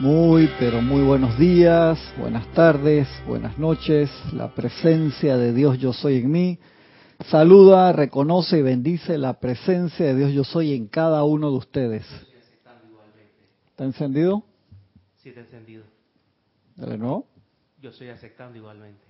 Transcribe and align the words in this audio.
Muy, 0.00 0.50
pero 0.58 0.82
muy 0.82 1.02
buenos 1.02 1.38
días, 1.38 1.98
buenas 2.18 2.46
tardes, 2.54 3.06
buenas 3.26 3.56
noches. 3.58 4.10
La 4.32 4.52
presencia 4.52 5.36
de 5.36 5.52
Dios 5.52 5.78
yo 5.78 5.92
soy 5.92 6.16
en 6.16 6.30
mí. 6.30 6.58
Saluda, 7.28 7.92
reconoce 7.92 8.58
y 8.58 8.62
bendice 8.62 9.16
la 9.16 9.38
presencia 9.38 10.06
de 10.06 10.16
Dios 10.16 10.32
yo 10.32 10.44
soy 10.44 10.74
en 10.74 10.88
cada 10.88 11.22
uno 11.24 11.50
de 11.50 11.56
ustedes. 11.56 12.04
¿Está 13.70 13.84
encendido? 13.84 14.42
Sí, 15.22 15.28
está 15.28 15.42
encendido. 15.42 15.84
Dale 16.76 16.98
nuevo. 16.98 17.26
Yo 17.80 17.90
estoy 17.90 18.08
aceptando 18.08 18.58
igualmente. 18.58 19.02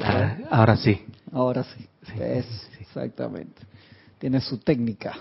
Ah, 0.00 0.38
ahora 0.50 0.76
sí. 0.76 1.04
Ahora 1.32 1.64
sí. 1.64 1.86
Sí, 2.06 2.12
Es, 2.20 2.46
sí. 2.46 2.78
exactamente. 2.80 3.60
Tiene 4.18 4.40
su 4.40 4.58
técnica. 4.58 5.16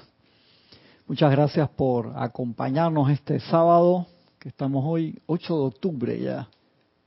Muchas 1.06 1.32
gracias 1.32 1.70
por 1.70 2.14
acompañarnos 2.16 3.10
este 3.10 3.38
sábado, 3.42 4.08
que 4.40 4.48
estamos 4.48 4.86
hoy, 4.88 5.20
8 5.26 5.54
de 5.54 5.66
octubre 5.66 6.20
ya 6.20 6.48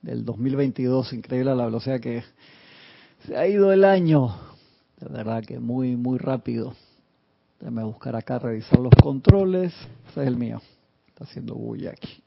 del 0.02 0.22
2022. 0.22 1.14
Increíble 1.14 1.54
la 1.54 1.64
velocidad 1.64 1.98
que 1.98 2.22
se 3.26 3.34
ha 3.34 3.48
ido 3.48 3.72
el 3.72 3.86
año. 3.86 4.36
De 5.00 5.08
verdad 5.08 5.42
que 5.42 5.58
muy, 5.58 5.96
muy 5.96 6.18
rápido. 6.18 6.74
Déjame 7.58 7.84
buscar 7.84 8.14
acá, 8.16 8.38
revisar 8.38 8.78
los 8.80 8.92
controles. 9.02 9.72
Ese 10.10 10.20
es 10.20 10.28
el 10.28 10.36
mío. 10.36 10.60
Está 11.08 11.24
haciendo 11.24 11.54
bulla 11.54 11.92
aquí. 11.92 12.22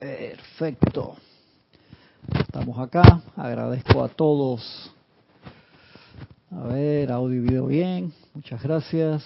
Perfecto. 0.00 1.14
Estamos 2.40 2.76
acá. 2.76 3.22
Agradezco 3.36 4.02
a 4.02 4.08
todos. 4.08 4.92
A 6.52 6.64
ver, 6.64 7.12
audio 7.12 7.36
y 7.36 7.40
video 7.40 7.66
bien. 7.66 8.12
Muchas 8.34 8.60
gracias. 8.60 9.22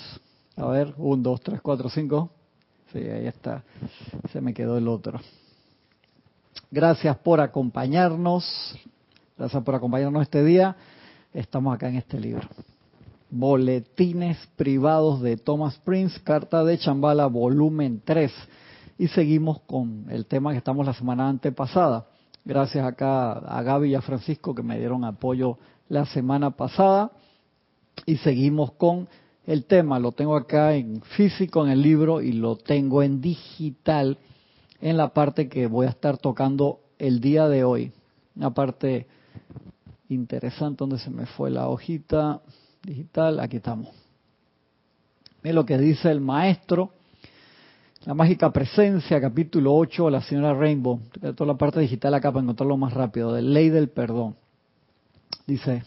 A 0.56 0.66
ver, 0.66 0.92
1, 0.98 1.22
2, 1.22 1.40
3, 1.40 1.60
4, 1.62 1.88
5. 1.88 2.30
Sí, 2.92 2.98
ahí 2.98 3.26
está. 3.26 3.64
Se 4.30 4.42
me 4.42 4.52
quedó 4.52 4.76
el 4.76 4.86
otro. 4.88 5.18
Gracias 6.70 7.16
por 7.16 7.40
acompañarnos. 7.40 8.78
Gracias 9.38 9.62
por 9.62 9.74
acompañarnos 9.74 10.20
este 10.20 10.44
día. 10.44 10.76
Estamos 11.32 11.74
acá 11.74 11.88
en 11.88 11.96
este 11.96 12.20
libro. 12.20 12.46
Boletines 13.30 14.36
privados 14.56 15.22
de 15.22 15.38
Thomas 15.38 15.78
Prince, 15.78 16.20
Carta 16.22 16.62
de 16.62 16.76
Chambala, 16.76 17.24
volumen 17.26 18.02
3. 18.04 18.30
Y 18.98 19.08
seguimos 19.08 19.60
con 19.60 20.04
el 20.10 20.26
tema 20.26 20.52
que 20.52 20.58
estamos 20.58 20.84
la 20.84 20.92
semana 20.92 21.30
antepasada. 21.30 22.04
Gracias 22.44 22.84
acá 22.84 23.32
a 23.32 23.62
Gaby 23.62 23.92
y 23.92 23.94
a 23.94 24.02
Francisco 24.02 24.54
que 24.54 24.62
me 24.62 24.78
dieron 24.78 25.06
apoyo 25.06 25.56
la 25.88 26.06
semana 26.06 26.50
pasada. 26.50 27.10
Y 28.06 28.16
seguimos 28.18 28.72
con 28.72 29.08
el 29.46 29.64
tema. 29.64 29.98
Lo 29.98 30.12
tengo 30.12 30.36
acá 30.36 30.74
en 30.74 31.02
físico 31.02 31.64
en 31.64 31.72
el 31.72 31.82
libro 31.82 32.20
y 32.20 32.32
lo 32.32 32.56
tengo 32.56 33.02
en 33.02 33.20
digital 33.20 34.18
en 34.80 34.96
la 34.96 35.08
parte 35.08 35.48
que 35.48 35.66
voy 35.66 35.86
a 35.86 35.90
estar 35.90 36.18
tocando 36.18 36.80
el 36.98 37.20
día 37.20 37.48
de 37.48 37.64
hoy. 37.64 37.92
Una 38.36 38.52
parte 38.52 39.06
interesante 40.08 40.78
donde 40.78 40.98
se 40.98 41.10
me 41.10 41.26
fue 41.26 41.50
la 41.50 41.68
hojita 41.68 42.40
digital. 42.82 43.40
Aquí 43.40 43.56
estamos. 43.56 43.88
Miren 45.42 45.56
lo 45.56 45.64
que 45.64 45.78
dice 45.78 46.10
el 46.10 46.20
maestro. 46.20 46.90
La 48.04 48.12
mágica 48.12 48.50
presencia, 48.50 49.18
capítulo 49.18 49.74
8, 49.74 50.10
la 50.10 50.20
señora 50.20 50.52
Rainbow. 50.52 51.00
Toda 51.34 51.52
la 51.52 51.56
parte 51.56 51.80
digital 51.80 52.12
acá 52.12 52.30
para 52.30 52.42
encontrarlo 52.42 52.76
más 52.76 52.92
rápido. 52.92 53.32
De 53.32 53.40
ley 53.40 53.70
del 53.70 53.88
perdón. 53.88 54.36
Dice, 55.46 55.82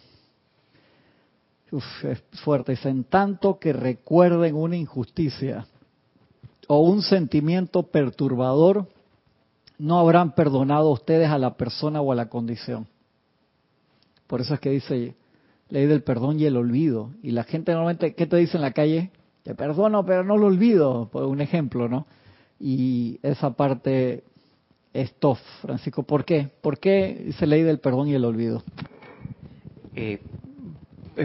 uf, 1.71 1.83
es 2.05 2.21
fuerte, 2.43 2.73
dice, 2.73 2.89
en 2.89 3.03
tanto 3.03 3.59
que 3.59 3.73
recuerden 3.73 4.55
una 4.55 4.77
injusticia 4.77 5.67
o 6.67 6.81
un 6.81 7.01
sentimiento 7.01 7.83
perturbador, 7.83 8.87
no 9.79 9.99
habrán 9.99 10.33
perdonado 10.33 10.91
ustedes 10.91 11.29
a 11.29 11.37
la 11.37 11.55
persona 11.55 12.01
o 12.01 12.11
a 12.11 12.15
la 12.15 12.29
condición. 12.29 12.87
Por 14.27 14.41
eso 14.41 14.53
es 14.53 14.59
que 14.59 14.69
dice 14.69 15.15
ley 15.69 15.85
del 15.85 16.03
perdón 16.03 16.39
y 16.39 16.45
el 16.45 16.57
olvido. 16.57 17.11
Y 17.23 17.31
la 17.31 17.43
gente 17.43 17.71
normalmente, 17.71 18.13
¿qué 18.13 18.25
te 18.25 18.37
dice 18.37 18.57
en 18.57 18.61
la 18.61 18.71
calle? 18.71 19.11
Te 19.43 19.55
perdono, 19.55 20.05
pero 20.05 20.23
no 20.23 20.37
lo 20.37 20.47
olvido, 20.47 21.09
por 21.11 21.23
un 21.23 21.41
ejemplo, 21.41 21.87
¿no? 21.87 22.05
Y 22.59 23.19
esa 23.23 23.51
parte 23.51 24.23
es 24.93 25.13
tough, 25.15 25.39
Francisco. 25.61 26.03
¿Por 26.03 26.25
qué? 26.25 26.49
¿Por 26.61 26.79
qué 26.79 27.23
dice 27.25 27.47
ley 27.47 27.63
del 27.63 27.79
perdón 27.79 28.07
y 28.07 28.15
el 28.15 28.25
olvido? 28.25 28.63
Eh, 29.97 30.19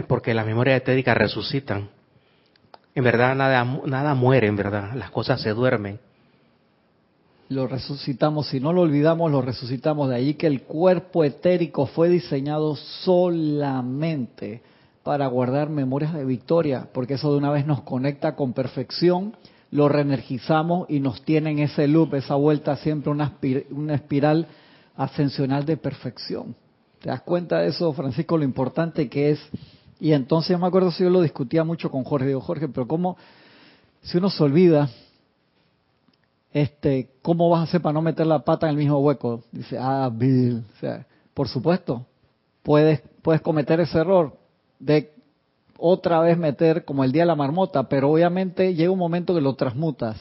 porque 0.07 0.33
las 0.33 0.47
memorias 0.47 0.77
estéticas 0.77 1.15
resucitan. 1.15 1.89
En 2.95 3.03
verdad 3.03 3.35
nada, 3.35 3.63
nada 3.85 4.15
muere, 4.15 4.47
en 4.47 4.55
verdad. 4.55 4.93
Las 4.95 5.11
cosas 5.11 5.41
se 5.41 5.51
duermen. 5.51 5.99
Lo 7.49 7.67
resucitamos, 7.67 8.47
si 8.47 8.59
no 8.59 8.73
lo 8.73 8.81
olvidamos, 8.81 9.31
lo 9.31 9.43
resucitamos. 9.43 10.09
De 10.09 10.15
ahí 10.15 10.33
que 10.33 10.47
el 10.47 10.63
cuerpo 10.63 11.23
etérico 11.23 11.85
fue 11.85 12.09
diseñado 12.09 12.75
solamente 12.75 14.63
para 15.03 15.27
guardar 15.27 15.69
memorias 15.69 16.13
de 16.13 16.25
victoria, 16.25 16.87
porque 16.93 17.15
eso 17.15 17.31
de 17.31 17.37
una 17.37 17.51
vez 17.51 17.67
nos 17.67 17.81
conecta 17.81 18.35
con 18.35 18.53
perfección, 18.53 19.35
lo 19.69 19.87
reenergizamos 19.87 20.89
y 20.89 20.99
nos 20.99 21.21
tiene 21.23 21.51
en 21.51 21.59
ese 21.59 21.87
loop, 21.87 22.15
esa 22.15 22.35
vuelta 22.35 22.75
siempre 22.77 23.11
una, 23.11 23.37
una 23.69 23.93
espiral 23.93 24.47
ascensional 24.95 25.65
de 25.65 25.77
perfección. 25.77 26.55
¿Te 27.03 27.09
das 27.09 27.21
cuenta 27.21 27.59
de 27.59 27.67
eso, 27.67 27.91
Francisco, 27.91 28.37
lo 28.37 28.45
importante 28.45 29.09
que 29.09 29.31
es? 29.31 29.49
Y 29.99 30.13
entonces 30.13 30.51
yo 30.51 30.57
me 30.57 30.67
acuerdo 30.67 30.89
si 30.89 31.03
yo 31.03 31.09
lo 31.09 31.19
discutía 31.19 31.65
mucho 31.65 31.91
con 31.91 32.05
Jorge, 32.05 32.27
digo, 32.27 32.39
Jorge, 32.39 32.69
pero 32.69 32.87
¿cómo, 32.87 33.17
si 34.03 34.19
uno 34.19 34.29
se 34.29 34.41
olvida, 34.41 34.89
este, 36.53 37.09
¿cómo 37.21 37.49
vas 37.49 37.59
a 37.59 37.63
hacer 37.63 37.81
para 37.81 37.91
no 37.91 38.01
meter 38.01 38.25
la 38.25 38.39
pata 38.45 38.67
en 38.67 38.69
el 38.69 38.77
mismo 38.77 38.99
hueco? 38.99 39.43
Dice, 39.51 39.77
ah, 39.77 40.09
Bill, 40.13 40.63
o 40.77 40.79
sea, 40.79 41.05
por 41.33 41.49
supuesto, 41.49 42.05
puedes, 42.61 43.01
puedes 43.21 43.41
cometer 43.41 43.81
ese 43.81 43.97
error 43.97 44.37
de 44.79 45.11
otra 45.77 46.21
vez 46.21 46.37
meter 46.37 46.85
como 46.85 47.03
el 47.03 47.11
día 47.11 47.23
de 47.23 47.27
la 47.27 47.35
marmota, 47.35 47.89
pero 47.89 48.11
obviamente 48.11 48.75
llega 48.75 48.91
un 48.91 48.99
momento 48.99 49.35
que 49.35 49.41
lo 49.41 49.55
transmutas, 49.55 50.15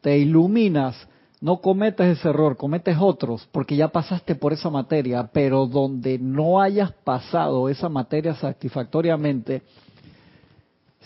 te 0.00 0.16
iluminas, 0.16 1.08
no 1.42 1.60
cometes 1.60 2.18
ese 2.18 2.28
error, 2.28 2.56
cometes 2.56 2.96
otros, 3.00 3.48
porque 3.50 3.74
ya 3.74 3.88
pasaste 3.88 4.36
por 4.36 4.52
esa 4.52 4.70
materia, 4.70 5.28
pero 5.32 5.66
donde 5.66 6.16
no 6.16 6.60
hayas 6.60 6.92
pasado 6.92 7.68
esa 7.68 7.88
materia 7.88 8.32
satisfactoriamente, 8.36 9.62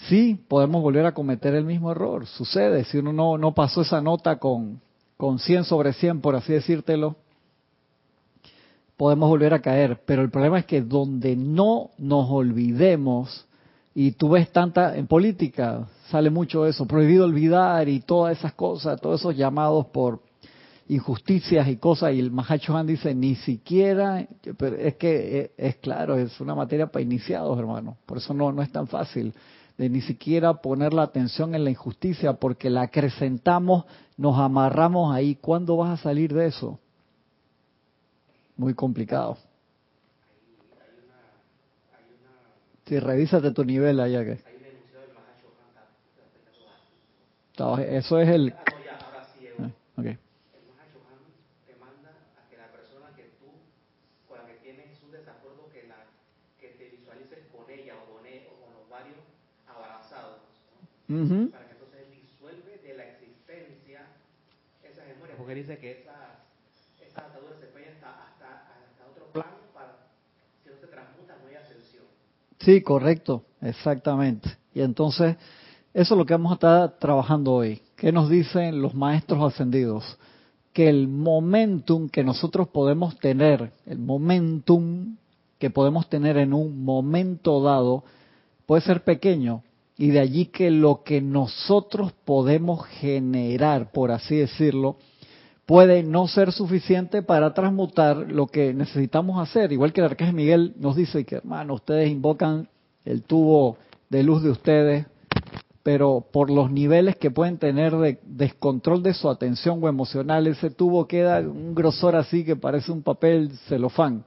sí 0.09 0.39
podemos 0.47 0.83
volver 0.83 1.07
a 1.07 1.15
cometer 1.15 1.55
el 1.55 1.65
mismo 1.65 1.91
error. 1.91 2.27
Sucede, 2.27 2.85
si 2.85 2.99
uno 2.99 3.39
no, 3.39 3.55
pasó 3.55 3.81
esa 3.81 4.03
nota 4.03 4.37
con, 4.37 4.79
con 5.17 5.39
100 5.39 5.65
sobre 5.65 5.95
100, 5.95 6.21
por 6.21 6.37
así 6.37 6.53
decírtelo, 6.53 7.17
podemos 8.99 9.31
volver 9.31 9.55
a 9.55 9.63
caer. 9.63 10.03
Pero 10.05 10.21
el 10.21 10.31
problema 10.31 10.59
es 10.59 10.67
que 10.67 10.83
donde 10.83 11.35
no 11.35 11.93
nos 11.97 12.31
olvidemos, 12.31 13.47
y 13.95 14.13
tú 14.13 14.29
ves 14.29 14.53
tanta, 14.53 14.99
en 14.99 15.07
política 15.07 15.89
sale 16.11 16.29
mucho 16.29 16.67
eso, 16.67 16.85
prohibido 16.87 17.25
olvidar 17.25 17.89
y 17.89 18.01
todas 18.01 18.37
esas 18.37 18.53
cosas, 18.53 19.01
todos 19.01 19.21
esos 19.21 19.35
llamados 19.35 19.87
por 19.87 20.25
injusticias 20.89 21.67
y 21.69 21.77
cosas, 21.77 22.15
y 22.15 22.21
el 22.21 22.31
Mahacho 22.31 22.77
Han 22.77 22.87
dice, 22.87 23.15
ni 23.15 23.35
siquiera, 23.35 24.27
pero 24.57 24.77
es 24.77 24.95
que 24.97 25.41
es, 25.41 25.51
es 25.57 25.77
claro, 25.77 26.17
es 26.17 26.41
una 26.41 26.55
materia 26.55 26.87
para 26.87 27.03
iniciados, 27.03 27.59
hermano, 27.59 27.97
por 28.07 28.19
eso 28.19 28.33
no, 28.33 28.53
no 28.53 28.63
es 28.63 28.71
tan 28.71 28.87
fácil 28.87 29.35
de 29.77 29.91
ni 29.91 30.01
siquiera 30.01 30.55
poner 30.55 30.95
la 30.95 31.03
atención 31.03 31.55
en 31.55 31.65
la 31.65 31.71
injusticia, 31.71 32.35
porque 32.35 32.71
la 32.71 32.83
acrecentamos, 32.83 33.85
nos 34.17 34.39
amarramos 34.39 35.15
ahí. 35.15 35.35
¿Cuándo 35.35 35.77
vas 35.77 36.01
a 36.01 36.03
salir 36.03 36.33
de 36.33 36.47
eso? 36.47 36.81
Muy 38.57 38.73
complicado. 38.73 39.37
Sí, 42.87 42.99
revísate 43.01 43.51
tu 43.51 43.65
nivel 43.65 43.99
allá 44.00 44.25
que. 44.25 44.39
Eso 47.97 48.21
es 48.21 48.29
el. 48.29 48.55
Ah, 48.55 49.71
ok. 49.97 50.05
El 50.05 50.19
Mahachohan 50.71 51.19
te 51.67 51.75
manda 51.81 52.12
a 52.37 52.49
que 52.49 52.56
la 52.56 52.71
persona 52.71 53.11
que 53.17 53.32
tú, 53.41 53.49
con 54.29 54.39
la 54.39 54.47
que 54.47 54.61
tienes 54.61 55.03
un 55.03 55.11
desacuerdo, 55.11 55.69
que, 55.73 55.89
la, 55.89 56.05
que 56.61 56.69
te 56.79 56.91
visualices 56.91 57.49
con 57.50 57.69
ella 57.69 57.94
o 57.97 58.15
con, 58.15 58.27
él, 58.27 58.43
o 58.53 58.61
con 58.62 58.75
los 58.75 58.89
varios 58.89 59.19
abrazados, 59.67 60.43
¿no? 61.08 61.23
Ujú. 61.23 61.50
para 61.50 61.67
que 61.67 61.73
entonces 61.75 62.11
disuelve 62.11 62.79
de 62.82 62.94
la 62.94 63.05
existencia 63.05 64.00
esas 64.82 65.06
memorias, 65.08 65.37
porque 65.37 65.55
dice 65.55 65.79
que 65.79 66.03
esas, 66.03 66.17
esas 67.00 67.25
ataduras 67.25 67.58
se 67.61 67.67
pueden 67.67 67.94
hasta, 67.94 68.08
hasta, 68.08 68.47
hasta 68.47 69.06
otro 69.11 69.26
plano, 69.32 69.49
para, 69.75 69.97
si 70.62 70.70
no 70.70 70.76
se 70.76 70.87
transmuta 70.87 71.37
no 71.41 71.49
hay 71.49 71.55
ascensión. 71.55 72.05
Sí, 72.58 72.82
correcto, 72.82 73.44
exactamente. 73.61 74.50
Y 74.75 74.81
entonces, 74.81 75.37
eso 75.94 76.14
es 76.14 76.19
lo 76.19 76.26
que 76.26 76.35
vamos 76.35 76.53
a 76.53 76.55
estar 76.55 76.99
trabajando 76.99 77.53
hoy. 77.53 77.81
¿Qué 77.97 78.12
nos 78.12 78.29
dicen 78.29 78.82
los 78.82 78.94
maestros 78.94 79.43
ascendidos? 79.53 80.19
Que 80.75 80.88
el 80.91 81.08
momentum 81.08 82.08
que 82.11 82.23
nosotros 82.23 82.69
podemos 82.69 83.19
tener, 83.19 83.73
el 83.87 83.99
momentum 83.99 85.17
que 85.58 85.70
podemos 85.70 86.06
tener 86.11 86.37
en 86.37 86.53
un 86.53 86.85
momento 86.85 87.62
dado, 87.62 88.05
puede 88.67 88.82
ser 88.82 89.03
pequeño, 89.05 89.62
y 89.98 90.10
de 90.10 90.20
allí 90.20 90.46
que 90.46 90.70
lo 90.70 91.02
que 91.02 91.20
nosotros 91.20 92.12
podemos 92.25 92.84
generar, 92.87 93.93
por 93.93 94.10
así 94.10 94.37
decirlo, 94.37 94.96
puede 95.64 96.02
no 96.02 96.28
ser 96.28 96.52
suficiente 96.52 97.22
para 97.22 97.54
transmutar 97.54 98.16
lo 98.31 98.46
que 98.46 98.75
necesitamos 98.75 99.40
hacer. 99.40 99.72
Igual 99.72 99.93
que 99.93 100.00
el 100.00 100.06
arcángel 100.06 100.37
Miguel 100.37 100.75
nos 100.78 100.96
dice 100.96 101.25
que, 101.25 101.37
hermano, 101.37 101.75
ustedes 101.75 102.10
invocan 102.10 102.69
el 103.04 103.22
tubo 103.22 103.78
de 104.10 104.22
luz 104.22 104.43
de 104.43 104.50
ustedes, 104.50 105.06
pero 105.82 106.26
por 106.32 106.50
los 106.50 106.70
niveles 106.70 107.16
que 107.16 107.31
pueden 107.31 107.58
tener 107.58 107.96
de 107.96 108.19
descontrol 108.25 109.02
de 109.02 109.14
su 109.14 109.31
atención 109.31 109.82
o 109.82 109.88
emocional, 109.88 110.46
ese 110.46 110.70
tubo 110.70 111.06
queda 111.06 111.40
un 111.40 111.75
grosor 111.75 112.16
así 112.16 112.44
que 112.44 112.56
parece 112.56 112.93
un 112.93 113.02
papel 113.02 113.50
celofán. 113.69 114.25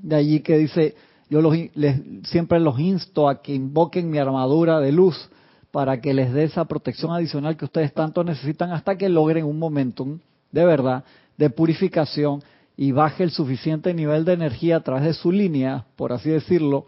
De 0.00 0.16
allí 0.16 0.40
que 0.40 0.58
dice, 0.58 0.94
yo 1.28 1.42
los, 1.42 1.54
les, 1.74 2.00
siempre 2.24 2.60
los 2.60 2.78
insto 2.78 3.28
a 3.28 3.42
que 3.42 3.54
invoquen 3.54 4.10
mi 4.10 4.18
armadura 4.18 4.80
de 4.80 4.92
luz 4.92 5.28
para 5.70 6.00
que 6.00 6.14
les 6.14 6.32
dé 6.32 6.44
esa 6.44 6.64
protección 6.64 7.12
adicional 7.12 7.56
que 7.56 7.64
ustedes 7.64 7.92
tanto 7.92 8.24
necesitan 8.24 8.72
hasta 8.72 8.96
que 8.96 9.08
logren 9.08 9.44
un 9.44 9.58
momentum 9.58 10.20
de 10.52 10.64
verdad 10.64 11.04
de 11.36 11.50
purificación 11.50 12.42
y 12.76 12.92
baje 12.92 13.24
el 13.24 13.30
suficiente 13.30 13.94
nivel 13.94 14.24
de 14.24 14.34
energía 14.34 14.76
a 14.76 14.80
través 14.80 15.04
de 15.04 15.14
su 15.14 15.32
línea, 15.32 15.86
por 15.96 16.12
así 16.12 16.30
decirlo, 16.30 16.86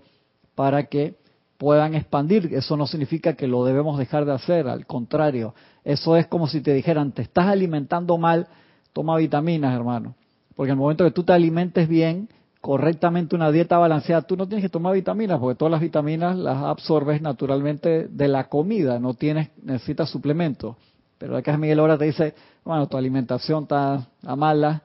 para 0.54 0.84
que 0.84 1.16
puedan 1.56 1.94
expandir. 1.94 2.52
Eso 2.54 2.76
no 2.76 2.86
significa 2.86 3.34
que 3.34 3.46
lo 3.46 3.64
debemos 3.64 3.98
dejar 3.98 4.24
de 4.24 4.32
hacer, 4.32 4.68
al 4.68 4.86
contrario, 4.86 5.54
eso 5.84 6.16
es 6.16 6.26
como 6.26 6.46
si 6.46 6.60
te 6.60 6.74
dijeran, 6.74 7.12
te 7.12 7.22
estás 7.22 7.46
alimentando 7.46 8.18
mal, 8.18 8.46
toma 8.92 9.16
vitaminas, 9.16 9.74
hermano. 9.74 10.14
Porque 10.54 10.70
en 10.70 10.76
el 10.76 10.80
momento 10.80 11.04
que 11.04 11.10
tú 11.10 11.24
te 11.24 11.32
alimentes 11.32 11.88
bien, 11.88 12.28
correctamente 12.68 13.34
una 13.34 13.50
dieta 13.50 13.78
balanceada, 13.78 14.20
tú 14.20 14.36
no 14.36 14.46
tienes 14.46 14.62
que 14.62 14.68
tomar 14.68 14.92
vitaminas, 14.92 15.40
porque 15.40 15.56
todas 15.56 15.72
las 15.72 15.80
vitaminas 15.80 16.36
las 16.36 16.58
absorbes 16.58 17.22
naturalmente 17.22 18.08
de 18.08 18.28
la 18.28 18.50
comida, 18.50 18.98
no 18.98 19.14
tienes, 19.14 19.48
necesitas 19.62 20.10
suplementos. 20.10 20.76
Pero 21.16 21.34
acá 21.34 21.56
Miguel 21.56 21.80
ahora 21.80 21.96
te 21.96 22.04
dice, 22.04 22.34
bueno, 22.66 22.86
tu 22.86 22.98
alimentación 22.98 23.62
está 23.62 24.06
mala, 24.36 24.82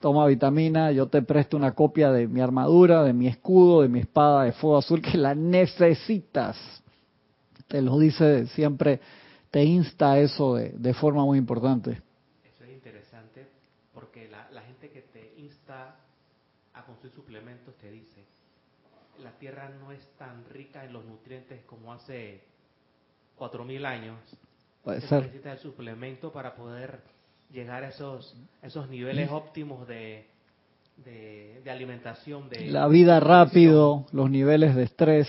toma 0.00 0.26
vitamina, 0.26 0.90
yo 0.90 1.06
te 1.06 1.22
presto 1.22 1.56
una 1.56 1.70
copia 1.70 2.10
de 2.10 2.26
mi 2.26 2.40
armadura, 2.40 3.04
de 3.04 3.12
mi 3.12 3.28
escudo, 3.28 3.82
de 3.82 3.88
mi 3.88 4.00
espada 4.00 4.42
de 4.42 4.50
fuego 4.50 4.78
azul, 4.78 5.00
que 5.00 5.16
la 5.16 5.32
necesitas. 5.32 6.56
Te 7.68 7.80
lo 7.80 7.96
dice 7.96 8.48
siempre, 8.48 8.98
te 9.52 9.62
insta 9.62 10.18
eso 10.18 10.56
de, 10.56 10.70
de 10.70 10.94
forma 10.94 11.24
muy 11.24 11.38
importante. 11.38 12.02
Eso 12.42 12.64
es 12.64 12.72
interesante 12.72 13.46
porque 13.94 14.28
la, 14.28 14.50
la 14.50 14.62
gente 14.62 14.90
que 14.90 15.02
te 15.02 15.32
insta 15.36 15.94
a 16.80 16.84
consumir 16.84 17.12
suplementos 17.14 17.74
te 17.76 17.90
dice, 17.90 18.24
la 19.18 19.28
tierra 19.40 19.68
no 19.80 19.90
es 19.90 20.06
tan 20.16 20.44
rica 20.50 20.84
en 20.84 20.92
los 20.92 21.04
nutrientes 21.04 21.64
como 21.64 21.92
hace 21.92 22.42
cuatro 23.34 23.64
mil 23.64 23.84
años. 23.84 24.18
Puede 24.84 25.00
ser. 25.00 25.22
Necesita 25.22 25.52
el 25.52 25.58
suplemento 25.58 26.30
para 26.30 26.54
poder 26.54 27.00
llegar 27.50 27.82
a 27.82 27.88
esos, 27.88 28.36
esos 28.62 28.88
niveles 28.88 29.28
óptimos 29.30 29.88
de, 29.88 30.26
de, 31.04 31.60
de 31.64 31.70
alimentación. 31.70 32.48
De, 32.48 32.70
La 32.70 32.86
vida 32.86 33.18
rápido, 33.18 34.06
los 34.12 34.30
niveles 34.30 34.76
de 34.76 34.84
estrés, 34.84 35.26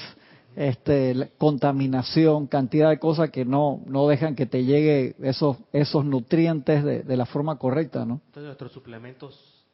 este, 0.56 1.32
contaminación, 1.38 2.48
cantidad 2.48 2.90
de 2.90 3.00
cosas 3.00 3.32
que 3.32 3.46
no, 3.46 3.82
no 3.86 4.08
dejan 4.08 4.36
que 4.36 4.46
te 4.46 4.64
llegue 4.64 5.16
esos, 5.22 5.58
esos 5.72 6.06
nutrientes 6.06 6.84
de, 6.84 7.04
de 7.04 7.18
la 7.18 7.26
forma 7.26 7.58
correcta, 7.58 8.06
¿no? 8.06 8.22
Entonces 8.28 8.44
nuestros 8.44 8.72
suplementos 8.72 9.66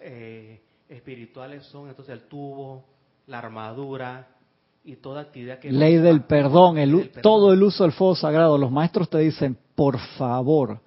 eh, 0.00 0.60
espirituales 0.88 1.64
son 1.66 1.88
entonces 1.88 2.12
el 2.12 2.22
tubo, 2.28 2.84
la 3.26 3.38
armadura 3.38 4.28
y 4.84 4.96
toda 4.96 5.22
actividad 5.22 5.58
que... 5.58 5.70
Ley 5.72 5.96
del 5.96 6.22
perdón, 6.22 6.78
el, 6.78 6.94
u- 6.94 6.98
Ley 6.98 7.04
del 7.04 7.12
perdón. 7.14 7.22
todo 7.22 7.52
el 7.52 7.62
uso 7.62 7.82
del 7.84 7.92
fuego 7.92 8.14
sagrado. 8.14 8.56
Los 8.58 8.70
maestros 8.70 9.10
te 9.10 9.18
dicen, 9.18 9.56
por 9.74 9.98
favor, 9.98 10.80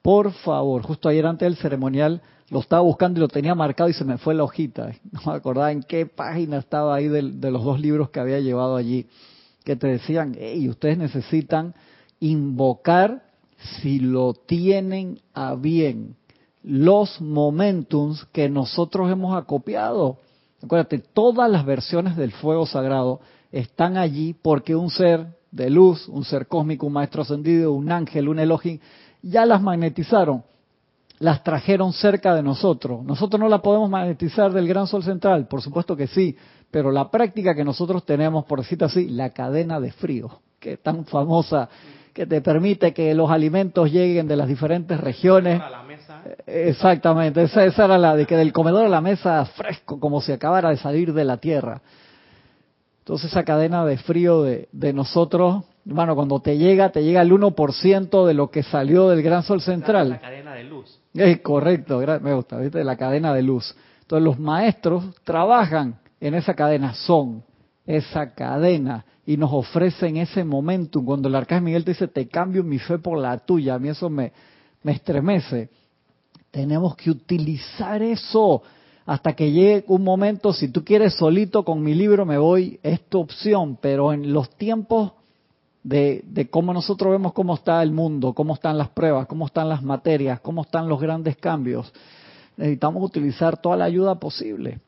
por 0.00 0.32
favor. 0.32 0.82
Justo 0.82 1.08
ayer 1.08 1.26
antes 1.26 1.46
del 1.46 1.56
ceremonial 1.56 2.22
lo 2.48 2.60
estaba 2.60 2.82
buscando 2.82 3.18
y 3.18 3.22
lo 3.22 3.28
tenía 3.28 3.54
marcado 3.54 3.88
y 3.90 3.92
se 3.94 4.04
me 4.04 4.18
fue 4.18 4.34
la 4.34 4.44
hojita. 4.44 4.92
No 5.12 5.20
me 5.26 5.32
acordaba 5.36 5.70
en 5.72 5.82
qué 5.82 6.06
página 6.06 6.58
estaba 6.58 6.94
ahí 6.94 7.08
del- 7.08 7.40
de, 7.40 7.50
los 7.50 7.62
dos 7.64 7.78
libros 7.80 8.10
que 8.10 8.20
había 8.20 8.40
llevado 8.40 8.76
allí. 8.76 9.06
Que 9.64 9.76
te 9.76 9.86
decían, 9.86 10.34
hey, 10.38 10.68
ustedes 10.68 10.98
necesitan 10.98 11.74
invocar, 12.20 13.22
si 13.80 13.98
lo 14.00 14.34
tienen 14.34 15.20
a 15.34 15.54
bien, 15.54 16.16
los 16.64 17.20
momentums 17.20 18.24
que 18.32 18.48
nosotros 18.48 19.10
hemos 19.10 19.36
acopiado. 19.36 20.18
Acuérdate, 20.62 20.98
todas 20.98 21.50
las 21.50 21.64
versiones 21.64 22.16
del 22.16 22.32
fuego 22.32 22.66
sagrado 22.66 23.20
están 23.50 23.96
allí 23.96 24.34
porque 24.34 24.76
un 24.76 24.90
ser 24.90 25.26
de 25.50 25.70
luz, 25.70 26.08
un 26.08 26.24
ser 26.24 26.46
cósmico, 26.46 26.86
un 26.86 26.94
maestro 26.94 27.22
ascendido, 27.22 27.72
un 27.72 27.90
ángel, 27.90 28.28
un 28.28 28.38
Elohim, 28.38 28.78
ya 29.22 29.44
las 29.44 29.60
magnetizaron, 29.60 30.42
las 31.18 31.44
trajeron 31.44 31.92
cerca 31.92 32.34
de 32.34 32.42
nosotros. 32.42 33.04
Nosotros 33.04 33.38
no 33.38 33.48
la 33.48 33.60
podemos 33.60 33.90
magnetizar 33.90 34.52
del 34.52 34.66
gran 34.66 34.86
sol 34.86 35.04
central, 35.04 35.46
por 35.46 35.62
supuesto 35.62 35.96
que 35.96 36.06
sí, 36.06 36.36
pero 36.70 36.90
la 36.90 37.10
práctica 37.10 37.54
que 37.54 37.64
nosotros 37.64 38.04
tenemos, 38.04 38.44
por 38.46 38.60
decirlo 38.60 38.86
así, 38.86 39.08
la 39.08 39.30
cadena 39.30 39.78
de 39.78 39.92
frío, 39.92 40.40
que 40.58 40.74
es 40.74 40.82
tan 40.82 41.04
famosa, 41.04 41.68
que 42.12 42.26
te 42.26 42.40
permite 42.40 42.92
que 42.92 43.14
los 43.14 43.30
alimentos 43.30 43.90
lleguen 43.90 44.26
de 44.28 44.36
las 44.36 44.48
diferentes 44.48 44.98
regiones. 45.00 45.60
Exactamente, 46.46 47.42
esa, 47.42 47.64
esa 47.64 47.84
era 47.84 47.98
la 47.98 48.16
de 48.16 48.26
que 48.26 48.36
del 48.36 48.52
comedor 48.52 48.86
a 48.86 48.88
la 48.88 49.00
mesa 49.00 49.44
fresco, 49.44 49.98
como 49.98 50.20
si 50.20 50.32
acabara 50.32 50.70
de 50.70 50.76
salir 50.76 51.12
de 51.12 51.24
la 51.24 51.36
tierra. 51.38 51.80
Entonces 53.00 53.30
esa 53.30 53.44
cadena 53.44 53.84
de 53.84 53.98
frío 53.98 54.42
de, 54.42 54.68
de 54.72 54.92
nosotros, 54.92 55.64
bueno, 55.84 56.14
cuando 56.14 56.40
te 56.40 56.56
llega, 56.56 56.90
te 56.90 57.02
llega 57.02 57.22
el 57.22 57.32
1% 57.32 58.26
de 58.26 58.34
lo 58.34 58.50
que 58.50 58.62
salió 58.62 59.08
del 59.08 59.22
gran 59.22 59.42
sol 59.42 59.58
la 59.58 59.64
central. 59.64 60.20
cadena 60.20 60.54
de 60.54 60.64
luz. 60.64 61.00
Es 61.14 61.40
correcto, 61.40 62.00
me 62.20 62.34
gusta, 62.34 62.58
¿viste? 62.58 62.84
La 62.84 62.96
cadena 62.96 63.34
de 63.34 63.42
luz. 63.42 63.74
Entonces 64.02 64.24
los 64.24 64.38
maestros 64.38 65.04
trabajan 65.24 65.98
en 66.20 66.34
esa 66.34 66.54
cadena, 66.54 66.94
son 66.94 67.42
esa 67.84 68.32
cadena 68.34 69.04
y 69.26 69.36
nos 69.36 69.52
ofrecen 69.52 70.16
ese 70.16 70.44
momentum. 70.44 71.04
Cuando 71.04 71.28
el 71.28 71.34
arcángel 71.34 71.64
Miguel 71.64 71.84
te 71.84 71.92
dice, 71.92 72.08
te 72.08 72.28
cambio 72.28 72.62
mi 72.62 72.78
fe 72.78 72.98
por 72.98 73.18
la 73.18 73.38
tuya, 73.38 73.74
a 73.74 73.78
mí 73.78 73.88
eso 73.88 74.08
me, 74.08 74.32
me 74.82 74.92
estremece. 74.92 75.70
Tenemos 76.52 76.94
que 76.96 77.10
utilizar 77.10 78.02
eso 78.02 78.62
hasta 79.06 79.32
que 79.32 79.50
llegue 79.50 79.84
un 79.88 80.04
momento, 80.04 80.52
si 80.52 80.68
tú 80.68 80.84
quieres 80.84 81.14
solito 81.14 81.64
con 81.64 81.82
mi 81.82 81.94
libro 81.94 82.24
me 82.24 82.38
voy, 82.38 82.78
es 82.82 83.00
tu 83.08 83.20
opción, 83.20 83.76
pero 83.80 84.12
en 84.12 84.32
los 84.32 84.50
tiempos 84.50 85.12
de, 85.82 86.22
de 86.26 86.48
cómo 86.48 86.72
nosotros 86.72 87.10
vemos 87.10 87.32
cómo 87.32 87.54
está 87.54 87.82
el 87.82 87.90
mundo, 87.90 88.32
cómo 88.32 88.54
están 88.54 88.78
las 88.78 88.90
pruebas, 88.90 89.26
cómo 89.26 89.46
están 89.46 89.68
las 89.68 89.82
materias, 89.82 90.40
cómo 90.40 90.62
están 90.62 90.88
los 90.88 91.00
grandes 91.00 91.36
cambios, 91.36 91.92
necesitamos 92.56 93.02
utilizar 93.02 93.60
toda 93.60 93.76
la 93.76 93.86
ayuda 93.86 94.14
posible. 94.16 94.78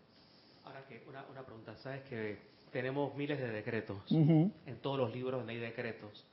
Ahora 0.65 0.85
que 0.87 1.03
una, 1.09 1.25
una 1.33 1.43
pregunta, 1.43 1.75
¿sabes 1.83 2.03
que 2.03 2.39
tenemos 2.71 3.17
miles 3.17 3.41
de 3.41 3.49
decretos? 3.51 3.97
En 4.11 4.53
todos 4.83 4.99
los 4.99 5.13
libros 5.13 5.43
hay 5.49 5.57
decretos, 5.57 6.25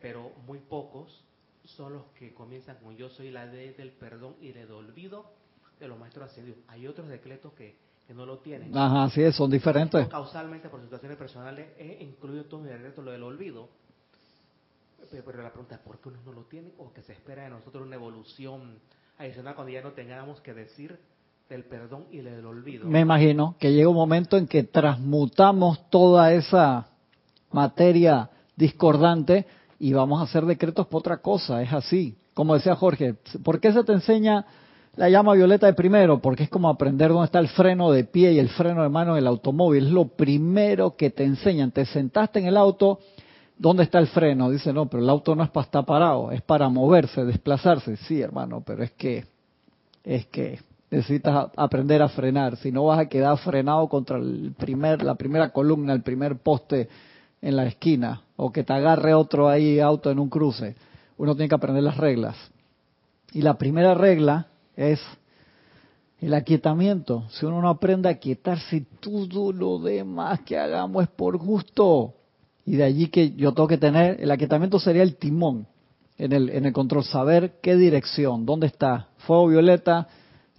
pero 0.00 0.30
muy 0.46 0.60
pocos 0.60 1.20
son 1.64 1.94
los 1.94 2.04
que 2.18 2.32
comienzan 2.34 2.76
con 2.76 2.96
yo 2.96 3.08
soy 3.08 3.30
la 3.30 3.46
ley 3.46 3.74
del 3.74 3.90
perdón 3.92 4.36
y 4.40 4.52
del 4.52 4.70
olvido 4.70 5.26
de 5.80 5.88
los 5.88 5.98
maestros 5.98 6.30
ascendidos. 6.30 6.58
Hay 6.68 6.86
otros 6.86 7.08
decretos 7.08 7.52
que, 7.54 7.76
que 8.06 8.14
no 8.14 8.26
lo 8.26 8.38
tienen. 8.38 8.76
Ajá, 8.76 9.10
sí, 9.10 9.30
son 9.32 9.50
diferentes. 9.50 10.06
Causalmente 10.08 10.68
por 10.68 10.80
situaciones 10.82 11.18
personales 11.18 11.68
he 11.78 12.02
incluido 12.02 12.44
todos 12.44 12.62
mis 12.62 12.72
decretos 12.72 13.04
lo 13.04 13.10
del 13.10 13.22
olvido. 13.22 13.68
Pero, 15.10 15.24
pero 15.24 15.42
la 15.42 15.50
pregunta 15.50 15.76
es 15.76 15.80
¿por 15.80 15.98
qué 15.98 16.08
unos 16.08 16.24
no 16.24 16.32
lo 16.32 16.42
tienen 16.42 16.72
o 16.78 16.92
que 16.92 17.02
se 17.02 17.12
espera 17.12 17.44
de 17.44 17.50
nosotros 17.50 17.86
una 17.86 17.96
evolución 17.96 18.78
adicional 19.18 19.54
cuando 19.54 19.72
ya 19.72 19.82
no 19.82 19.92
tengamos 19.92 20.40
que 20.40 20.54
decir 20.54 20.98
del 21.48 21.64
perdón 21.64 22.06
y 22.10 22.18
del 22.18 22.44
olvido? 22.46 22.86
Me 22.86 23.00
imagino 23.00 23.56
que 23.58 23.72
llega 23.72 23.88
un 23.88 23.96
momento 23.96 24.36
en 24.36 24.46
que 24.46 24.64
transmutamos 24.64 25.90
toda 25.90 26.32
esa 26.32 26.88
materia 27.52 28.30
discordante 28.56 29.46
y 29.84 29.92
vamos 29.92 30.18
a 30.18 30.24
hacer 30.24 30.46
decretos 30.46 30.86
por 30.86 31.00
otra 31.00 31.18
cosa, 31.18 31.60
es 31.60 31.70
así. 31.70 32.16
Como 32.32 32.54
decía 32.54 32.74
Jorge, 32.74 33.16
¿por 33.42 33.60
qué 33.60 33.70
se 33.70 33.84
te 33.84 33.92
enseña 33.92 34.46
la 34.96 35.10
llama 35.10 35.34
violeta 35.34 35.66
de 35.66 35.74
primero? 35.74 36.22
Porque 36.22 36.44
es 36.44 36.48
como 36.48 36.70
aprender 36.70 37.10
dónde 37.10 37.26
está 37.26 37.38
el 37.38 37.48
freno 37.48 37.92
de 37.92 38.04
pie 38.04 38.32
y 38.32 38.38
el 38.38 38.48
freno 38.48 38.82
de 38.82 38.88
mano 38.88 39.12
en 39.12 39.18
el 39.18 39.26
automóvil. 39.26 39.84
Es 39.84 39.92
lo 39.92 40.06
primero 40.06 40.96
que 40.96 41.10
te 41.10 41.24
enseñan. 41.24 41.70
Te 41.70 41.84
sentaste 41.84 42.38
en 42.38 42.46
el 42.46 42.56
auto, 42.56 43.00
¿dónde 43.58 43.82
está 43.82 43.98
el 43.98 44.06
freno? 44.06 44.48
Dice, 44.48 44.72
no, 44.72 44.86
pero 44.86 45.02
el 45.02 45.10
auto 45.10 45.34
no 45.34 45.44
es 45.44 45.50
para 45.50 45.66
estar 45.66 45.84
parado, 45.84 46.32
es 46.32 46.40
para 46.40 46.66
moverse, 46.70 47.22
desplazarse. 47.26 47.98
Sí, 47.98 48.22
hermano, 48.22 48.62
pero 48.64 48.84
es 48.84 48.92
que, 48.92 49.26
es 50.02 50.24
que 50.28 50.60
necesitas 50.90 51.50
aprender 51.58 52.00
a 52.00 52.08
frenar. 52.08 52.56
Si 52.56 52.72
no 52.72 52.86
vas 52.86 53.00
a 53.00 53.08
quedar 53.10 53.36
frenado 53.36 53.86
contra 53.90 54.16
el 54.16 54.54
primer, 54.56 55.02
la 55.02 55.14
primera 55.14 55.50
columna, 55.50 55.92
el 55.92 56.00
primer 56.00 56.38
poste 56.38 56.88
en 57.44 57.56
la 57.56 57.66
esquina, 57.66 58.22
o 58.36 58.50
que 58.50 58.64
te 58.64 58.72
agarre 58.72 59.12
otro 59.12 59.50
ahí 59.50 59.78
auto 59.78 60.10
en 60.10 60.18
un 60.18 60.30
cruce. 60.30 60.74
Uno 61.18 61.34
tiene 61.36 61.50
que 61.50 61.54
aprender 61.54 61.82
las 61.82 61.98
reglas. 61.98 62.36
Y 63.32 63.42
la 63.42 63.58
primera 63.58 63.92
regla 63.92 64.46
es 64.76 64.98
el 66.22 66.32
aquietamiento. 66.32 67.28
Si 67.28 67.44
uno 67.44 67.60
no 67.60 67.68
aprende 67.68 68.08
a 68.08 68.12
aquietarse, 68.12 68.86
todo 68.98 69.52
lo 69.52 69.78
demás 69.78 70.40
que 70.40 70.58
hagamos 70.58 71.02
es 71.02 71.10
por 71.10 71.36
gusto. 71.36 72.14
Y 72.64 72.76
de 72.76 72.84
allí 72.84 73.08
que 73.08 73.32
yo 73.32 73.52
tengo 73.52 73.68
que 73.68 73.76
tener, 73.76 74.18
el 74.22 74.30
aquietamiento 74.30 74.80
sería 74.80 75.02
el 75.02 75.16
timón 75.16 75.66
en 76.16 76.32
el, 76.32 76.48
en 76.48 76.64
el 76.64 76.72
control, 76.72 77.04
saber 77.04 77.56
qué 77.60 77.76
dirección, 77.76 78.46
dónde 78.46 78.68
está, 78.68 79.08
fuego 79.18 79.48
violeta, 79.48 80.08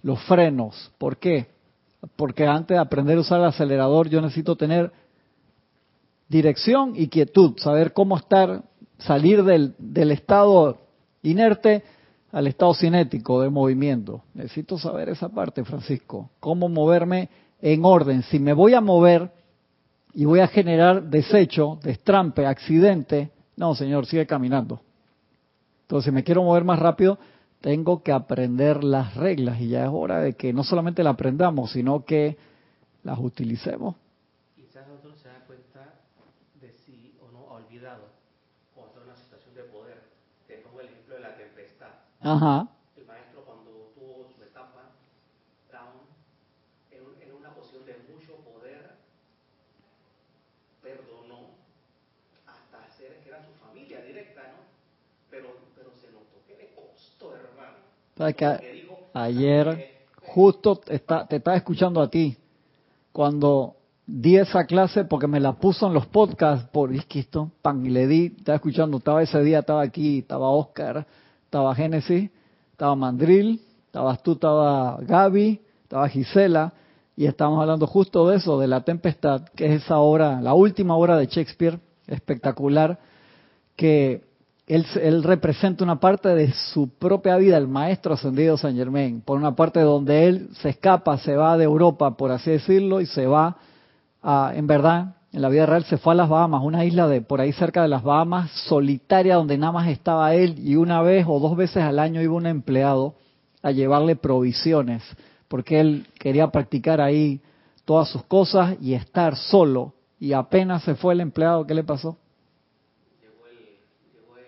los 0.04 0.22
frenos. 0.25 0.92
¿Por 1.00 1.18
qué? 1.18 1.48
Porque 2.15 2.46
antes 2.46 2.75
de 2.75 2.80
aprender 2.80 3.18
a 3.18 3.22
usar 3.22 3.39
el 3.39 3.48
acelerador 3.48 4.08
yo 4.08 4.22
necesito 4.22 4.56
tener 4.56 4.92
dirección 6.27 6.94
y 6.96 7.08
quietud, 7.08 7.58
saber 7.58 7.94
cómo 7.94 8.17
estar, 8.17 8.63
salir 8.98 9.44
del, 9.44 9.75
estado 10.12 10.82
inerte 11.24 11.84
al 12.32 12.48
estado 12.48 12.74
cinético 12.74 13.41
de 13.41 13.50
movimiento. 13.50 14.24
Necesito 14.34 14.77
saber 14.77 15.10
esa 15.10 15.29
parte, 15.29 15.63
Francisco. 15.63 16.29
Cómo 16.39 16.70
moverme 16.70 17.29
en 17.62 17.86
orden. 17.86 18.24
Si 18.24 18.39
me 18.39 18.53
voy 18.53 18.74
a 18.74 18.82
mover 18.82 19.32
y 20.13 20.25
voy 20.25 20.39
a 20.39 20.48
generar 20.48 21.03
desecho, 21.03 21.79
destrampe, 21.82 22.46
accidente, 22.46 23.32
no, 23.55 23.74
señor, 23.75 24.05
sigue 24.05 24.25
caminando. 24.25 24.82
Entonces, 25.84 26.05
si 26.05 26.12
me 26.12 26.24
quiero 26.24 26.44
mover 26.44 26.63
más 26.63 26.79
rápido, 26.79 27.17
tengo 27.62 28.03
que 28.03 28.12
aprender 28.12 28.84
las 28.84 29.15
reglas 29.15 29.60
y 29.62 29.70
ya 29.70 29.86
es 29.86 29.89
hora 29.91 30.20
de 30.20 30.34
que 30.34 30.53
no 30.53 30.63
solamente 30.63 31.03
las 31.03 31.13
aprendamos, 31.13 31.72
sino 31.72 32.05
que 32.05 32.38
las 33.03 33.17
utilicemos. 33.20 33.96
Quizás 34.55 34.88
otro 34.89 35.15
se 35.15 35.29
da 35.29 35.39
cuenta 35.48 35.94
de 36.60 36.72
si 36.74 37.15
o 37.22 37.32
no 37.32 37.50
ha 37.50 37.58
olvidado 37.58 38.03
cuando 38.74 38.91
está 38.91 39.01
en 39.01 39.10
una 39.10 39.17
situación 39.17 39.56
de 39.56 39.63
poder. 39.63 40.01
Te 40.48 40.58
pongo 40.58 40.82
el 40.82 40.88
ejemplo 40.88 41.15
de 41.15 41.22
la 41.22 41.36
tempestad. 41.36 41.89
Ajá. 42.25 42.67
El 42.98 43.05
maestro 43.05 43.41
cuando 43.46 43.91
tuvo 43.94 44.25
su 44.36 44.44
etapa 44.44 44.89
down, 45.72 46.10
en, 46.89 47.29
en 47.29 47.36
una 47.36 47.53
posición 47.53 47.86
de 47.86 47.94
mucho 48.12 48.34
poder, 48.44 48.98
perdonó 50.82 51.53
hasta 52.48 52.89
seres 52.98 53.22
que 53.24 53.29
eran 53.29 53.46
su 53.46 53.53
familia 53.63 54.01
directa, 54.01 54.41
¿no? 54.41 54.65
Pero, 55.29 55.50
pero 55.75 55.91
se 56.01 56.10
notó 56.12 56.41
que 56.48 56.58
le 56.58 56.74
costó, 56.74 57.36
hermano. 57.36 57.77
Porque 58.15 58.74
dijo, 58.74 58.98
Ayer, 59.13 59.77
justo 60.24 60.82
está, 60.88 61.27
te 61.27 61.36
estaba 61.36 61.58
escuchando 61.58 62.01
a 62.01 62.10
ti, 62.10 62.36
cuando 63.12 63.75
di 64.08 64.38
esa 64.38 64.65
clase, 64.65 65.05
porque 65.05 65.27
me 65.27 65.39
la 65.39 65.53
puso 65.53 65.86
en 65.86 65.94
los 65.94 66.08
podcasts, 66.08 66.67
por 66.72 66.91
es 66.91 67.05
que 67.05 67.20
esto, 67.20 67.51
pan, 67.62 67.86
y 67.86 67.89
le 67.89 68.08
di, 68.08 68.34
estaba 68.36 68.55
escuchando, 68.55 68.98
estaba 68.98 69.22
ese 69.22 69.44
día, 69.44 69.60
estaba 69.60 69.84
aquí, 69.84 70.20
estaba 70.20 70.50
Oscar, 70.50 71.05
estaba 71.56 71.74
Génesis, 71.74 72.30
estaba 72.72 72.98
Mandril, 72.98 73.62
estabas 73.86 74.22
tú, 74.22 74.34
estaba 74.34 74.98
Gaby, 75.00 75.62
estaba 75.84 76.10
Gisela, 76.10 76.74
y 77.16 77.28
estábamos 77.28 77.62
hablando 77.62 77.88
justo 77.88 78.28
de 78.28 78.36
eso, 78.36 78.60
de 78.60 78.68
la 78.68 78.82
tempestad, 78.82 79.44
que 79.56 79.68
es 79.68 79.84
esa 79.84 80.00
obra, 80.00 80.42
la 80.42 80.54
última 80.54 80.98
obra 80.98 81.16
de 81.16 81.28
Shakespeare, 81.28 81.80
espectacular, 82.08 83.00
que 83.78 84.26
él, 84.68 84.86
él 85.02 85.24
representa 85.24 85.86
una 85.86 85.98
parte 85.98 86.28
de 86.36 86.52
su 86.74 86.90
propia 86.90 87.38
vida, 87.38 87.56
el 87.56 87.70
maestro 87.70 88.16
ascendido 88.16 88.58
Saint 88.58 88.78
Germain, 88.78 89.22
por 89.22 89.38
una 89.38 89.56
parte 89.56 89.80
donde 89.80 90.28
él 90.28 90.50
se 90.60 90.68
escapa, 90.68 91.18
se 91.20 91.38
va 91.38 91.58
de 91.58 91.64
Europa, 91.64 92.18
por 92.18 92.34
así 92.34 92.52
decirlo, 92.52 93.00
y 93.00 93.06
se 93.06 93.28
va 93.28 93.56
a, 94.22 94.52
en 94.54 94.68
verdad, 94.68 95.16
en 95.36 95.42
la 95.42 95.50
vida 95.50 95.65
real 95.65 95.84
se 95.84 95.98
fue 95.98 96.13
a 96.13 96.15
las 96.15 96.30
Bahamas, 96.30 96.63
una 96.63 96.86
isla 96.86 97.10
de 97.10 97.20
por 97.20 97.42
ahí 97.42 97.51
cerca 97.51 97.82
de 97.82 97.89
las 97.89 98.04
Bahamas, 98.04 98.50
solitaria, 98.51 99.36
donde 99.36 99.58
nada 99.58 99.74
más 99.74 99.89
estaba 99.89 100.34
él, 100.34 100.56
y 100.60 100.77
una 100.77 101.01
vez 101.01 101.25
o 101.27 101.42
dos 101.42 101.58
veces 101.58 101.84
al 101.84 102.00
año 102.00 102.22
iba 102.22 102.34
un 102.34 102.46
empleado 102.46 103.15
a 103.62 103.72
llevarle 103.72 104.15
provisiones, 104.15 105.04
porque 105.50 105.82
él 105.82 106.08
quería 106.18 106.48
practicar 106.51 107.01
ahí 107.01 107.42
todas 107.84 108.08
sus 108.08 108.24
cosas 108.24 108.77
y 108.80 108.94
estar 108.94 109.36
solo. 109.36 109.92
Y 110.22 110.32
apenas 110.32 110.84
se 110.84 110.96
fue 110.96 111.13
el 111.13 111.20
empleado, 111.20 111.68
¿qué 111.68 111.74
le 111.74 111.84
pasó? 111.84 112.18
llegó 113.22 113.46
el, 113.48 113.58
llegó 114.13 114.38
el, 114.38 114.46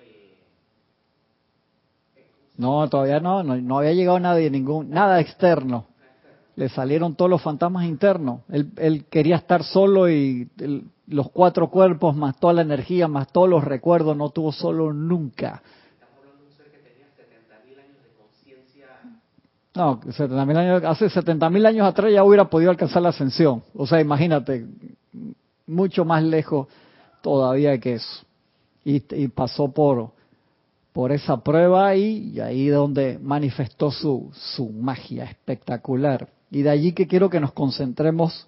No, 2.56 2.88
todavía 2.88 3.20
no, 3.20 3.44
no, 3.44 3.58
no 3.58 3.80
había 3.80 3.92
llegado 3.92 4.22
nadie, 4.22 4.50
ningún, 4.50 4.90
nada 4.90 5.20
externo. 5.20 5.88
Le 6.58 6.70
salieron 6.70 7.16
todos 7.16 7.30
los 7.30 7.42
fantasmas 7.42 7.86
internos. 7.86 8.42
Él, 8.50 8.72
él 8.78 9.06
quería 9.06 9.36
estar 9.36 9.64
solo 9.64 10.10
y 10.10 10.50
los 11.06 11.30
cuatro 11.30 11.70
cuerpos, 11.70 12.16
más 12.16 12.40
toda 12.40 12.54
la 12.54 12.64
energía, 12.64 13.08
más 13.08 13.32
todos 13.32 13.48
los 13.48 13.64
recuerdos, 13.64 14.18
no 14.18 14.30
tuvo 14.30 14.52
solo 14.52 14.92
nunca. 14.92 15.62
estamos 15.94 16.18
hablando 16.18 16.44
de 16.44 16.50
un 16.50 16.58
ser 16.58 16.72
que 16.72 16.80
tenía 16.80 17.06
70.000 17.08 17.80
años 17.80 18.04
de 18.04 18.10
conciencia 18.18 18.88
No, 19.76 20.02
70.000 20.02 20.58
años, 20.58 20.84
hace 20.84 21.06
70.000 21.06 21.66
años 21.68 21.88
atrás 21.88 22.12
ya 22.12 22.24
hubiera 22.24 22.50
podido 22.50 22.72
alcanzar 22.72 23.04
la 23.04 23.10
ascensión. 23.10 23.62
O 23.76 23.86
sea, 23.86 24.02
imagínate, 24.02 24.66
mucho 25.68 26.06
más 26.06 26.24
lejos 26.24 26.68
todavía 27.22 27.78
que 27.80 27.94
eso. 27.96 28.26
Y, 28.84 29.04
y 29.16 29.28
pasó 29.28 29.72
por, 29.72 30.10
por 30.92 31.12
esa 31.12 31.38
prueba 31.38 31.96
y, 31.96 32.32
y 32.34 32.40
ahí 32.40 32.68
donde 32.68 33.20
manifestó 33.20 33.92
su, 33.92 34.32
su 34.34 34.70
magia 34.70 35.26
espectacular. 35.26 36.28
Y 36.50 36.62
de 36.62 36.70
allí 36.70 36.94
que 36.94 37.08
quiero 37.08 37.30
que 37.30 37.40
nos 37.40 37.52
concentremos 37.52 38.48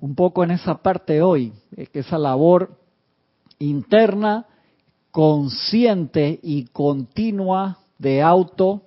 un 0.00 0.14
poco 0.14 0.44
en 0.44 0.52
esa 0.52 0.76
parte 0.82 1.22
hoy, 1.22 1.52
eh, 1.76 1.88
esa 1.92 2.18
labor 2.18 2.78
interna, 3.58 4.46
consciente 5.10 6.40
y 6.42 6.64
continua 6.66 7.78
de 7.98 8.20
auto 8.20 8.82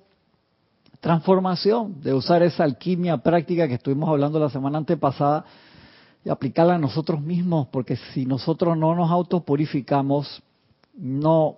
transformación, 0.99 2.01
de 2.01 2.13
usar 2.13 2.43
esa 2.43 2.63
alquimia 2.63 3.17
práctica 3.17 3.67
que 3.67 3.75
estuvimos 3.75 4.09
hablando 4.09 4.39
la 4.39 4.49
semana 4.49 4.79
antepasada 4.79 5.45
y 6.25 6.29
aplicarla 6.29 6.75
a 6.75 6.79
nosotros 6.79 7.21
mismos, 7.21 7.67
porque 7.71 7.95
si 8.13 8.25
nosotros 8.25 8.77
no 8.77 8.93
nos 8.95 9.09
autopurificamos, 9.09 10.41
no 10.97 11.57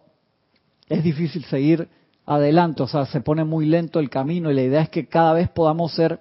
es 0.88 1.04
difícil 1.04 1.44
seguir 1.46 1.88
adelante, 2.26 2.84
o 2.84 2.88
sea, 2.88 3.06
se 3.08 3.22
pone 3.22 3.44
muy 3.44 3.66
lento 3.66 4.00
el 4.00 4.10
camino 4.10 4.52
y 4.52 4.56
la 4.56 4.62
idea 4.62 4.82
es 4.82 4.90
que 4.90 5.08
cada 5.08 5.34
vez 5.34 5.50
podamos 5.50 5.94
ser 5.94 6.20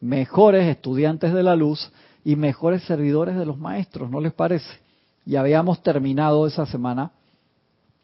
mejores 0.00 0.68
estudiantes 0.68 1.32
de 1.32 1.42
la 1.42 1.56
luz 1.56 1.90
y 2.24 2.36
mejores 2.36 2.82
servidores 2.84 3.36
de 3.36 3.46
los 3.46 3.58
maestros, 3.58 4.10
¿no 4.10 4.20
les 4.20 4.32
parece? 4.32 4.68
Y 5.24 5.36
habíamos 5.36 5.82
terminado 5.82 6.46
esa 6.46 6.66
semana 6.66 7.12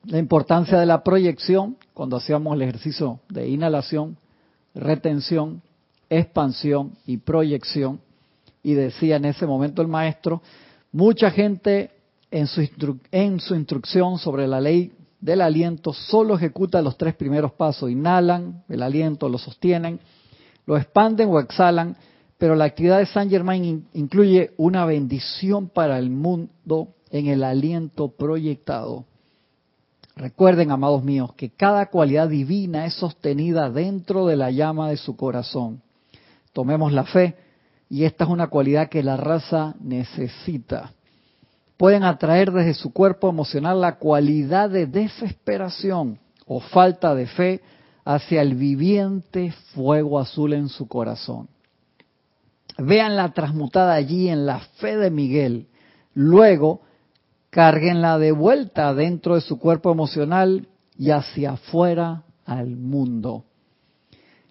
la 0.05 0.19
importancia 0.19 0.79
de 0.79 0.87
la 0.87 1.03
proyección 1.03 1.77
cuando 1.95 2.17
hacíamos 2.17 2.55
el 2.55 2.63
ejercicio 2.63 3.21
de 3.29 3.49
inhalación, 3.49 4.17
retención, 4.75 5.63
expansión 6.11 6.93
y 7.07 7.17
proyección. 7.19 8.01
Y 8.63 8.75
decía 8.75 9.17
en 9.17 9.27
ese 9.27 9.47
momento 9.47 9.83
el 9.83 9.89
maestro, 9.89 10.43
mucha 10.93 11.31
gente 11.31 11.91
en 12.31 12.47
su, 12.47 12.69
en 13.11 13.41
su 13.41 13.55
instrucción 13.55 14.19
sobre 14.19 14.47
la 14.47 14.61
ley 14.61 14.93
del 15.21 15.41
aliento 15.41 15.93
solo 15.93 16.37
ejecuta 16.37 16.83
los 16.83 16.99
tres 16.99 17.15
primeros 17.15 17.53
pasos, 17.53 17.91
inhalan 17.91 18.63
el 18.69 18.83
aliento, 18.83 19.29
lo 19.29 19.39
sostienen, 19.39 19.99
lo 20.67 20.77
expanden 20.77 21.29
o 21.31 21.41
exhalan, 21.41 21.97
pero 22.39 22.55
la 22.55 22.65
actividad 22.65 22.99
de 22.99 23.07
Saint 23.07 23.31
Germain 23.31 23.65
in- 23.65 23.87
incluye 23.95 24.53
una 24.57 24.85
bendición 24.85 25.69
para 25.69 25.99
el 25.99 26.11
mundo 26.11 26.89
en 27.11 27.27
el 27.29 27.45
aliento 27.45 28.09
proyectado. 28.09 29.05
Recuerden, 30.17 30.71
amados 30.71 31.03
míos, 31.03 31.33
que 31.37 31.51
cada 31.51 31.87
cualidad 31.87 32.29
divina 32.29 32.87
es 32.87 32.95
sostenida 32.95 33.71
dentro 33.71 34.27
de 34.27 34.37
la 34.37 34.51
llama 34.51 34.91
de 34.91 34.97
su 34.97 35.17
corazón. 35.17 35.83
Tomemos 36.53 36.93
la 36.93 37.05
fe, 37.05 37.35
y 37.91 38.05
esta 38.05 38.25
es 38.25 38.31
una 38.31 38.47
cualidad 38.47 38.89
que 38.89 39.03
la 39.03 39.17
raza 39.17 39.75
necesita. 39.81 40.93
Pueden 41.77 42.05
atraer 42.05 42.53
desde 42.53 42.75
su 42.75 42.93
cuerpo 42.93 43.29
emocional 43.29 43.81
la 43.81 43.97
cualidad 43.99 44.71
de 44.71 44.87
desesperación 44.87 46.19
o 46.47 46.61
falta 46.61 47.15
de 47.15 47.27
fe 47.27 47.61
hacia 48.05 48.43
el 48.43 48.55
viviente 48.55 49.53
fuego 49.75 50.19
azul 50.19 50.53
en 50.53 50.69
su 50.69 50.87
corazón. 50.87 51.49
Vean 52.77 53.17
la 53.17 53.33
transmutada 53.33 53.95
allí 53.95 54.29
en 54.29 54.47
la 54.47 54.61
fe 54.79 54.97
de 54.97 55.11
Miguel. 55.11 55.69
Luego, 56.13 56.83
cárguenla 57.51 58.19
de 58.19 58.33
vuelta 58.33 58.93
dentro 58.95 59.37
de 59.37 59.41
su 59.41 59.59
cuerpo 59.59 59.93
emocional 59.93 60.69
y 60.99 61.11
hacia 61.11 61.53
afuera 61.53 62.25
al 62.45 62.77
mundo. 62.77 63.45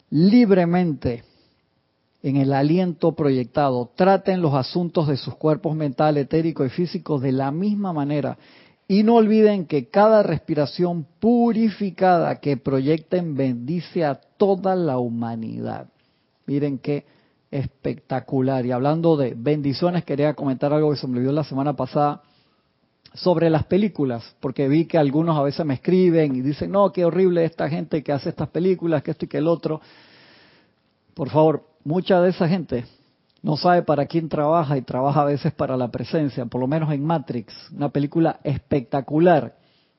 Libremente, 0.09 1.23
en 2.21 2.37
el 2.37 2.53
aliento 2.53 3.13
proyectado, 3.13 3.91
traten 3.95 4.41
los 4.41 4.53
asuntos 4.53 5.07
de 5.07 5.17
sus 5.17 5.35
cuerpos 5.35 5.75
mental, 5.75 6.17
etérico 6.17 6.65
y 6.65 6.69
físico 6.69 7.19
de 7.19 7.33
la 7.33 7.51
misma 7.51 7.91
manera. 7.91 8.37
Y 8.87 9.03
no 9.03 9.15
olviden 9.15 9.65
que 9.65 9.87
cada 9.89 10.23
respiración 10.23 11.05
purificada 11.19 12.39
que 12.39 12.57
proyecten 12.57 13.35
bendice 13.35 14.03
a 14.03 14.15
toda 14.15 14.75
la 14.75 14.97
humanidad. 14.97 15.87
Miren 16.45 16.79
qué 16.79 17.05
espectacular. 17.49 18.65
Y 18.65 18.71
hablando 18.71 19.15
de 19.15 19.33
bendiciones, 19.35 20.03
quería 20.03 20.33
comentar 20.33 20.73
algo 20.73 20.91
que 20.91 20.97
se 20.97 21.07
me 21.07 21.17
olvidó 21.17 21.31
la 21.31 21.43
semana 21.43 21.73
pasada 21.73 22.23
sobre 23.13 23.49
las 23.49 23.65
películas, 23.65 24.35
porque 24.39 24.67
vi 24.67 24.85
que 24.85 24.97
algunos 24.97 25.37
a 25.37 25.43
veces 25.43 25.65
me 25.65 25.75
escriben 25.75 26.35
y 26.35 26.41
dicen, 26.41 26.71
no, 26.71 26.91
qué 26.91 27.05
horrible 27.05 27.45
esta 27.45 27.69
gente 27.69 28.01
que 28.01 28.11
hace 28.11 28.29
estas 28.29 28.49
películas, 28.49 29.03
que 29.03 29.11
esto 29.11 29.25
y 29.25 29.27
que 29.27 29.37
el 29.37 29.47
otro. 29.47 29.81
Por 31.13 31.29
favor, 31.29 31.63
mucha 31.83 32.21
de 32.21 32.31
esa 32.31 32.47
gente 32.47 32.85
no 33.43 33.57
sabe 33.57 33.83
para 33.83 34.07
quién 34.07 34.29
trabaja 34.29 34.77
y 34.77 34.81
trabaja 34.81 35.21
a 35.21 35.25
veces 35.25 35.53
para 35.53 35.77
la 35.77 35.89
presencia, 35.89 36.45
por 36.45 36.61
lo 36.61 36.67
menos 36.67 36.91
en 36.91 37.05
Matrix, 37.05 37.53
una 37.75 37.89
película 37.89 38.39
espectacular, 38.43 39.55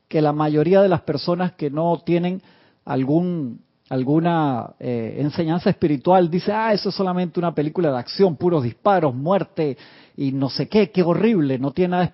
que 0.09 0.21
la 0.21 0.33
mayoría 0.33 0.83
de 0.83 0.89
las 0.89 1.03
personas 1.03 1.53
que 1.53 1.71
no 1.71 2.03
tienen 2.05 2.43
algún 2.85 3.61
alguna 3.91 4.75
eh, 4.81 5.17
enseñanza 5.19 5.69
espiritual 5.69 6.31
dice, 6.31 6.53
ah, 6.53 6.73
eso 6.73 6.89
es 6.89 6.95
solamente 6.95 7.39
una 7.39 7.55
película 7.55 7.93
de 7.93 7.99
acción, 7.99 8.37
puros 8.37 8.63
disparos, 8.63 9.15
muerte 9.15 9.77
y 10.17 10.33
no 10.33 10.49
sé 10.49 10.69
qué, 10.69 10.91
qué 10.91 11.03
horrible, 11.03 11.59
no 11.59 11.73
tiene 11.73 11.91
nada 11.91 12.05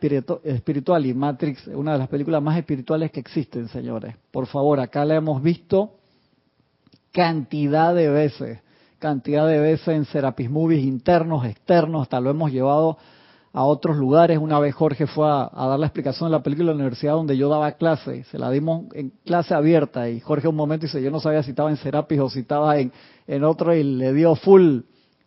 espiritual. 0.44 1.06
Y 1.06 1.14
Matrix, 1.14 1.68
una 1.68 1.92
de 1.92 1.98
las 1.98 2.08
películas 2.08 2.42
más 2.42 2.58
espirituales 2.58 3.12
que 3.12 3.20
existen, 3.20 3.68
señores. 3.68 4.16
Por 4.32 4.46
favor, 4.46 4.80
acá 4.80 5.04
la 5.04 5.14
hemos 5.14 5.42
visto 5.42 5.92
cantidad 7.12 7.94
de 7.94 8.08
veces, 8.08 8.58
cantidad 9.00 9.48
de 9.48 9.58
veces 9.58 9.88
en 9.88 10.04
Serapis 10.04 10.48
Movies 10.48 10.84
internos, 10.84 11.44
externos, 11.44 12.02
hasta 12.02 12.20
lo 12.20 12.30
hemos 12.30 12.52
llevado 12.52 12.98
a 13.52 13.64
otros 13.64 13.96
lugares. 13.96 14.38
Una 14.38 14.60
vez 14.60 14.74
Jorge 14.74 15.06
fue 15.06 15.26
a, 15.26 15.50
dar 15.52 15.78
la 15.78 15.86
explicación 15.86 16.30
de 16.30 16.36
la 16.36 16.42
película 16.42 16.70
en 16.70 16.76
la 16.76 16.82
universidad 16.82 17.14
donde 17.14 17.36
yo 17.36 17.48
daba 17.48 17.72
clase, 17.72 18.22
se 18.24 18.38
la 18.38 18.50
dimos 18.50 18.84
en 18.94 19.12
clase 19.24 19.54
abierta 19.54 20.08
y 20.08 20.20
Jorge 20.20 20.46
un 20.46 20.54
momento 20.54 20.86
dice, 20.86 21.02
yo 21.02 21.10
no 21.10 21.18
sabía 21.18 21.42
si 21.42 21.50
estaba 21.50 21.70
en 21.70 21.78
Serapis 21.78 22.20
o 22.20 22.30
si 22.30 22.40
estaba 22.40 22.78
en, 22.78 22.92
en 23.26 23.42
otro 23.42 23.74
y 23.74 23.82
le 23.82 24.12
dio 24.12 24.36
full, 24.36 24.80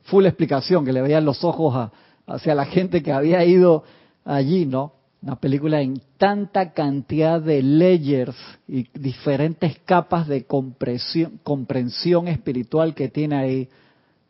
full 0.03 0.25
explicación, 0.25 0.85
que 0.85 0.93
le 0.93 1.01
veían 1.01 1.25
los 1.25 1.43
ojos 1.43 1.89
hacia 2.27 2.55
la 2.55 2.65
gente 2.65 3.03
que 3.03 3.11
había 3.11 3.43
ido 3.43 3.83
allí, 4.23 4.65
¿no? 4.65 4.93
Una 5.23 5.37
película 5.37 5.81
en 5.81 6.01
tanta 6.17 6.73
cantidad 6.73 7.41
de 7.41 7.63
layers 7.63 8.35
y 8.67 8.89
diferentes 8.93 9.79
capas 9.85 10.27
de 10.27 10.45
comprensión 10.45 12.27
espiritual 12.27 12.93
que 12.93 13.07
tiene 13.07 13.37
ahí. 13.37 13.69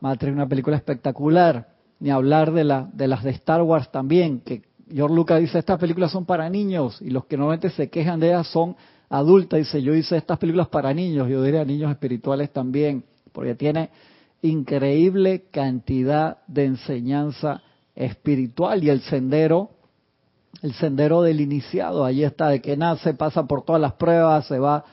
Matrix, 0.02 0.34
una 0.34 0.48
película 0.48 0.78
espectacular 0.78 1.68
ni 2.00 2.12
hablar 2.12 2.52
de, 2.52 2.64
la, 2.64 2.88
de 2.94 3.08
las 3.08 3.24
de 3.24 3.32
Star 3.32 3.64
Wars 3.64 3.90
también, 3.92 4.42
que 4.42 4.62
George 4.94 5.16
Lucas 5.16 5.40
dice, 5.40 5.58
estas 5.58 5.80
películas 5.80 6.12
son 6.12 6.26
para 6.26 6.48
niños, 6.50 7.02
y 7.02 7.10
los 7.10 7.26
que 7.26 7.38
normalmente 7.38 7.70
se 7.72 7.90
quejan 7.90 8.20
de 8.20 8.28
ellas 8.28 8.48
son 8.48 8.76
adultas, 9.10 9.60
dice, 9.60 9.82
yo 9.82 9.96
hice 9.96 10.18
estas 10.18 10.38
películas 10.38 10.68
para 10.68 10.94
niños, 10.94 11.30
yo 11.30 11.42
diría 11.42 11.64
niños 11.64 11.90
espirituales 11.90 12.52
también, 12.52 13.04
porque 13.32 13.56
tiene 13.56 13.90
increíble 14.42 15.46
cantidad 15.50 16.40
de 16.46 16.66
enseñanza 16.66 17.62
espiritual 17.96 18.84
y 18.84 18.90
el 18.90 19.02
sendero, 19.02 19.72
el 20.62 20.74
sendero 20.74 21.22
del 21.22 21.42
iniciado, 21.42 22.06
ahí 22.06 22.24
está, 22.24 22.50
de 22.50 22.62
que 22.62 22.78
nace, 22.78 23.14
pasa 23.14 23.46
por 23.46 23.66
todas 23.66 23.82
las 23.82 23.94
pruebas, 23.94 24.48
se 24.48 24.60
va, 24.60 24.86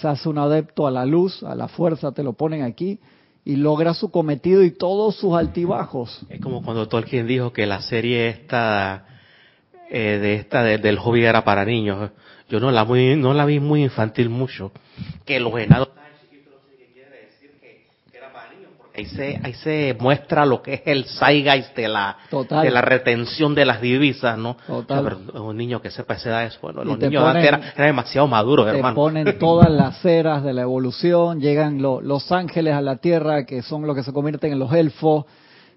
se 0.00 0.08
hace 0.08 0.28
un 0.28 0.38
adepto 0.38 0.86
a 0.86 0.90
la 0.90 1.04
luz, 1.04 1.42
a 1.42 1.54
la 1.54 1.68
fuerza, 1.68 2.12
te 2.12 2.22
lo 2.22 2.34
ponen 2.34 2.62
aquí, 2.62 3.00
y 3.44 3.56
logra 3.56 3.94
su 3.94 4.10
cometido 4.10 4.62
y 4.62 4.72
todos 4.72 5.16
sus 5.16 5.34
altibajos. 5.34 6.26
Es 6.28 6.40
como 6.40 6.62
cuando 6.62 6.88
Tolkien 6.88 7.26
dijo 7.26 7.52
que 7.52 7.66
la 7.66 7.80
serie 7.80 8.28
esta 8.28 9.04
eh, 9.88 10.18
de 10.20 10.34
esta 10.34 10.64
del 10.64 10.98
hobby 10.98 11.24
era 11.24 11.44
para 11.44 11.64
niños. 11.64 12.10
Yo 12.48 12.60
no 12.60 12.70
la 12.70 12.84
muy, 12.84 13.16
no 13.16 13.34
la 13.34 13.44
vi 13.44 13.60
muy 13.60 13.84
infantil 13.84 14.28
mucho. 14.30 14.72
Que 15.24 15.38
los 15.38 15.52
Ahí 18.96 19.04
se, 19.04 19.38
ahí 19.42 19.52
se 19.52 19.94
muestra 20.00 20.46
lo 20.46 20.62
que 20.62 20.74
es 20.74 20.82
el 20.86 21.04
zeitgeist 21.04 21.76
de 21.76 21.86
la, 21.86 22.16
de 22.30 22.70
la 22.70 22.80
retención 22.80 23.54
de 23.54 23.66
las 23.66 23.82
divisas, 23.82 24.38
¿no? 24.38 24.56
Total. 24.66 25.18
un 25.34 25.54
niño 25.54 25.82
que 25.82 25.90
sepa 25.90 26.14
esa 26.14 26.30
edad 26.30 26.44
es 26.44 26.58
bueno. 26.62 26.82
Los 26.82 26.98
niños 26.98 27.22
ponen, 27.22 27.44
eran, 27.44 27.62
demasiado 27.76 28.26
maduros, 28.26 28.64
te 28.64 28.76
hermano. 28.76 28.94
ponen 28.94 29.38
todas 29.38 29.70
las 29.70 30.02
eras 30.02 30.42
de 30.42 30.54
la 30.54 30.62
evolución, 30.62 31.40
llegan 31.40 31.82
los 31.82 32.32
ángeles 32.32 32.72
a 32.72 32.80
la 32.80 32.96
tierra, 32.96 33.44
que 33.44 33.60
son 33.60 33.86
los 33.86 33.94
que 33.94 34.02
se 34.02 34.14
convierten 34.14 34.52
en 34.52 34.58
los 34.58 34.72
elfos, 34.72 35.26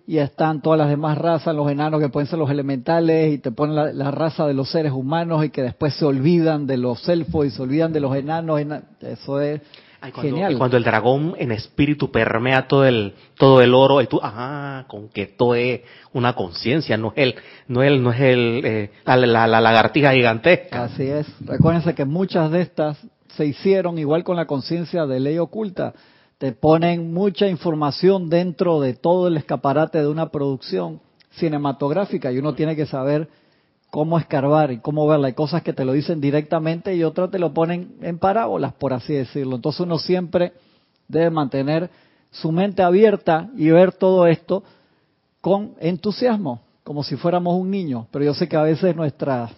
y 0.07 0.19
están 0.19 0.61
todas 0.61 0.79
las 0.79 0.87
demás 0.87 1.17
razas, 1.17 1.53
los 1.53 1.69
enanos 1.69 1.99
que 1.99 2.07
pueden 2.07 2.27
ser 2.27 2.39
los 2.39 2.49
elementales, 2.49 3.33
y 3.33 3.39
te 3.39 3.51
ponen 3.51 3.75
la, 3.75 3.91
la 3.91 4.11
raza 4.11 4.47
de 4.47 4.53
los 4.53 4.71
seres 4.71 4.93
humanos, 4.93 5.43
y 5.43 5.49
que 5.49 5.61
después 5.61 5.93
se 5.95 6.05
olvidan 6.05 6.65
de 6.67 6.77
los 6.77 7.07
elfos 7.09 7.47
y 7.47 7.49
se 7.49 7.61
olvidan 7.61 7.91
de 7.91 7.99
los 7.99 8.15
enanos. 8.15 8.61
Eso 9.01 9.41
es 9.41 9.59
cuando, 10.13 10.57
cuando 10.57 10.77
el 10.77 10.83
dragón 10.83 11.35
en 11.37 11.51
espíritu 11.51 12.11
permea 12.11 12.67
todo 12.67 12.85
el 12.85 13.13
todo 13.37 13.61
el 13.61 13.73
oro 13.73 14.01
y 14.01 14.07
tú, 14.07 14.19
ajá, 14.21 14.85
con 14.87 15.09
que 15.09 15.27
todo 15.27 15.55
es 15.55 15.81
una 16.13 16.33
conciencia, 16.33 16.97
no 16.97 17.13
es 17.15 17.23
el 17.23 17.35
no 17.67 17.83
es 17.83 17.91
el, 17.91 18.03
no 18.03 18.11
es 18.11 18.21
el 18.21 18.61
eh, 18.63 18.91
la, 19.05 19.47
la, 19.47 19.61
lagartija 19.61 20.13
gigantesca. 20.13 20.85
Así 20.85 21.03
es. 21.03 21.27
Recuérdense 21.45 21.95
que 21.95 22.05
muchas 22.05 22.49
de 22.51 22.61
estas 22.61 22.97
se 23.35 23.45
hicieron 23.45 23.97
igual 23.97 24.23
con 24.23 24.37
la 24.37 24.45
conciencia 24.45 25.05
de 25.05 25.19
ley 25.19 25.37
oculta. 25.37 25.93
Te 26.37 26.53
ponen 26.53 27.13
mucha 27.13 27.47
información 27.47 28.29
dentro 28.29 28.79
de 28.79 28.93
todo 28.93 29.27
el 29.27 29.35
escaparate 29.35 29.99
de 29.99 30.07
una 30.07 30.29
producción 30.29 31.01
cinematográfica 31.31 32.31
y 32.31 32.37
uno 32.37 32.53
tiene 32.53 32.75
que 32.75 32.85
saber 32.85 33.27
cómo 33.89 34.17
escarbar 34.17 34.71
y 34.71 34.79
cómo 34.79 35.07
verla. 35.07 35.27
Hay 35.27 35.33
cosas 35.33 35.63
que 35.63 35.73
te 35.73 35.85
lo 35.85 35.93
dicen 35.93 36.21
directamente 36.21 36.95
y 36.95 37.03
otras 37.03 37.31
te 37.31 37.39
lo 37.39 37.53
ponen 37.53 37.95
en 38.01 38.19
parábolas, 38.19 38.73
por 38.73 38.93
así 38.93 39.13
decirlo. 39.13 39.55
Entonces 39.55 39.81
uno 39.81 39.97
siempre 39.97 40.53
debe 41.07 41.29
mantener 41.29 41.89
su 42.31 42.51
mente 42.51 42.83
abierta 42.83 43.49
y 43.55 43.69
ver 43.69 43.93
todo 43.93 44.27
esto 44.27 44.63
con 45.41 45.73
entusiasmo, 45.79 46.61
como 46.83 47.03
si 47.03 47.15
fuéramos 47.15 47.55
un 47.55 47.71
niño. 47.71 48.07
Pero 48.11 48.25
yo 48.25 48.33
sé 48.33 48.47
que 48.47 48.57
a 48.57 48.63
veces 48.63 48.95
nuestras 48.95 49.51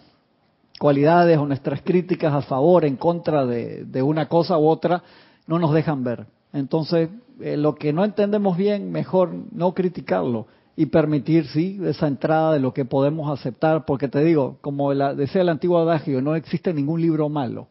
cualidades 0.78 1.38
o 1.38 1.46
nuestras 1.46 1.82
críticas 1.82 2.32
a 2.32 2.42
favor, 2.42 2.84
en 2.84 2.96
contra 2.96 3.46
de, 3.46 4.02
una 4.02 4.28
cosa 4.28 4.58
u 4.58 4.66
otra, 4.66 5.02
no 5.46 5.58
nos 5.58 5.74
dejan 5.74 6.02
ver. 6.02 6.26
Entonces, 6.52 7.10
eh, 7.40 7.56
lo 7.56 7.74
que 7.74 7.92
no 7.92 8.04
entendemos 8.04 8.56
bien, 8.56 8.90
mejor 8.90 9.30
no 9.52 9.74
criticarlo 9.74 10.46
y 10.76 10.86
permitir, 10.86 11.46
sí, 11.48 11.78
esa 11.84 12.06
entrada 12.06 12.54
de 12.54 12.60
lo 12.60 12.72
que 12.72 12.84
podemos 12.84 13.30
aceptar, 13.30 13.84
porque 13.84 14.08
te 14.08 14.24
digo, 14.24 14.58
como 14.62 14.94
decía 14.94 15.42
el 15.42 15.50
antiguo 15.50 15.78
adagio, 15.78 16.22
no 16.22 16.34
existe 16.34 16.72
ningún 16.72 17.02
libro 17.02 17.28
malo. 17.28 17.68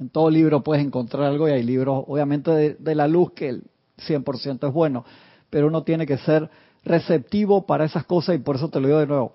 En 0.00 0.08
todo 0.08 0.30
libro 0.30 0.62
puedes 0.62 0.84
encontrar 0.84 1.24
algo 1.24 1.48
y 1.48 1.52
hay 1.52 1.62
libros, 1.62 2.04
obviamente, 2.08 2.76
de, 2.78 2.94
la 2.94 3.06
luz 3.06 3.32
que 3.32 3.50
el 3.50 3.64
100% 4.08 4.66
es 4.66 4.72
bueno, 4.74 5.04
pero 5.50 5.68
uno 5.68 5.82
tiene 5.84 6.06
que 6.06 6.18
ser 6.18 6.50
receptivo 6.84 7.66
para 7.66 7.84
esas 7.84 8.04
cosas 8.06 8.34
y 8.34 8.38
por 8.38 8.56
eso 8.56 8.70
te 8.70 8.80
lo 8.80 8.88
digo 8.88 8.98
de 8.98 9.06
nuevo. 9.06 9.34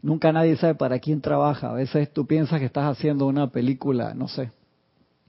Nunca 0.00 0.32
nadie 0.32 0.56
sabe 0.56 0.74
para 0.74 0.98
quién 1.00 1.20
trabaja. 1.20 1.70
A 1.70 1.74
veces 1.74 2.12
tú 2.12 2.26
piensas 2.26 2.60
que 2.60 2.66
estás 2.66 2.84
haciendo 2.84 3.26
una 3.26 3.50
película, 3.50 4.14
no 4.14 4.28
sé, 4.28 4.52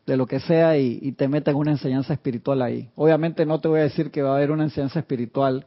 de 0.06 0.16
lo 0.16 0.28
que 0.28 0.40
sea 0.40 0.78
y 0.78 1.12
te 1.14 1.28
meten 1.28 1.56
una 1.56 1.72
enseñanza 1.72 2.14
espiritual 2.14 2.62
ahí. 2.62 2.90
Obviamente 2.96 3.46
no 3.46 3.60
te 3.60 3.68
voy 3.68 3.80
a 3.80 3.84
decir 3.84 4.12
que 4.12 4.22
va 4.22 4.34
a 4.34 4.36
haber 4.36 4.52
una 4.52 4.66
enseñanza 4.66 5.00
espiritual 5.00 5.66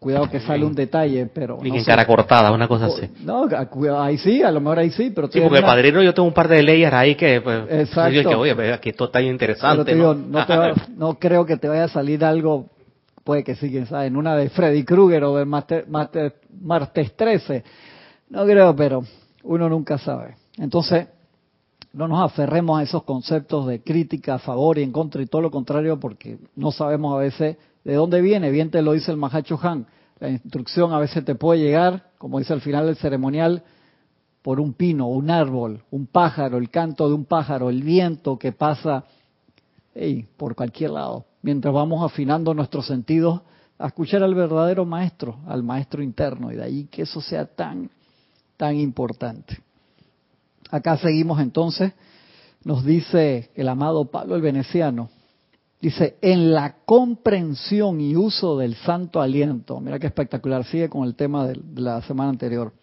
Cuidado 0.00 0.30
que 0.30 0.40
sale 0.40 0.64
un 0.64 0.74
detalle, 0.74 1.26
pero... 1.26 1.58
Ni 1.60 1.76
en 1.76 1.84
cara 1.84 2.06
cortada, 2.06 2.50
una 2.52 2.66
cosa 2.66 2.86
así. 2.86 3.06
No, 3.22 3.46
ahí 4.00 4.16
sí, 4.16 4.42
a 4.42 4.50
lo 4.50 4.58
mejor 4.58 4.78
ahí 4.78 4.90
sí, 4.92 5.12
pero... 5.14 5.28
Sí, 5.30 5.42
porque 5.42 5.60
padrino 5.60 6.02
yo 6.02 6.14
tengo 6.14 6.26
un 6.26 6.32
par 6.32 6.48
de 6.48 6.62
leyes 6.62 6.90
ahí 6.90 7.16
que... 7.16 7.42
Pues, 7.42 7.64
Exacto. 7.68 8.30
Que, 8.30 8.34
oye, 8.34 8.72
aquí 8.72 8.88
esto 8.88 9.04
está 9.04 9.20
interesante, 9.20 9.94
¿no? 9.94 10.14
no, 10.96 11.18
creo 11.18 11.44
que 11.44 11.58
te 11.58 11.68
vaya 11.68 11.84
a 11.84 11.88
salir 11.88 12.24
algo, 12.24 12.70
puede 13.24 13.44
que 13.44 13.54
sí, 13.56 13.70
¿sabes? 13.84 14.08
En 14.08 14.16
una 14.16 14.34
de 14.36 14.48
Freddy 14.48 14.84
Krueger 14.84 15.22
o 15.24 15.36
de 15.36 15.44
Martes 15.44 17.16
13. 17.16 17.64
No 18.30 18.46
creo, 18.46 18.74
pero 18.74 19.04
uno 19.42 19.68
nunca 19.68 19.98
sabe. 19.98 20.36
Entonces, 20.56 21.08
no 21.92 22.08
nos 22.08 22.24
aferremos 22.24 22.80
a 22.80 22.84
esos 22.84 23.02
conceptos 23.02 23.66
de 23.66 23.82
crítica 23.82 24.36
a 24.36 24.38
favor 24.38 24.78
y 24.78 24.82
en 24.82 24.92
contra 24.92 25.20
y 25.20 25.26
todo 25.26 25.42
lo 25.42 25.50
contrario, 25.50 26.00
porque 26.00 26.38
no 26.56 26.72
sabemos 26.72 27.14
a 27.14 27.18
veces 27.18 27.58
¿De 27.84 27.94
dónde 27.94 28.20
viene? 28.20 28.50
Bien 28.50 28.70
te 28.70 28.82
lo 28.82 28.92
dice 28.92 29.10
el 29.10 29.16
Mahacho 29.16 29.58
Han. 29.62 29.86
La 30.18 30.28
instrucción 30.28 30.92
a 30.92 30.98
veces 30.98 31.24
te 31.24 31.34
puede 31.34 31.60
llegar, 31.60 32.10
como 32.18 32.38
dice 32.38 32.52
al 32.52 32.60
final 32.60 32.86
del 32.86 32.96
ceremonial, 32.96 33.62
por 34.42 34.60
un 34.60 34.74
pino, 34.74 35.08
un 35.08 35.30
árbol, 35.30 35.82
un 35.90 36.06
pájaro, 36.06 36.58
el 36.58 36.70
canto 36.70 37.08
de 37.08 37.14
un 37.14 37.24
pájaro, 37.24 37.70
el 37.70 37.82
viento 37.82 38.38
que 38.38 38.52
pasa 38.52 39.04
por 40.36 40.54
cualquier 40.54 40.90
lado. 40.90 41.26
Mientras 41.42 41.72
vamos 41.72 42.04
afinando 42.04 42.54
nuestros 42.54 42.86
sentidos 42.86 43.40
a 43.78 43.86
escuchar 43.86 44.22
al 44.22 44.34
verdadero 44.34 44.84
maestro, 44.84 45.38
al 45.46 45.62
maestro 45.62 46.02
interno, 46.02 46.52
y 46.52 46.56
de 46.56 46.62
ahí 46.62 46.84
que 46.84 47.02
eso 47.02 47.20
sea 47.20 47.46
tan, 47.46 47.90
tan 48.56 48.76
importante. 48.76 49.58
Acá 50.70 50.98
seguimos 50.98 51.40
entonces, 51.40 51.92
nos 52.62 52.84
dice 52.84 53.50
el 53.54 53.68
amado 53.68 54.04
Pablo 54.04 54.36
el 54.36 54.42
Veneciano, 54.42 55.08
Dice, 55.80 56.18
en 56.20 56.52
la 56.52 56.76
comprensión 56.84 58.02
y 58.02 58.14
uso 58.14 58.58
del 58.58 58.74
santo 58.74 59.20
aliento, 59.20 59.80
mira 59.80 59.98
qué 59.98 60.08
espectacular, 60.08 60.64
sigue 60.66 60.90
con 60.90 61.04
el 61.04 61.14
tema 61.14 61.46
de, 61.46 61.58
la 61.74 62.02
semana 62.02 62.28
anterior. 62.28 62.74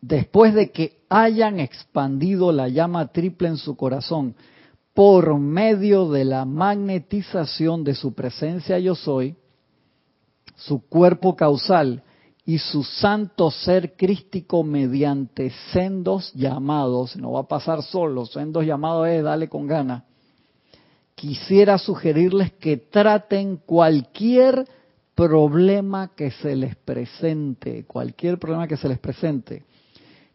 Después 0.00 0.54
de 0.54 0.70
que 0.70 1.02
hayan 1.10 1.60
expandido 1.60 2.52
la 2.52 2.68
llama 2.68 3.08
triple 3.08 3.48
en 3.48 3.58
su 3.58 3.76
corazón 3.76 4.34
por 4.94 5.38
medio 5.38 6.10
de 6.10 6.24
la 6.24 6.46
magnetización 6.46 7.84
de 7.84 7.94
su 7.94 8.14
presencia 8.14 8.78
yo 8.78 8.94
soy, 8.94 9.36
su 10.56 10.80
cuerpo 10.88 11.36
causal 11.36 12.02
y 12.46 12.56
su 12.56 12.82
santo 12.82 13.50
ser 13.50 13.94
crístico 13.94 14.64
mediante 14.64 15.50
sendos 15.72 16.32
llamados, 16.32 17.14
no 17.16 17.32
va 17.32 17.40
a 17.40 17.48
pasar 17.48 17.82
solo, 17.82 18.24
sendos 18.24 18.64
llamados 18.64 19.06
es 19.08 19.22
dale 19.22 19.50
con 19.50 19.66
ganas 19.66 20.04
quisiera 21.20 21.76
sugerirles 21.76 22.50
que 22.52 22.78
traten 22.78 23.58
cualquier 23.58 24.66
problema 25.14 26.14
que 26.16 26.30
se 26.30 26.56
les 26.56 26.74
presente, 26.76 27.84
cualquier 27.84 28.38
problema 28.38 28.66
que 28.66 28.78
se 28.78 28.88
les 28.88 28.98
presente, 28.98 29.64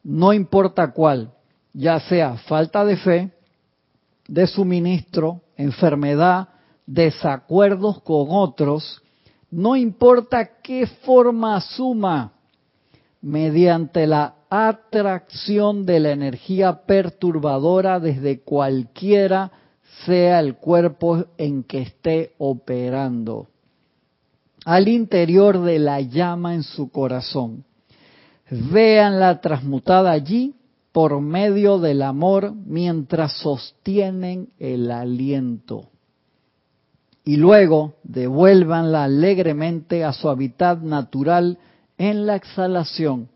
no 0.03 0.31
importa 0.31 0.91
cuál, 0.91 1.33
ya 1.73 1.99
sea 2.01 2.37
falta 2.37 2.85
de 2.85 2.97
fe, 2.97 3.31
de 4.27 4.45
suministro, 4.45 5.41
enfermedad, 5.57 6.49
desacuerdos 6.85 7.99
con 8.03 8.27
otros, 8.29 9.01
no 9.49 9.75
importa 9.75 10.61
qué 10.61 10.85
forma 10.85 11.55
asuma, 11.55 12.33
mediante 13.23 14.05
la 14.05 14.35
atracción 14.51 15.83
de 15.87 15.99
la 15.99 16.11
energía 16.11 16.85
perturbadora 16.85 17.99
desde 17.99 18.41
cualquiera 18.41 19.51
sea 20.03 20.39
el 20.39 20.55
cuerpo 20.55 21.25
en 21.37 21.63
que 21.63 21.81
esté 21.83 22.33
operando, 22.37 23.47
al 24.65 24.87
interior 24.87 25.61
de 25.61 25.79
la 25.79 26.01
llama 26.01 26.55
en 26.55 26.63
su 26.63 26.89
corazón. 26.89 27.63
Véanla 28.49 29.41
transmutada 29.41 30.11
allí 30.11 30.55
por 30.91 31.19
medio 31.21 31.79
del 31.79 32.01
amor 32.01 32.53
mientras 32.53 33.33
sostienen 33.39 34.49
el 34.59 34.91
aliento. 34.91 35.89
Y 37.23 37.37
luego 37.37 37.95
devuélvanla 38.03 39.05
alegremente 39.05 40.03
a 40.03 40.13
su 40.13 40.29
hábitat 40.29 40.81
natural 40.81 41.57
en 41.97 42.25
la 42.25 42.35
exhalación, 42.35 43.29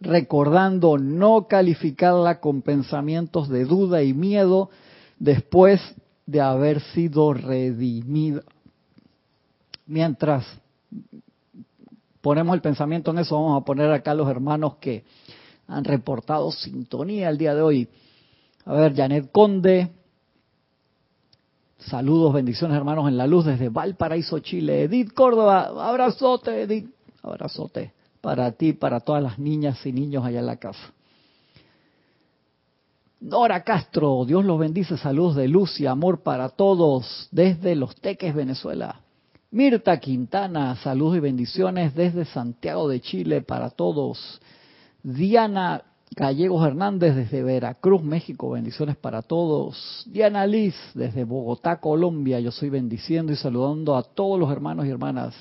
recordando 0.00 0.98
no 0.98 1.46
calificarla 1.48 2.40
con 2.40 2.62
pensamientos 2.62 3.48
de 3.48 3.64
duda 3.64 4.02
y 4.02 4.12
miedo 4.12 4.70
después 5.18 5.80
de 6.26 6.40
haber 6.40 6.80
sido 6.80 7.32
redimida. 7.32 8.42
Mientras 9.86 10.44
ponemos 12.20 12.54
el 12.54 12.60
pensamiento 12.60 13.10
en 13.10 13.18
eso, 13.18 13.34
vamos 13.34 13.62
a 13.62 13.64
poner 13.64 13.90
acá 13.90 14.14
los 14.14 14.28
hermanos 14.28 14.76
que 14.76 15.04
han 15.66 15.84
reportado 15.84 16.50
sintonía 16.50 17.28
el 17.28 17.38
día 17.38 17.54
de 17.54 17.62
hoy. 17.62 17.88
A 18.64 18.74
ver, 18.74 18.94
Janet 18.94 19.30
Conde. 19.32 19.90
Saludos, 21.78 22.34
bendiciones 22.34 22.76
hermanos 22.76 23.08
en 23.08 23.16
la 23.16 23.26
luz 23.26 23.46
desde 23.46 23.68
Valparaíso, 23.68 24.40
Chile. 24.40 24.82
Edith 24.82 25.12
Córdoba, 25.14 25.88
abrazote, 25.88 26.62
Edith, 26.62 26.90
abrazote 27.22 27.92
para 28.20 28.52
ti, 28.52 28.72
para 28.72 29.00
todas 29.00 29.22
las 29.22 29.38
niñas 29.38 29.84
y 29.86 29.92
niños 29.92 30.24
allá 30.24 30.40
en 30.40 30.46
la 30.46 30.56
casa. 30.56 30.92
Nora 33.20 33.64
Castro, 33.64 34.24
Dios 34.24 34.44
los 34.44 34.60
bendice, 34.60 34.96
saludos 34.96 35.34
de 35.34 35.48
luz 35.48 35.80
y 35.80 35.86
amor 35.86 36.22
para 36.22 36.50
todos 36.50 37.28
desde 37.32 37.74
Los 37.74 37.96
Teques, 37.96 38.32
Venezuela. 38.32 39.00
Mirta 39.50 39.98
Quintana, 39.98 40.76
saludos 40.76 41.16
y 41.16 41.20
bendiciones 41.20 41.96
desde 41.96 42.24
Santiago 42.26 42.88
de 42.88 43.00
Chile 43.00 43.42
para 43.42 43.70
todos. 43.70 44.40
Diana 45.02 45.82
Gallegos 46.14 46.64
Hernández 46.64 47.16
desde 47.16 47.42
Veracruz, 47.42 48.04
México, 48.04 48.50
bendiciones 48.50 48.96
para 48.96 49.22
todos. 49.22 50.04
Diana 50.06 50.46
Liz 50.46 50.76
desde 50.94 51.24
Bogotá, 51.24 51.80
Colombia, 51.80 52.38
yo 52.38 52.52
soy 52.52 52.70
bendiciendo 52.70 53.32
y 53.32 53.36
saludando 53.36 53.96
a 53.96 54.04
todos 54.04 54.38
los 54.38 54.50
hermanos 54.52 54.86
y 54.86 54.90
hermanas. 54.90 55.34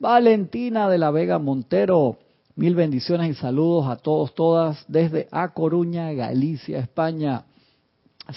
Valentina 0.00 0.88
de 0.88 0.98
la 0.98 1.12
Vega 1.12 1.38
Montero, 1.38 2.18
Mil 2.54 2.74
bendiciones 2.74 3.30
y 3.30 3.34
saludos 3.34 3.88
a 3.88 3.96
todos, 3.96 4.34
todas, 4.34 4.84
desde 4.86 5.26
A 5.30 5.54
Coruña, 5.54 6.12
Galicia, 6.12 6.80
España. 6.80 7.44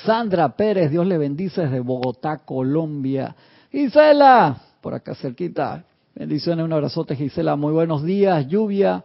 Sandra 0.06 0.56
Pérez, 0.56 0.90
Dios 0.90 1.06
le 1.06 1.18
bendice 1.18 1.64
desde 1.64 1.82
Bogotá, 1.82 2.38
Colombia. 2.38 3.36
Gisela, 3.72 4.58
por 4.80 4.94
acá 4.94 5.16
cerquita. 5.16 5.84
Bendiciones, 6.16 6.64
un 6.64 6.72
abrazote, 6.72 7.14
Gisela. 7.14 7.58
Muy 7.58 7.74
buenos 7.74 8.04
días. 8.04 8.48
Lluvia 8.48 9.04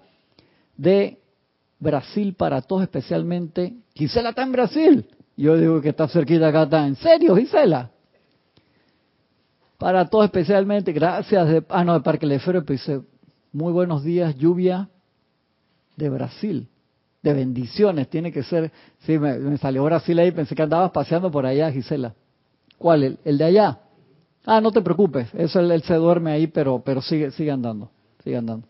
de 0.76 1.18
Brasil 1.80 2.34
para 2.34 2.62
todos, 2.62 2.82
especialmente. 2.82 3.74
Gisela 3.94 4.28
está 4.28 4.44
en 4.44 4.52
Brasil. 4.52 5.06
Yo 5.36 5.56
digo 5.56 5.80
que 5.80 5.88
está 5.88 6.06
cerquita 6.06 6.48
acá. 6.48 6.62
Está. 6.62 6.86
¿En 6.86 6.94
serio, 6.94 7.34
Gisela? 7.34 7.90
Para 9.76 10.08
todos, 10.08 10.26
especialmente. 10.26 10.92
Gracias. 10.92 11.48
De, 11.48 11.64
ah, 11.68 11.82
no, 11.82 11.94
de 11.94 12.00
Parque 12.00 12.26
Lefero. 12.26 12.60
Dice, 12.60 13.00
muy 13.52 13.72
buenos 13.72 14.04
días, 14.04 14.36
lluvia 14.36 14.88
de 15.96 16.08
Brasil, 16.08 16.68
de 17.22 17.34
bendiciones, 17.34 18.08
tiene 18.08 18.32
que 18.32 18.42
ser, 18.42 18.70
sí, 19.00 19.18
me, 19.18 19.56
salió 19.58 19.84
Brasil 19.84 20.18
ahí, 20.18 20.30
pensé 20.30 20.54
que 20.54 20.62
andabas 20.62 20.90
paseando 20.90 21.30
por 21.30 21.46
allá, 21.46 21.70
Gisela. 21.70 22.14
¿Cuál? 22.78 23.18
¿El, 23.24 23.38
de 23.38 23.44
allá? 23.44 23.78
Ah, 24.46 24.60
no 24.60 24.72
te 24.72 24.80
preocupes, 24.80 25.28
eso 25.34 25.60
él, 25.60 25.82
se 25.82 25.94
duerme 25.94 26.32
ahí, 26.32 26.46
pero, 26.46 26.80
pero 26.84 27.02
sigue, 27.02 27.30
sigue 27.30 27.50
andando, 27.50 27.90
sigue 28.24 28.36
andando. 28.36 28.66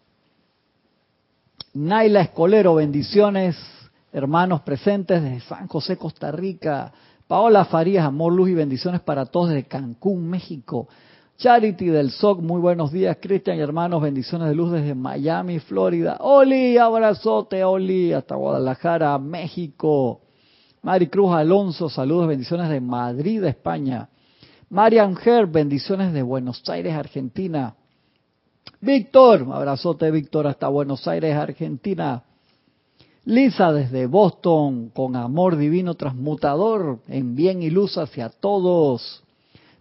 Naila 1.72 2.22
Escolero, 2.22 2.74
bendiciones, 2.74 3.56
hermanos 4.12 4.62
presentes 4.62 5.22
desde 5.22 5.40
San 5.40 5.68
José, 5.68 5.96
Costa 5.96 6.32
Rica. 6.32 6.92
Paola 7.30 7.64
Farías, 7.64 8.04
amor, 8.04 8.32
luz 8.32 8.50
y 8.50 8.54
bendiciones 8.54 9.00
para 9.02 9.24
todos 9.26 9.50
desde 9.50 9.68
Cancún, 9.68 10.28
México. 10.28 10.88
Charity 11.40 11.86
del 11.86 12.10
SOC, 12.10 12.42
muy 12.42 12.60
buenos 12.60 12.92
días, 12.92 13.16
Cristian 13.18 13.56
y 13.56 13.60
hermanos, 13.60 14.02
bendiciones 14.02 14.46
de 14.48 14.54
luz 14.54 14.72
desde 14.72 14.94
Miami, 14.94 15.58
Florida. 15.58 16.18
Oli, 16.20 16.76
abrazote, 16.76 17.64
Oli, 17.64 18.12
hasta 18.12 18.34
Guadalajara, 18.34 19.18
México. 19.18 20.20
Mari 20.82 21.06
Cruz 21.06 21.32
Alonso, 21.32 21.88
saludos, 21.88 22.28
bendiciones 22.28 22.68
de 22.68 22.82
Madrid, 22.82 23.42
España. 23.44 24.10
Marian 24.68 25.16
Ger, 25.16 25.46
bendiciones 25.46 26.12
de 26.12 26.20
Buenos 26.20 26.62
Aires, 26.68 26.92
Argentina. 26.92 27.74
Víctor, 28.82 29.46
abrazote, 29.50 30.10
Víctor, 30.10 30.46
hasta 30.46 30.68
Buenos 30.68 31.08
Aires, 31.08 31.34
Argentina. 31.34 32.22
Lisa 33.24 33.72
desde 33.72 34.04
Boston, 34.04 34.90
con 34.90 35.16
amor 35.16 35.56
divino 35.56 35.94
transmutador, 35.94 36.98
en 37.08 37.34
bien 37.34 37.62
y 37.62 37.70
luz 37.70 37.96
hacia 37.96 38.28
todos. 38.28 39.24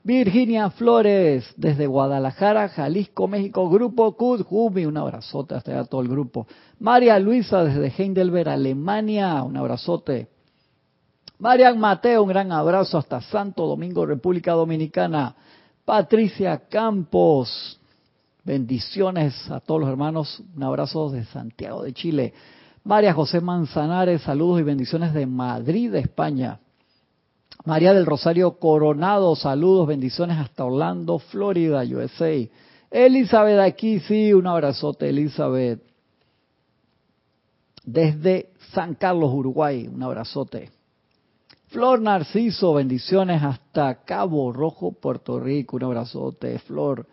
Virginia 0.09 0.71
Flores, 0.71 1.53
desde 1.55 1.85
Guadalajara, 1.85 2.67
Jalisco, 2.69 3.27
México, 3.27 3.69
Grupo 3.69 4.17
Kudjumi, 4.17 4.87
un 4.87 4.97
abrazote 4.97 5.53
hasta 5.53 5.85
todo 5.85 6.01
el 6.01 6.07
grupo. 6.07 6.47
María 6.79 7.19
Luisa, 7.19 7.63
desde 7.63 7.93
Heidelberg, 7.95 8.49
Alemania, 8.49 9.43
un 9.43 9.55
abrazote. 9.55 10.27
Marian 11.37 11.77
Mateo, 11.77 12.23
un 12.23 12.29
gran 12.29 12.51
abrazo 12.51 12.97
hasta 12.97 13.21
Santo 13.21 13.67
Domingo, 13.67 14.03
República 14.03 14.53
Dominicana. 14.53 15.35
Patricia 15.85 16.57
Campos, 16.67 17.79
bendiciones 18.43 19.35
a 19.51 19.59
todos 19.59 19.81
los 19.81 19.89
hermanos, 19.91 20.41
un 20.55 20.63
abrazo 20.63 21.11
desde 21.11 21.31
Santiago 21.31 21.83
de 21.83 21.93
Chile. 21.93 22.33
María 22.83 23.13
José 23.13 23.41
Manzanares, 23.41 24.23
saludos 24.23 24.61
y 24.61 24.63
bendiciones 24.63 25.13
de 25.13 25.27
Madrid, 25.27 25.93
España. 25.93 26.59
María 27.65 27.93
del 27.93 28.05
Rosario 28.05 28.57
Coronado, 28.57 29.35
saludos, 29.35 29.87
bendiciones 29.87 30.37
hasta 30.37 30.63
Orlando, 30.63 31.19
Florida, 31.19 31.83
USA. 31.83 32.33
Elizabeth 32.89 33.59
aquí, 33.59 33.99
sí, 33.99 34.31
un 34.33 34.47
abrazote, 34.47 35.09
Elizabeth. 35.09 35.81
Desde 37.83 38.51
San 38.71 38.95
Carlos, 38.95 39.31
Uruguay, 39.33 39.89
un 39.93 40.01
abrazote. 40.01 40.71
Flor 41.67 42.01
Narciso, 42.01 42.73
bendiciones 42.73 43.43
hasta 43.43 44.03
Cabo 44.05 44.53
Rojo, 44.53 44.93
Puerto 44.93 45.39
Rico, 45.39 45.75
un 45.75 45.83
abrazote. 45.83 46.59
Flor, 46.59 47.05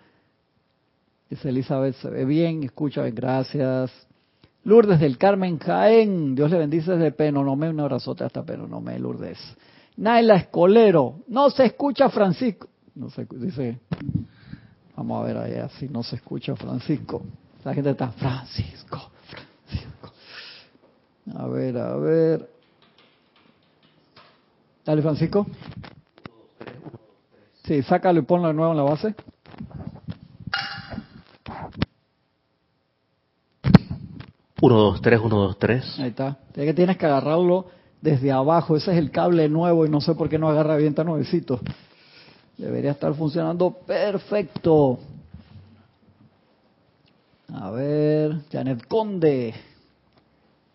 dice 1.28 1.48
Elizabeth, 1.48 1.96
se 1.96 2.08
ve 2.08 2.24
bien, 2.24 2.62
escucha 2.62 3.02
bien, 3.02 3.16
gracias. 3.16 3.90
Lourdes 4.62 5.00
del 5.00 5.18
Carmen 5.18 5.58
Jaén, 5.58 6.36
Dios 6.36 6.52
le 6.52 6.58
bendice 6.58 6.92
desde 6.92 7.10
Penonomé, 7.10 7.68
un 7.68 7.80
abrazote 7.80 8.22
hasta 8.22 8.44
Penonomé, 8.44 8.98
Lourdes. 8.98 9.38
Naila 9.96 10.36
Escolero, 10.36 11.20
no 11.28 11.50
se 11.50 11.64
escucha 11.64 12.08
Francisco. 12.10 12.68
No 12.94 13.10
se 13.10 13.26
dice, 13.30 13.78
vamos 14.94 15.22
a 15.22 15.26
ver 15.26 15.36
allá 15.36 15.68
si 15.70 15.88
no 15.88 16.02
se 16.02 16.16
escucha 16.16 16.54
Francisco. 16.56 17.22
La 17.64 17.74
gente 17.74 17.90
está, 17.90 18.10
Francisco, 18.12 19.10
Francisco. 19.28 20.12
A 21.34 21.46
ver, 21.46 21.76
a 21.78 21.96
ver. 21.96 22.50
Dale, 24.84 25.02
Francisco. 25.02 25.46
Sí, 27.64 27.82
sácalo 27.82 28.20
y 28.20 28.22
ponlo 28.22 28.48
de 28.48 28.54
nuevo 28.54 28.70
en 28.70 28.76
la 28.76 28.84
base. 28.84 29.14
Uno, 34.62 34.76
dos, 34.78 35.02
tres, 35.02 35.20
uno, 35.22 35.36
dos, 35.36 35.58
tres. 35.58 35.98
Ahí 35.98 36.08
está. 36.08 36.38
que 36.54 36.72
tienes 36.72 36.96
que 36.96 37.06
agarrarlo 37.06 37.66
desde 38.00 38.32
abajo. 38.32 38.76
Ese 38.76 38.92
es 38.92 38.98
el 38.98 39.10
cable 39.10 39.48
nuevo 39.48 39.86
y 39.86 39.88
no 39.88 40.00
sé 40.00 40.14
por 40.14 40.28
qué 40.28 40.38
no 40.38 40.48
agarra 40.48 40.76
bien 40.76 40.94
tan 40.94 41.06
nuevecito. 41.06 41.60
Debería 42.56 42.92
estar 42.92 43.14
funcionando 43.14 43.70
perfecto. 43.70 44.98
A 47.52 47.70
ver, 47.70 48.40
Janet 48.50 48.86
Conde. 48.86 49.54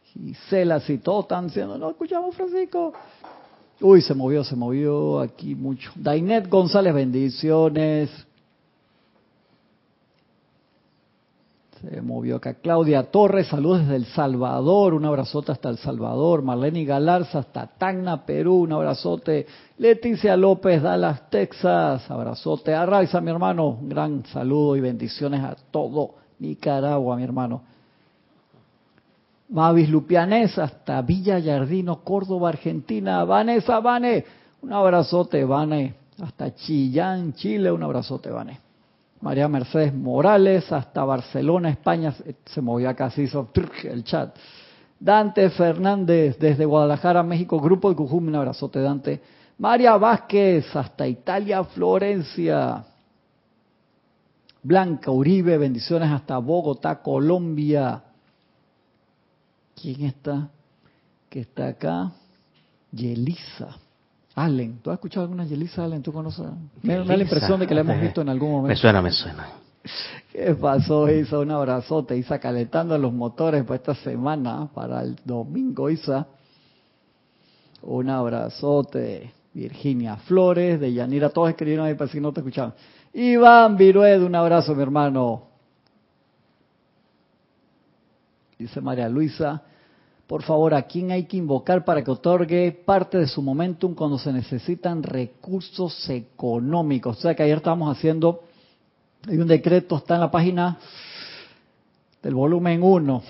Gisela, 0.03 0.79
si 0.81 0.97
todos 0.97 1.25
están 1.25 1.47
diciendo, 1.47 1.77
no 1.77 1.89
escuchamos 1.89 2.35
Francisco. 2.35 2.93
Uy, 3.79 4.01
se 4.01 4.13
movió, 4.13 4.43
se 4.43 4.55
movió 4.55 5.19
aquí 5.19 5.55
mucho. 5.55 5.91
Dainet 5.95 6.47
González, 6.49 6.93
bendiciones. 6.93 8.09
Se 11.81 11.99
movió 11.99 12.35
acá 12.35 12.53
Claudia 12.53 13.09
Torres, 13.09 13.47
saludos 13.47 13.79
desde 13.79 13.95
El 13.95 14.05
Salvador, 14.05 14.93
un 14.93 15.03
abrazote 15.05 15.51
hasta 15.51 15.69
El 15.69 15.77
Salvador. 15.77 16.43
Marlene 16.43 16.85
Galarza 16.85 17.39
hasta 17.39 17.65
Tacna, 17.65 18.23
Perú, 18.23 18.61
un 18.61 18.73
abrazote. 18.73 19.47
Leticia 19.79 20.37
López, 20.37 20.79
Dallas, 20.83 21.27
Texas, 21.31 22.09
abrazote. 22.11 22.75
Arraiza, 22.75 23.19
mi 23.19 23.31
hermano, 23.31 23.69
un 23.69 23.89
gran 23.89 24.23
saludo 24.27 24.75
y 24.75 24.81
bendiciones 24.81 25.43
a 25.43 25.55
todo 25.71 26.15
Nicaragua, 26.37 27.15
mi 27.15 27.23
hermano. 27.23 27.63
Mavis 29.49 29.89
Lupianés 29.89 30.59
hasta 30.59 31.01
Villa 31.01 31.39
Yardino, 31.39 32.03
Córdoba, 32.03 32.49
Argentina. 32.49 33.23
Vanessa, 33.23 33.79
Vane, 33.79 34.23
un 34.61 34.71
abrazote, 34.71 35.43
Vane. 35.45 35.95
Hasta 36.21 36.53
Chillán, 36.53 37.33
Chile, 37.33 37.71
un 37.71 37.81
abrazote, 37.81 38.29
Vane. 38.29 38.70
María 39.21 39.47
Mercedes 39.47 39.93
Morales, 39.93 40.71
hasta 40.71 41.03
Barcelona, 41.03 41.69
España, 41.69 42.13
se 42.45 42.61
movió 42.61 42.89
acá, 42.89 43.09
se 43.11 43.23
hizo 43.23 43.49
el 43.83 44.03
chat. 44.03 44.35
Dante 44.99 45.49
Fernández, 45.51 46.37
desde 46.39 46.65
Guadalajara, 46.65 47.23
México, 47.23 47.59
Grupo 47.59 47.89
de 47.89 47.95
Cujum, 47.95 48.27
un 48.27 48.35
abrazote, 48.35 48.79
Dante. 48.79 49.21
María 49.57 49.95
Vázquez, 49.97 50.75
hasta 50.75 51.07
Italia, 51.07 51.63
Florencia. 51.63 52.83
Blanca 54.63 55.09
Uribe, 55.11 55.57
bendiciones 55.57 56.09
hasta 56.11 56.37
Bogotá, 56.37 57.01
Colombia. 57.01 58.03
¿Quién 59.79 60.05
está? 60.05 60.49
Que 61.29 61.41
está 61.41 61.69
acá. 61.69 62.11
Yelisa. 62.91 63.77
Allen. 64.35 64.79
¿Tú 64.81 64.89
has 64.89 64.95
escuchado 64.95 65.23
alguna 65.23 65.45
Yelisa 65.45 65.83
Allen? 65.83 66.01
¿Tú 66.01 66.13
conoces? 66.13 66.45
Me 66.81 66.95
da 66.95 67.03
la 67.03 67.23
impresión 67.23 67.59
de 67.59 67.67
que 67.67 67.75
la 67.75 67.81
hemos 67.81 67.99
visto 67.99 68.21
en 68.21 68.29
algún 68.29 68.51
momento. 68.51 68.69
Me 68.69 68.75
suena, 68.75 69.01
me 69.01 69.11
suena. 69.11 69.47
¿Qué 70.31 70.55
pasó, 70.55 71.09
Isa? 71.09 71.39
Un 71.39 71.51
abrazote. 71.51 72.15
Isa 72.17 72.39
calentando 72.39 72.97
los 72.97 73.11
motores 73.11 73.63
para 73.63 73.75
esta 73.75 73.95
semana, 73.95 74.69
para 74.73 75.01
el 75.01 75.17
domingo, 75.25 75.89
Isa. 75.89 76.27
Un 77.81 78.09
abrazote. 78.09 79.33
Virginia 79.53 80.15
Flores, 80.15 80.79
de 80.79 80.93
Yanira, 80.93 81.29
todos 81.29 81.49
escribieron 81.49 81.85
ahí 81.85 81.95
para 81.95 82.09
si 82.09 82.21
no 82.21 82.31
te 82.31 82.39
escuchaban. 82.39 82.73
Iván 83.13 83.75
Virued, 83.75 84.21
un 84.23 84.35
abrazo, 84.35 84.73
mi 84.73 84.81
hermano. 84.81 85.43
Dice 88.57 88.79
María 88.79 89.09
Luisa, 89.09 89.63
por 90.31 90.43
favor, 90.43 90.73
¿a 90.73 90.83
quién 90.83 91.11
hay 91.11 91.25
que 91.25 91.35
invocar 91.35 91.83
para 91.83 92.05
que 92.05 92.09
otorgue 92.09 92.71
parte 92.71 93.17
de 93.17 93.27
su 93.27 93.41
momentum 93.41 93.93
cuando 93.93 94.17
se 94.17 94.31
necesitan 94.31 95.03
recursos 95.03 96.09
económicos? 96.09 97.17
O 97.17 97.21
sea 97.21 97.35
que 97.35 97.43
ayer 97.43 97.57
estábamos 97.57 97.97
haciendo, 97.97 98.39
hay 99.27 99.37
un 99.39 99.47
decreto, 99.49 99.97
está 99.97 100.15
en 100.15 100.21
la 100.21 100.31
página 100.31 100.79
del 102.23 102.33
volumen 102.33 102.81
1, 102.81 103.23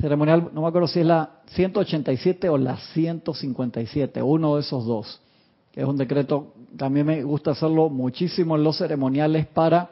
ceremonial, 0.00 0.50
no 0.52 0.62
me 0.62 0.66
acuerdo 0.66 0.88
si 0.88 0.98
es 0.98 1.06
la 1.06 1.30
187 1.52 2.48
o 2.48 2.58
la 2.58 2.78
157, 2.94 4.20
uno 4.20 4.56
de 4.56 4.62
esos 4.62 4.84
dos, 4.84 5.20
que 5.70 5.82
es 5.82 5.86
un 5.86 5.98
decreto, 5.98 6.54
también 6.76 7.06
me 7.06 7.22
gusta 7.22 7.52
hacerlo 7.52 7.90
muchísimo 7.90 8.56
en 8.56 8.64
los 8.64 8.76
ceremoniales 8.76 9.46
para, 9.46 9.88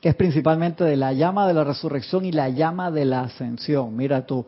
que 0.00 0.08
es 0.08 0.16
principalmente 0.16 0.82
de 0.82 0.96
la 0.96 1.12
llama 1.12 1.46
de 1.46 1.54
la 1.54 1.62
resurrección 1.62 2.24
y 2.24 2.32
la 2.32 2.48
llama 2.48 2.90
de 2.90 3.04
la 3.04 3.20
ascensión. 3.20 3.96
Mira 3.96 4.26
tú, 4.26 4.44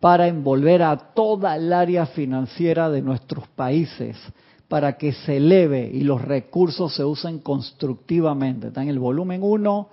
para 0.00 0.28
envolver 0.28 0.82
a 0.82 0.96
toda 0.96 1.56
el 1.56 1.72
área 1.72 2.06
financiera 2.06 2.88
de 2.88 3.02
nuestros 3.02 3.48
países, 3.48 4.16
para 4.68 4.96
que 4.96 5.12
se 5.12 5.38
eleve 5.38 5.90
y 5.92 6.02
los 6.02 6.22
recursos 6.22 6.94
se 6.94 7.04
usen 7.04 7.38
constructivamente. 7.38 8.68
Está 8.68 8.82
en 8.82 8.90
el 8.90 8.98
volumen 8.98 9.42
1, 9.42 9.88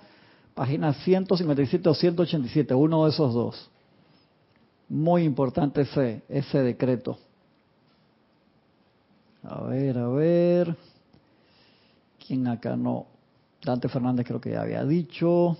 página 0.54 0.92
157 0.92 1.88
o 1.88 1.94
187, 1.94 2.74
uno 2.74 3.04
de 3.04 3.10
esos 3.10 3.34
dos. 3.34 3.70
Muy 4.88 5.24
importante 5.24 5.80
ese, 5.80 6.22
ese 6.28 6.62
decreto. 6.62 7.18
A 9.42 9.62
ver, 9.62 9.98
a 9.98 10.08
ver. 10.08 10.76
¿Quién 12.24 12.46
acá 12.46 12.76
no? 12.76 13.06
Dante 13.64 13.88
Fernández 13.88 14.26
creo 14.26 14.40
que 14.40 14.50
ya 14.50 14.62
había 14.62 14.84
dicho. 14.84 15.56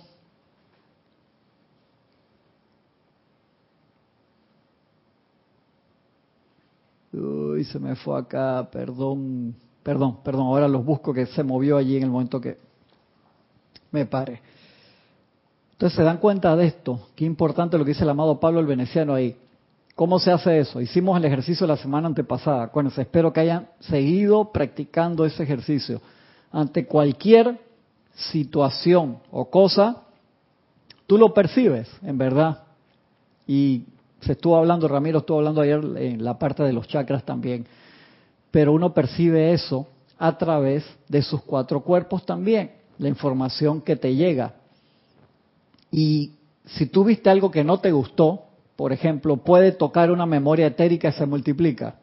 Uy, 7.17 7.63
se 7.63 7.79
me 7.79 7.95
fue 7.95 8.19
acá, 8.19 8.69
perdón, 8.71 9.55
perdón, 9.83 10.17
perdón, 10.23 10.47
ahora 10.47 10.67
los 10.67 10.85
busco 10.85 11.13
que 11.13 11.25
se 11.25 11.43
movió 11.43 11.77
allí 11.77 11.97
en 11.97 12.03
el 12.03 12.09
momento 12.09 12.39
que 12.39 12.57
me 13.91 14.05
pare. 14.05 14.41
Entonces 15.71 15.95
se 15.95 16.03
dan 16.03 16.17
cuenta 16.17 16.55
de 16.55 16.67
esto, 16.67 17.07
qué 17.15 17.25
importante 17.25 17.77
lo 17.77 17.85
que 17.85 17.91
dice 17.91 18.03
el 18.03 18.09
amado 18.09 18.39
Pablo 18.39 18.59
el 18.59 18.65
Veneciano 18.65 19.13
ahí. 19.13 19.37
¿Cómo 19.95 20.19
se 20.19 20.31
hace 20.31 20.59
eso? 20.59 20.79
Hicimos 20.79 21.17
el 21.17 21.25
ejercicio 21.25 21.65
la 21.65 21.75
semana 21.75 22.07
antepasada. 22.07 22.69
Bueno, 22.71 22.91
espero 22.95 23.33
que 23.33 23.39
hayan 23.39 23.67
seguido 23.79 24.51
practicando 24.51 25.25
ese 25.25 25.41
ejercicio. 25.41 26.01
Ante 26.51 26.85
cualquier 26.85 27.59
situación 28.13 29.17
o 29.31 29.49
cosa, 29.49 30.03
tú 31.07 31.17
lo 31.17 31.33
percibes, 31.33 31.89
en 32.03 32.17
verdad. 32.17 32.63
Y 33.47 33.85
se 34.21 34.33
estuvo 34.33 34.57
hablando, 34.57 34.87
Ramiro 34.87 35.19
estuvo 35.19 35.37
hablando 35.37 35.61
ayer 35.61 35.79
en 35.97 36.23
la 36.23 36.37
parte 36.37 36.63
de 36.63 36.73
los 36.73 36.87
chakras 36.87 37.23
también, 37.23 37.65
pero 38.51 38.73
uno 38.73 38.93
percibe 38.93 39.53
eso 39.53 39.87
a 40.17 40.37
través 40.37 40.83
de 41.07 41.21
sus 41.21 41.43
cuatro 41.43 41.81
cuerpos 41.81 42.25
también, 42.25 42.71
la 42.97 43.09
información 43.09 43.81
que 43.81 43.95
te 43.95 44.15
llega. 44.15 44.55
Y 45.91 46.31
si 46.65 46.87
tú 46.87 47.03
viste 47.03 47.29
algo 47.29 47.51
que 47.51 47.63
no 47.63 47.79
te 47.79 47.91
gustó, 47.91 48.43
por 48.75 48.91
ejemplo, 48.91 49.37
puede 49.37 49.71
tocar 49.71 50.11
una 50.11 50.25
memoria 50.25 50.67
etérica 50.67 51.09
y 51.09 51.13
se 51.13 51.25
multiplica. 51.25 51.95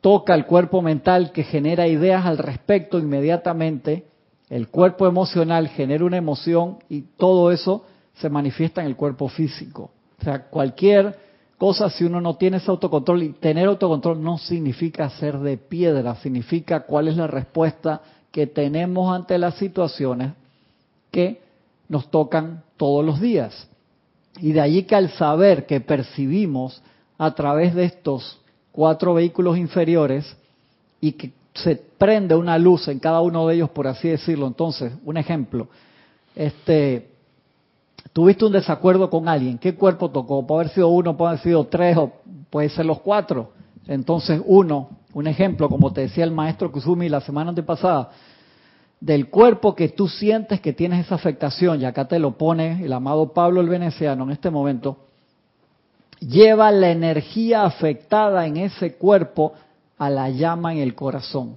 Toca 0.00 0.34
el 0.34 0.46
cuerpo 0.46 0.80
mental 0.80 1.32
que 1.32 1.42
genera 1.42 1.88
ideas 1.88 2.24
al 2.24 2.38
respecto 2.38 2.98
inmediatamente, 2.98 4.06
el 4.48 4.68
cuerpo 4.68 5.06
emocional 5.06 5.68
genera 5.68 6.04
una 6.04 6.16
emoción 6.16 6.78
y 6.88 7.02
todo 7.02 7.50
eso 7.50 7.84
se 8.14 8.30
manifiesta 8.30 8.80
en 8.80 8.86
el 8.86 8.96
cuerpo 8.96 9.28
físico. 9.28 9.90
O 10.20 10.24
sea, 10.24 10.44
cualquier 10.48 11.16
cosa, 11.58 11.90
si 11.90 12.04
uno 12.04 12.20
no 12.20 12.36
tiene 12.36 12.58
ese 12.58 12.70
autocontrol, 12.70 13.22
y 13.22 13.28
tener 13.30 13.66
autocontrol 13.68 14.22
no 14.22 14.38
significa 14.38 15.10
ser 15.10 15.38
de 15.38 15.56
piedra, 15.56 16.14
significa 16.16 16.80
cuál 16.80 17.08
es 17.08 17.16
la 17.16 17.26
respuesta 17.26 18.00
que 18.30 18.46
tenemos 18.46 19.14
ante 19.14 19.38
las 19.38 19.54
situaciones 19.56 20.32
que 21.10 21.40
nos 21.88 22.10
tocan 22.10 22.62
todos 22.76 23.04
los 23.04 23.20
días. 23.20 23.68
Y 24.40 24.52
de 24.52 24.60
allí 24.60 24.84
que 24.84 24.94
al 24.94 25.10
saber 25.10 25.66
que 25.66 25.80
percibimos 25.80 26.82
a 27.16 27.34
través 27.34 27.74
de 27.74 27.84
estos 27.84 28.40
cuatro 28.70 29.14
vehículos 29.14 29.58
inferiores 29.58 30.36
y 31.00 31.12
que 31.12 31.32
se 31.54 31.76
prende 31.76 32.36
una 32.36 32.58
luz 32.58 32.86
en 32.86 33.00
cada 33.00 33.20
uno 33.20 33.48
de 33.48 33.56
ellos, 33.56 33.70
por 33.70 33.88
así 33.88 34.08
decirlo. 34.08 34.46
Entonces, 34.46 34.92
un 35.04 35.16
ejemplo, 35.16 35.68
este, 36.36 37.08
tuviste 38.12 38.44
un 38.44 38.52
desacuerdo 38.52 39.10
con 39.10 39.28
alguien, 39.28 39.58
¿qué 39.58 39.74
cuerpo 39.74 40.10
tocó? 40.10 40.46
Puede 40.46 40.62
haber 40.62 40.74
sido 40.74 40.88
uno, 40.88 41.16
puede 41.16 41.30
haber 41.30 41.42
sido 41.42 41.66
tres 41.66 41.96
o 41.96 42.12
puede 42.50 42.68
ser 42.68 42.86
los 42.86 43.00
cuatro. 43.00 43.52
Entonces 43.86 44.40
uno, 44.44 44.90
un 45.14 45.26
ejemplo, 45.26 45.68
como 45.68 45.92
te 45.92 46.02
decía 46.02 46.24
el 46.24 46.30
maestro 46.30 46.70
Kusumi 46.70 47.08
la 47.08 47.20
semana 47.20 47.50
antepasada, 47.50 48.10
del 49.00 49.28
cuerpo 49.28 49.74
que 49.74 49.88
tú 49.88 50.08
sientes 50.08 50.60
que 50.60 50.72
tienes 50.72 51.06
esa 51.06 51.14
afectación, 51.14 51.80
y 51.80 51.84
acá 51.84 52.06
te 52.08 52.18
lo 52.18 52.36
pone 52.36 52.84
el 52.84 52.92
amado 52.92 53.32
Pablo 53.32 53.60
el 53.60 53.68
Veneciano 53.68 54.24
en 54.24 54.30
este 54.30 54.50
momento, 54.50 54.98
lleva 56.20 56.70
la 56.72 56.90
energía 56.90 57.64
afectada 57.64 58.46
en 58.46 58.56
ese 58.56 58.96
cuerpo 58.96 59.52
a 59.96 60.10
la 60.10 60.30
llama 60.30 60.72
en 60.72 60.80
el 60.80 60.94
corazón. 60.94 61.56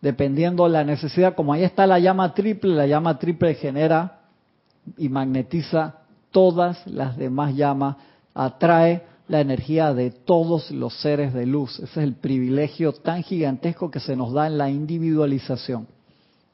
Dependiendo 0.00 0.64
de 0.64 0.70
la 0.70 0.84
necesidad, 0.84 1.34
como 1.34 1.52
ahí 1.52 1.62
está 1.62 1.86
la 1.86 1.98
llama 1.98 2.34
triple, 2.34 2.74
la 2.74 2.86
llama 2.86 3.18
triple 3.18 3.54
genera 3.54 4.21
y 4.96 5.08
magnetiza 5.08 5.96
todas 6.30 6.86
las 6.86 7.16
demás 7.16 7.54
llamas, 7.54 7.96
atrae 8.34 9.04
la 9.28 9.40
energía 9.40 9.94
de 9.94 10.10
todos 10.10 10.70
los 10.70 10.94
seres 11.00 11.32
de 11.32 11.46
luz. 11.46 11.78
Ese 11.78 11.84
es 11.84 11.96
el 11.98 12.14
privilegio 12.14 12.92
tan 12.92 13.22
gigantesco 13.22 13.90
que 13.90 14.00
se 14.00 14.16
nos 14.16 14.32
da 14.32 14.46
en 14.46 14.58
la 14.58 14.70
individualización. 14.70 15.86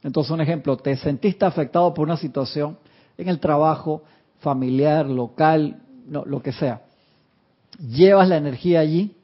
Entonces, 0.02 0.30
un 0.30 0.40
ejemplo, 0.40 0.76
te 0.76 0.96
sentiste 0.96 1.44
afectado 1.44 1.92
por 1.92 2.06
una 2.06 2.16
situación 2.16 2.78
en 3.16 3.28
el 3.28 3.40
trabajo, 3.40 4.02
familiar, 4.40 5.06
local, 5.06 5.80
lo 6.08 6.42
que 6.42 6.52
sea. 6.52 6.82
Llevas 7.78 8.28
la 8.28 8.36
energía 8.36 8.80
allí 8.80 9.16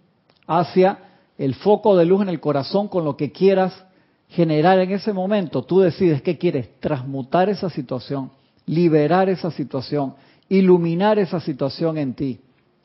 hacia 0.46 0.98
el 1.38 1.54
foco 1.54 1.96
de 1.96 2.04
luz 2.04 2.22
en 2.22 2.28
el 2.28 2.40
corazón 2.40 2.88
con 2.88 3.04
lo 3.04 3.16
que 3.16 3.32
quieras 3.32 3.84
generar 4.28 4.78
en 4.80 4.90
ese 4.90 5.12
momento. 5.12 5.62
Tú 5.62 5.80
decides 5.80 6.22
qué 6.22 6.38
quieres, 6.38 6.68
transmutar 6.80 7.48
esa 7.48 7.70
situación 7.70 8.30
liberar 8.66 9.28
esa 9.28 9.50
situación, 9.50 10.14
iluminar 10.48 11.18
esa 11.18 11.40
situación 11.40 11.98
en 11.98 12.14
ti. 12.14 12.40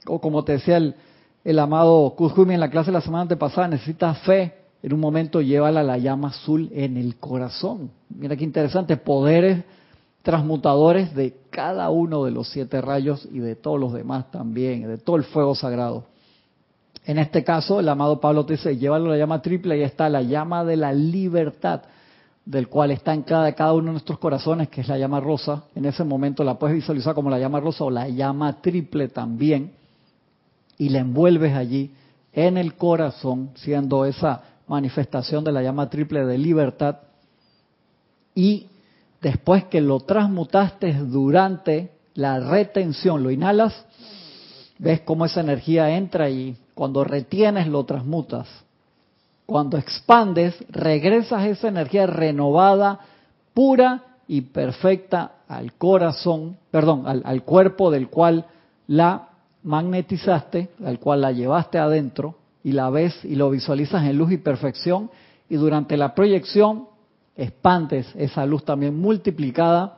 O 0.08 0.20
como 0.20 0.44
te 0.44 0.54
decía 0.54 0.78
el, 0.78 1.60
amado 1.60 2.13
Kuzumi 2.15 2.54
en 2.54 2.60
la 2.60 2.70
clase 2.70 2.88
de 2.88 2.94
la 2.94 3.02
semana 3.02 3.36
pasada, 3.38 3.68
necesitas 3.68 4.20
fe. 4.20 4.56
En 4.82 4.94
un 4.94 5.00
momento 5.00 5.42
llévala 5.42 5.84
la 5.84 5.98
llama 5.98 6.30
azul 6.30 6.70
en 6.74 6.96
el 6.96 7.18
corazón. 7.18 7.92
Mira 8.10 8.36
qué 8.38 8.46
interesante, 8.46 8.96
poderes 8.96 9.63
transmutadores 10.22 11.15
de 11.15 11.38
cada 11.50 11.89
uno 11.89 12.24
de 12.24 12.32
los 12.32 12.50
siete 12.50 12.82
rayos 12.82 13.28
y 13.32 13.39
de 13.39 13.56
todos 13.56 13.80
los 13.80 13.94
demás 13.94 14.32
también, 14.32 14.88
de 14.88 14.98
todo 14.98 15.15
el 15.15 15.24
fuego 15.24 15.56
sagrado. 15.56 16.06
En 17.06 17.18
este 17.18 17.44
caso, 17.44 17.80
el 17.80 17.89
amado 17.89 18.20
Pablo 18.20 18.46
te 18.46 18.54
dice, 18.54 18.78
llévalo 18.78 19.08
a 19.08 19.10
la 19.13 19.18
llama 19.18 19.42
triple 19.42 19.78
y 19.78 19.82
está 19.82 20.10
la 20.10 20.22
llama 20.22 20.63
de 20.63 20.78
la 20.78 20.94
libertad, 20.94 21.82
del 22.50 22.68
cual 22.68 22.90
está 22.90 23.14
en 23.14 23.22
cada, 23.22 23.54
cada 23.54 23.74
uno 23.74 23.86
de 23.86 23.92
nuestros 23.92 24.18
corazones, 24.18 24.70
que 24.70 24.82
es 24.82 24.88
la 24.88 24.98
llama 24.98 25.20
rosa. 25.20 25.66
En 25.76 25.86
ese 25.86 26.04
momento 26.04 26.44
la 26.44 26.58
puedes 26.58 26.78
visualizar 26.78 27.14
como 27.14 27.30
la 27.30 27.38
llama 27.38 27.60
rosa 27.60 27.84
o 27.84 27.92
la 27.92 28.10
llama 28.10 28.60
triple 28.60 29.08
también, 29.08 29.74
y 30.76 30.90
la 30.90 30.98
envuelves 30.98 31.54
allí 31.54 31.92
en 32.34 32.58
el 32.58 32.74
corazón, 32.74 33.52
siendo 33.54 34.04
esa 34.04 34.42
manifestación 34.68 35.44
de 35.44 35.52
la 35.52 35.62
llama 35.62 35.92
triple 35.92 36.26
de 36.26 36.40
libertad. 36.40 36.98
Y 38.34 38.66
después 39.22 39.66
que 39.66 39.80
lo 39.80 40.00
transmutaste 40.00 40.94
durante 40.94 41.92
la 42.16 42.40
retención, 42.40 43.22
lo 43.22 43.30
inhalas, 43.30 43.86
ves 44.80 45.02
cómo 45.02 45.26
esa 45.26 45.42
energía 45.42 45.96
entra 45.96 46.32
y 46.32 46.58
cuando 46.74 47.04
retienes 47.04 47.68
lo 47.68 47.84
transmutas. 47.84 48.48
Cuando 49.50 49.80
expandes, 49.80 50.54
regresas 50.70 51.44
esa 51.48 51.70
energía 51.70 52.06
renovada, 52.06 53.00
pura 53.56 54.04
y 54.28 54.42
perfecta 54.42 55.38
al 55.48 55.74
corazón, 55.74 56.58
perdón, 56.70 57.06
al, 57.08 57.42
cuerpo 57.42 57.90
del 57.90 58.10
cual 58.10 58.46
la 58.86 59.30
magnetizaste, 59.64 60.70
al 60.86 61.00
cual 61.00 61.22
la 61.22 61.32
llevaste 61.32 61.80
adentro 61.80 62.36
y 62.64 62.74
la 62.74 62.92
ves 62.92 63.26
y 63.26 63.34
lo 63.34 63.50
visualizas 63.50 64.04
en 64.04 64.20
luz 64.20 64.34
y 64.34 64.38
perfección 64.38 65.10
y 65.50 65.56
durante 65.56 65.98
la 65.98 66.14
proyección 66.14 66.86
expandes 67.36 68.06
esa 68.16 68.46
luz 68.46 68.64
también 68.64 69.02
multiplicada 69.02 69.98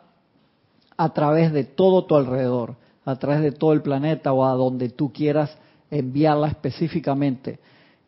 a 0.95 1.09
través 1.09 1.51
de 1.51 1.65
todo 1.65 2.05
tu 2.05 2.15
alrededor, 2.15 2.75
a 3.03 3.17
través 3.17 3.41
de 3.41 3.51
todo 3.51 3.73
el 3.73 3.81
planeta 3.81 4.31
o 4.31 4.45
a 4.45 4.53
donde 4.53 4.87
tú 4.87 5.11
quieras 5.11 5.53
enviarla 5.89 6.47
específicamente. 6.47 7.59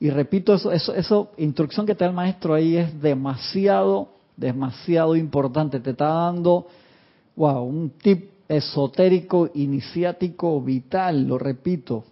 Y 0.04 0.10
repito, 0.10 0.54
eso, 0.54 0.70
eso, 0.70 1.32
instrucción 1.38 1.86
que 1.86 1.96
te 1.96 2.04
da 2.04 2.10
el 2.10 2.14
maestro 2.14 2.56
ahí 2.56 2.76
es 2.76 3.02
demasiado, 3.02 4.10
demasiado 4.36 5.16
importante. 5.16 5.80
Te 5.80 5.92
está 5.92 6.08
dando, 6.08 6.68
wow, 7.38 7.64
un 7.64 7.92
tip 7.92 8.32
esotérico, 8.50 9.50
iniciático, 9.54 10.62
vital, 10.62 11.26
lo 11.26 11.38
repito. 11.38 12.04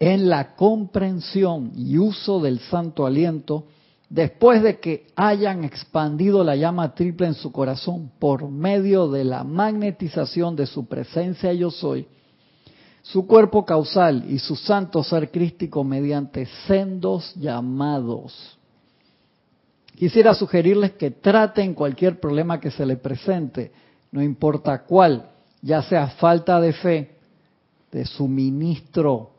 En 0.00 0.28
la 0.28 0.56
comprensión 0.56 1.70
y 1.76 1.98
uso 1.98 2.40
del 2.40 2.58
santo 2.58 3.06
aliento, 3.06 3.66
después 4.08 4.60
de 4.60 4.80
que 4.80 5.06
hayan 5.14 5.62
expandido 5.62 6.42
la 6.42 6.56
llama 6.56 6.96
triple 6.96 7.28
en 7.28 7.34
su 7.34 7.52
corazón 7.52 8.10
por 8.18 8.50
medio 8.50 9.08
de 9.08 9.22
la 9.22 9.44
magnetización 9.44 10.56
de 10.56 10.66
su 10.66 10.86
presencia 10.88 11.52
yo 11.52 11.70
soy, 11.70 12.08
su 13.12 13.24
cuerpo 13.26 13.64
causal 13.64 14.24
y 14.28 14.38
su 14.40 14.56
santo 14.56 15.02
ser 15.04 15.30
crístico 15.30 15.84
mediante 15.84 16.46
sendos 16.66 17.32
llamados. 17.36 18.58
Quisiera 19.94 20.34
sugerirles 20.34 20.92
que 20.92 21.12
traten 21.12 21.72
cualquier 21.72 22.18
problema 22.18 22.58
que 22.58 22.70
se 22.70 22.84
les 22.84 22.98
presente, 22.98 23.70
no 24.10 24.20
importa 24.22 24.82
cuál, 24.82 25.30
ya 25.62 25.82
sea 25.82 26.08
falta 26.08 26.60
de 26.60 26.72
fe, 26.72 27.16
de 27.92 28.04
suministro, 28.04 29.30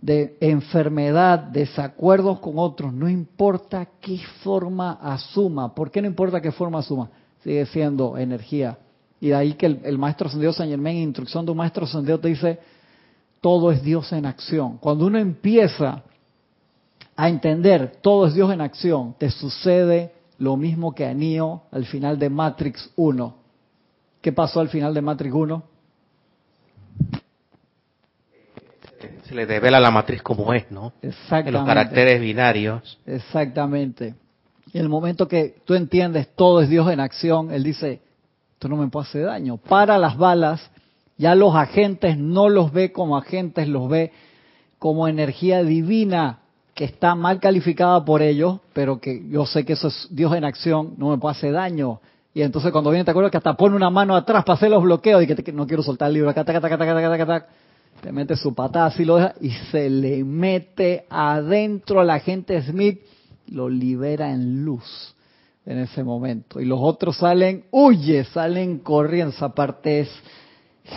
de 0.00 0.36
enfermedad, 0.40 1.38
desacuerdos 1.38 2.40
con 2.40 2.58
otros, 2.58 2.92
no 2.92 3.08
importa 3.08 3.88
qué 4.00 4.18
forma 4.42 4.98
asuma. 5.00 5.74
¿Por 5.74 5.90
qué 5.90 6.02
no 6.02 6.08
importa 6.08 6.42
qué 6.42 6.52
forma 6.52 6.80
asuma? 6.80 7.10
Sigue 7.42 7.64
siendo 7.66 8.18
energía. 8.18 8.78
Y 9.20 9.28
de 9.28 9.34
ahí 9.34 9.52
que 9.54 9.66
el, 9.66 9.98
maestro 9.98 10.28
ascendido 10.28 10.52
San 10.52 10.68
Germán, 10.68 10.94
en 10.94 11.02
instrucción 11.02 11.44
de 11.44 11.50
un 11.50 11.58
maestro 11.58 11.84
ascendido, 11.84 12.18
te 12.18 12.28
dice, 12.28 12.58
todo 13.40 13.70
es 13.70 13.82
Dios 13.82 14.12
en 14.12 14.26
acción. 14.26 14.78
Cuando 14.78 15.06
uno 15.06 15.18
empieza 15.18 16.02
a 17.16 17.28
entender 17.28 17.98
todo 18.00 18.26
es 18.26 18.34
Dios 18.34 18.52
en 18.52 18.60
acción, 18.60 19.14
te 19.18 19.30
sucede 19.30 20.12
lo 20.38 20.56
mismo 20.56 20.94
que 20.94 21.04
a 21.04 21.12
Neo 21.12 21.64
al 21.70 21.84
final 21.84 22.18
de 22.18 22.30
Matrix 22.30 22.90
1. 22.96 23.36
¿Qué 24.22 24.32
pasó 24.32 24.60
al 24.60 24.68
final 24.68 24.94
de 24.94 25.02
Matrix 25.02 25.34
1? 25.34 25.70
se 29.30 29.36
le 29.36 29.46
devela 29.46 29.78
la 29.78 29.92
matriz 29.92 30.22
como 30.22 30.52
es, 30.52 30.68
¿no? 30.72 30.92
Exactamente. 31.00 31.48
En 31.50 31.54
los 31.54 31.64
caracteres 31.64 32.20
binarios. 32.20 32.98
Exactamente. 33.06 34.16
Y 34.72 34.78
en 34.78 34.82
el 34.82 34.88
momento 34.88 35.28
que 35.28 35.54
tú 35.64 35.74
entiendes 35.74 36.34
todo 36.34 36.60
es 36.60 36.68
Dios 36.68 36.90
en 36.90 36.98
acción, 36.98 37.52
Él 37.52 37.62
dice, 37.62 38.00
esto 38.60 38.68
no 38.68 38.76
me 38.76 38.88
puede 38.88 39.08
hacer 39.08 39.24
daño. 39.24 39.56
Para 39.56 39.96
las 39.96 40.18
balas, 40.18 40.60
ya 41.16 41.34
los 41.34 41.54
agentes 41.54 42.18
no 42.18 42.50
los 42.50 42.74
ve 42.74 42.92
como 42.92 43.16
agentes, 43.16 43.66
los 43.66 43.88
ve 43.88 44.12
como 44.78 45.08
energía 45.08 45.62
divina 45.62 46.40
que 46.74 46.84
está 46.84 47.14
mal 47.14 47.40
calificada 47.40 48.04
por 48.04 48.20
ellos, 48.20 48.60
pero 48.74 49.00
que 49.00 49.26
yo 49.30 49.46
sé 49.46 49.64
que 49.64 49.72
eso 49.72 49.88
es 49.88 50.08
Dios 50.10 50.34
en 50.34 50.44
acción, 50.44 50.92
no 50.98 51.08
me 51.08 51.16
puede 51.16 51.36
hacer 51.36 51.54
daño. 51.54 52.00
Y 52.34 52.42
entonces 52.42 52.70
cuando 52.70 52.90
viene, 52.90 53.06
te 53.06 53.12
acuerdas 53.12 53.30
que 53.30 53.38
hasta 53.38 53.54
pone 53.54 53.74
una 53.74 53.88
mano 53.88 54.14
atrás 54.14 54.44
para 54.44 54.58
hacer 54.58 54.68
los 54.68 54.82
bloqueos 54.82 55.22
y 55.22 55.26
que 55.26 55.52
no 55.52 55.66
quiero 55.66 55.82
soltar 55.82 56.08
el 56.08 56.14
libro, 56.16 56.28
acá, 56.28 56.42
acá, 56.42 56.58
acá, 56.58 57.14
acá, 57.14 57.46
te 58.02 58.12
mete 58.12 58.36
su 58.36 58.54
patada 58.54 58.86
así 58.86 59.06
lo 59.06 59.16
deja 59.16 59.34
y 59.40 59.52
se 59.70 59.88
le 59.88 60.22
mete 60.22 61.06
adentro 61.08 62.00
a 62.00 62.04
la 62.04 62.20
gente 62.20 62.60
Smith, 62.60 63.00
lo 63.46 63.70
libera 63.70 64.30
en 64.30 64.66
luz 64.66 65.14
en 65.66 65.78
ese 65.78 66.02
momento. 66.02 66.60
Y 66.60 66.64
los 66.64 66.78
otros 66.80 67.16
salen, 67.18 67.64
huye, 67.70 68.24
salen 68.24 68.78
corriendo. 68.78 69.34
Esa 69.34 69.54
parte 69.54 70.00
es 70.00 70.10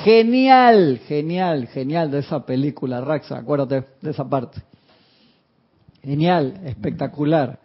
genial, 0.03 0.99
genial, 1.07 1.67
genial 1.67 2.09
de 2.09 2.19
esa 2.19 2.45
película, 2.45 3.01
Raxa, 3.01 3.37
acuérdate 3.37 3.85
de 4.01 4.11
esa 4.11 4.27
parte. 4.27 4.61
Genial, 6.01 6.61
espectacular. 6.65 7.59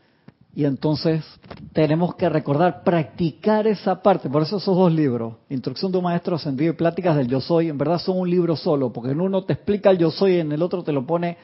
Y 0.54 0.64
entonces 0.64 1.24
tenemos 1.72 2.16
que 2.16 2.28
recordar, 2.28 2.82
practicar 2.82 3.66
esa 3.66 4.02
parte. 4.02 4.28
Por 4.28 4.42
eso 4.42 4.56
esos 4.56 4.76
dos 4.76 4.92
libros, 4.92 5.34
Instrucción 5.50 5.92
de 5.92 5.98
un 5.98 6.04
Maestro 6.04 6.36
Ascendido 6.36 6.72
y 6.72 6.76
Pláticas 6.76 7.16
del 7.16 7.28
Yo 7.28 7.40
Soy, 7.40 7.68
en 7.68 7.78
verdad 7.78 7.98
son 7.98 8.18
un 8.18 8.28
libro 8.28 8.56
solo, 8.56 8.92
porque 8.92 9.12
en 9.12 9.20
uno 9.20 9.44
te 9.44 9.52
explica 9.52 9.90
el 9.90 9.98
Yo 9.98 10.10
Soy 10.10 10.34
y 10.34 10.40
en 10.40 10.50
el 10.50 10.62
otro 10.62 10.82
te 10.82 10.92
lo 10.92 11.06
pone 11.06 11.36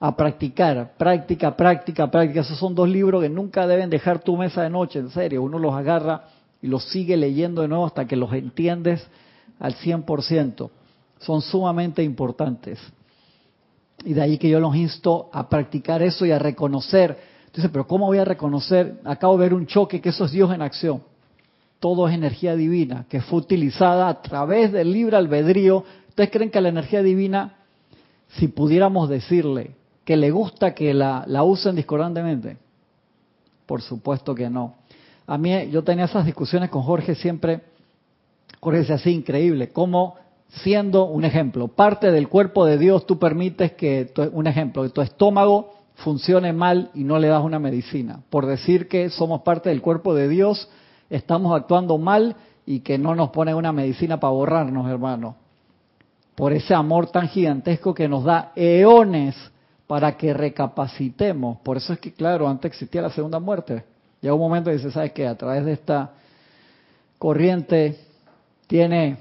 a 0.00 0.16
practicar. 0.16 0.94
Práctica, 0.96 1.56
práctica, 1.56 2.10
práctica. 2.10 2.40
Esos 2.40 2.58
son 2.58 2.74
dos 2.74 2.88
libros 2.88 3.22
que 3.22 3.28
nunca 3.28 3.66
deben 3.66 3.90
dejar 3.90 4.20
tu 4.20 4.36
mesa 4.36 4.62
de 4.62 4.70
noche, 4.70 4.98
en 4.98 5.10
serio. 5.10 5.42
Uno 5.42 5.58
los 5.58 5.74
agarra 5.74 6.24
y 6.62 6.66
los 6.66 6.84
sigue 6.84 7.16
leyendo 7.16 7.62
de 7.62 7.68
nuevo 7.68 7.86
hasta 7.86 8.06
que 8.06 8.16
los 8.16 8.32
entiendes 8.32 9.06
al 9.58 9.74
100%. 9.74 10.70
Son 11.18 11.42
sumamente 11.42 12.02
importantes. 12.02 12.78
Y 14.04 14.12
de 14.14 14.22
ahí 14.22 14.38
que 14.38 14.48
yo 14.48 14.60
los 14.60 14.76
insto 14.76 15.28
a 15.32 15.48
practicar 15.48 16.02
eso 16.02 16.24
y 16.24 16.30
a 16.30 16.38
reconocer 16.38 17.16
Dice, 17.58 17.70
pero 17.70 17.86
¿cómo 17.86 18.06
voy 18.06 18.18
a 18.18 18.24
reconocer? 18.24 19.00
Acabo 19.04 19.36
de 19.36 19.40
ver 19.40 19.54
un 19.54 19.66
choque 19.66 20.00
que 20.00 20.10
eso 20.10 20.26
es 20.26 20.30
Dios 20.30 20.52
en 20.54 20.62
acción. 20.62 21.02
Todo 21.80 22.08
es 22.08 22.14
energía 22.14 22.54
divina 22.54 23.06
que 23.08 23.20
fue 23.20 23.40
utilizada 23.40 24.08
a 24.08 24.22
través 24.22 24.70
del 24.70 24.92
libre 24.92 25.16
albedrío. 25.16 25.84
¿Ustedes 26.08 26.30
creen 26.30 26.50
que 26.50 26.60
la 26.60 26.68
energía 26.68 27.02
divina, 27.02 27.56
si 28.28 28.46
pudiéramos 28.46 29.08
decirle 29.08 29.74
que 30.08 30.16
le 30.16 30.30
gusta 30.30 30.74
que 30.74 30.94
la, 30.94 31.26
usen 31.42 31.76
discordantemente? 31.76 32.56
Por 33.66 33.82
supuesto 33.82 34.34
que 34.34 34.48
no. 34.48 34.76
A 35.26 35.36
mí, 35.36 35.68
yo 35.70 35.84
tenía 35.84 36.06
esas 36.06 36.24
discusiones 36.24 36.70
con 36.70 36.80
Jorge 36.80 37.14
siempre. 37.14 37.60
Jorge 38.58 38.78
decía 38.78 38.94
así, 38.94 39.10
increíble, 39.10 39.68
cómo 39.68 40.14
siendo 40.62 41.04
un 41.04 41.26
ejemplo, 41.26 41.68
parte 41.68 42.10
del 42.10 42.30
cuerpo 42.30 42.64
de 42.64 42.78
Dios, 42.78 43.04
tú 43.04 43.18
permites 43.18 43.72
que, 43.72 44.10
un 44.32 44.46
ejemplo, 44.46 44.82
que 44.82 44.88
tu 44.88 45.02
estómago 45.02 45.74
funcione 45.96 46.54
mal 46.54 46.90
y 46.94 47.04
no 47.04 47.18
le 47.18 47.28
das 47.28 47.44
una 47.44 47.58
medicina. 47.58 48.20
Por 48.30 48.46
decir 48.46 48.88
que 48.88 49.10
somos 49.10 49.42
parte 49.42 49.68
del 49.68 49.82
cuerpo 49.82 50.14
de 50.14 50.26
Dios, 50.26 50.70
estamos 51.10 51.54
actuando 51.54 51.98
mal 51.98 52.34
y 52.64 52.80
que 52.80 52.96
no 52.96 53.14
nos 53.14 53.28
pone 53.28 53.54
una 53.54 53.72
medicina 53.72 54.18
para 54.18 54.32
borrarnos, 54.32 54.88
hermano. 54.88 55.36
Por 56.34 56.54
ese 56.54 56.72
amor 56.72 57.10
tan 57.10 57.28
gigantesco 57.28 57.92
que 57.92 58.08
nos 58.08 58.24
da 58.24 58.52
eones 58.56 59.36
para 59.88 60.16
que 60.16 60.32
recapacitemos. 60.32 61.58
Por 61.64 61.78
eso 61.78 61.92
es 61.92 61.98
que, 61.98 62.12
claro, 62.12 62.46
antes 62.46 62.70
existía 62.70 63.02
la 63.02 63.10
segunda 63.10 63.40
muerte. 63.40 63.82
Llega 64.20 64.34
un 64.34 64.40
momento 64.40 64.70
y 64.70 64.74
dice, 64.74 64.92
¿sabes 64.92 65.12
qué? 65.12 65.26
A 65.26 65.36
través 65.36 65.64
de 65.64 65.72
esta 65.72 66.12
corriente 67.18 67.98
tiene 68.68 69.16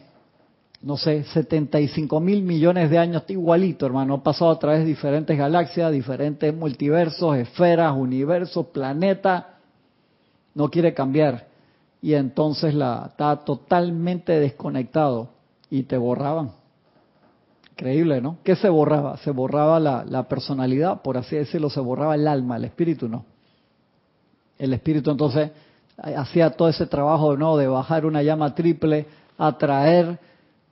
no 0.82 0.96
sé, 0.96 1.24
75 1.24 2.20
mil 2.20 2.44
millones 2.44 2.90
de 2.90 2.98
años, 2.98 3.24
igualito, 3.28 3.86
hermano. 3.86 4.16
Ha 4.16 4.24
pasado 4.24 4.52
a 4.52 4.60
través 4.60 4.80
de 4.80 4.86
diferentes 4.86 5.38
galaxias, 5.38 5.92
diferentes 5.92 6.54
multiversos, 6.54 7.36
esferas, 7.38 7.94
universos, 7.96 8.68
planetas. 8.68 9.46
No 10.54 10.70
quiere 10.70 10.94
cambiar. 10.94 11.48
Y 12.02 12.14
entonces 12.14 12.76
la, 12.76 13.08
está 13.10 13.38
totalmente 13.38 14.40
desconectado 14.40 15.30
y 15.70 15.84
te 15.84 15.98
borraban. 15.98 16.52
Increíble, 17.78 18.22
¿no? 18.22 18.40
¿Qué 18.44 18.56
se 18.56 18.70
borraba? 18.70 19.18
Se 19.18 19.30
borraba 19.30 19.80
la, 19.80 20.24
personalidad, 20.24 21.04
por 21.04 21.16
así 21.16 21.36
decirlo, 21.36 21.70
se 21.70 21.80
borraba 21.80 22.16
el 22.16 22.28
alma, 22.28 22.58
el 22.58 22.66
espíritu 22.66 23.08
no. 23.08 23.24
El 24.58 24.74
espíritu 24.74 25.12
entonces 25.12 25.52
hacía 25.96 26.50
todo 26.50 26.70
ese 26.70 26.88
trabajo 26.88 27.38
¿no? 27.38 27.56
de 27.56 27.68
bajar 27.68 28.08
una 28.08 28.24
llama 28.24 28.56
triple, 28.56 29.06
atraer 29.38 30.18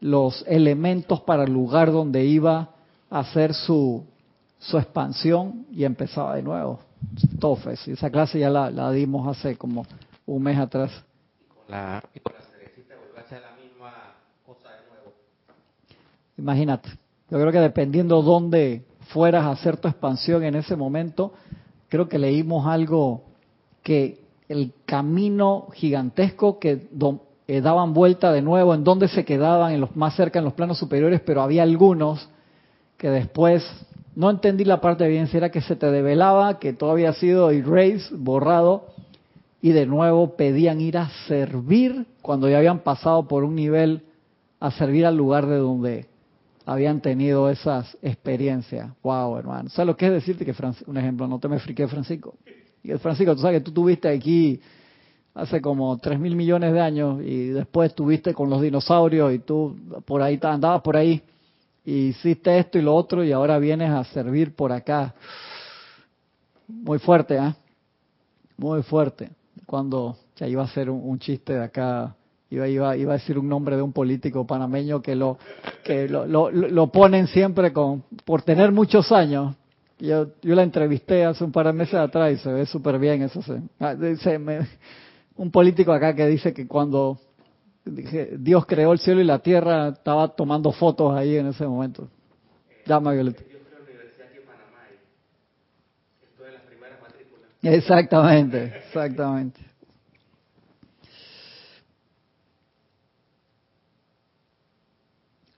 los 0.01 0.43
elementos 0.47 1.21
para 1.21 1.43
el 1.43 1.53
lugar 1.53 1.91
donde 1.91 2.25
iba 2.25 2.69
a 3.11 3.19
hacer 3.19 3.53
su, 3.53 4.03
su 4.57 4.79
expansión 4.79 5.67
y 5.71 5.83
empezaba 5.83 6.35
de 6.35 6.41
nuevo. 6.41 6.79
Tofes, 7.39 7.87
esa 7.87 8.09
clase 8.09 8.39
ya 8.39 8.49
la, 8.49 8.71
la 8.71 8.89
dimos 8.89 9.27
hace 9.27 9.57
como 9.57 9.85
un 10.25 10.41
mes 10.41 10.57
atrás. 10.57 10.91
La, 11.67 12.03
y 12.15 12.19
con 12.19 12.33
la 12.33 12.41
cerecita 12.41 12.95
vuelve 12.95 13.19
a 13.19 13.21
hacer 13.21 13.41
la 13.41 13.51
misma 13.63 14.15
cosa 14.43 14.71
de 14.71 14.87
nuevo. 14.87 15.13
Imagínate, 16.37 16.89
yo 17.29 17.39
creo 17.39 17.51
que 17.51 17.59
dependiendo 17.59 18.21
dónde 18.21 18.83
fueras 19.07 19.45
a 19.45 19.51
hacer 19.51 19.77
tu 19.77 19.87
expansión 19.87 20.43
en 20.43 20.55
ese 20.55 20.75
momento, 20.75 21.33
creo 21.87 22.09
que 22.09 22.19
leímos 22.19 22.67
algo 22.67 23.23
que 23.83 24.19
el 24.49 24.73
camino 24.85 25.67
gigantesco 25.73 26.59
que 26.59 26.87
eh, 27.47 27.61
daban 27.61 27.93
vuelta 27.93 28.31
de 28.31 28.41
nuevo, 28.41 28.73
en 28.73 28.83
donde 28.83 29.07
se 29.07 29.23
quedaban, 29.25 29.73
en 29.73 29.81
los 29.81 29.95
más 29.95 30.15
cerca, 30.15 30.39
en 30.39 30.45
los 30.45 30.53
planos 30.53 30.77
superiores, 30.77 31.21
pero 31.21 31.41
había 31.41 31.63
algunos 31.63 32.29
que 32.97 33.09
después 33.09 33.63
no 34.15 34.29
entendí 34.29 34.65
la 34.65 34.81
parte 34.81 35.07
bien, 35.07 35.27
si 35.27 35.37
era 35.37 35.51
que 35.51 35.61
se 35.61 35.75
te 35.75 35.91
develaba, 35.91 36.59
que 36.59 36.73
todo 36.73 36.91
había 36.91 37.13
sido 37.13 37.49
erased, 37.51 38.15
borrado, 38.17 38.87
y 39.61 39.71
de 39.71 39.85
nuevo 39.85 40.35
pedían 40.35 40.79
ir 40.79 40.97
a 40.97 41.09
servir 41.27 42.05
cuando 42.21 42.49
ya 42.49 42.57
habían 42.57 42.79
pasado 42.79 43.27
por 43.27 43.43
un 43.43 43.55
nivel 43.55 44.03
a 44.59 44.71
servir 44.71 45.05
al 45.05 45.17
lugar 45.17 45.47
de 45.47 45.57
donde 45.57 46.05
habían 46.65 47.01
tenido 47.01 47.49
esas 47.49 47.97
experiencias. 48.01 48.91
Wow, 49.03 49.37
hermano. 49.37 49.69
¿Sabes 49.69 49.87
lo 49.87 49.97
que 49.97 50.07
es 50.07 50.11
decirte 50.11 50.45
que, 50.45 50.53
un 50.87 50.97
ejemplo, 50.97 51.27
no 51.27 51.39
te 51.39 51.47
me 51.47 51.59
friqué, 51.59 51.87
Francisco? 51.87 52.35
Y 52.83 52.91
Francisco, 52.93 53.35
tú 53.35 53.41
sabes 53.41 53.59
que 53.59 53.65
tú 53.65 53.71
tuviste 53.71 54.07
aquí 54.07 54.59
hace 55.33 55.61
como 55.61 55.97
tres 55.97 56.19
mil 56.19 56.35
millones 56.35 56.71
de 56.71 56.79
años 56.79 57.21
y 57.21 57.47
después 57.47 57.89
estuviste 57.89 58.33
con 58.33 58.49
los 58.49 58.61
dinosaurios 58.61 59.33
y 59.33 59.39
tú 59.39 59.75
por 60.05 60.21
ahí 60.21 60.39
andabas 60.41 60.81
por 60.81 60.95
ahí 60.95 61.21
y 61.83 62.07
hiciste 62.07 62.57
esto 62.57 62.79
y 62.79 62.81
lo 62.81 62.95
otro 62.95 63.23
y 63.23 63.31
ahora 63.31 63.59
vienes 63.59 63.91
a 63.91 64.03
servir 64.05 64.55
por 64.55 64.71
acá. 64.71 65.13
Muy 66.67 66.99
fuerte, 66.99 67.35
¿eh? 67.35 67.53
Muy 68.57 68.81
fuerte. 68.81 69.29
Cuando 69.65 70.17
ya 70.35 70.47
iba 70.47 70.63
a 70.63 70.67
ser 70.67 70.89
un, 70.89 71.19
chiste 71.19 71.53
de 71.53 71.63
acá, 71.63 72.15
iba, 72.55 72.67
iba, 72.67 72.97
iba 72.97 73.13
a 73.13 73.17
decir 73.17 73.37
un 73.37 73.47
nombre 73.47 73.75
de 73.75 73.81
un 73.81 73.93
político 73.93 74.45
panameño 74.47 75.01
que 75.01 75.15
lo 75.15 75.37
que 75.83 76.07
lo, 76.07 76.25
lo, 76.25 76.49
lo 76.51 76.87
ponen 76.87 77.27
siempre 77.27 77.71
con 77.71 78.03
por 78.23 78.41
tener 78.41 78.71
muchos 78.71 79.11
años. 79.11 79.55
Yo, 79.99 80.27
yo 80.41 80.55
la 80.55 80.63
entrevisté 80.63 81.23
hace 81.23 81.43
un 81.43 81.51
par 81.51 81.67
de 81.67 81.73
meses 81.73 81.95
atrás 81.95 82.33
y 82.33 82.37
se 82.37 82.51
ve 82.51 82.65
súper 82.65 82.99
bien 82.99 83.21
eso. 83.21 83.41
Se, 83.41 83.61
ah, 83.79 83.95
dice, 83.95 84.39
un 85.37 85.51
político 85.51 85.93
acá 85.93 86.13
que 86.13 86.27
dice 86.27 86.53
que 86.53 86.67
cuando 86.67 87.17
Dios 87.85 88.65
creó 88.65 88.91
el 88.93 88.99
cielo 88.99 89.21
y 89.21 89.25
la 89.25 89.39
tierra, 89.39 89.89
estaba 89.89 90.27
tomando 90.29 90.71
fotos 90.71 91.13
ahí 91.15 91.37
en 91.37 91.47
ese 91.47 91.65
momento. 91.65 92.09
Llama 92.85 93.13
Violeta. 93.13 93.43
Exactamente, 97.61 98.73
exactamente. 98.87 99.59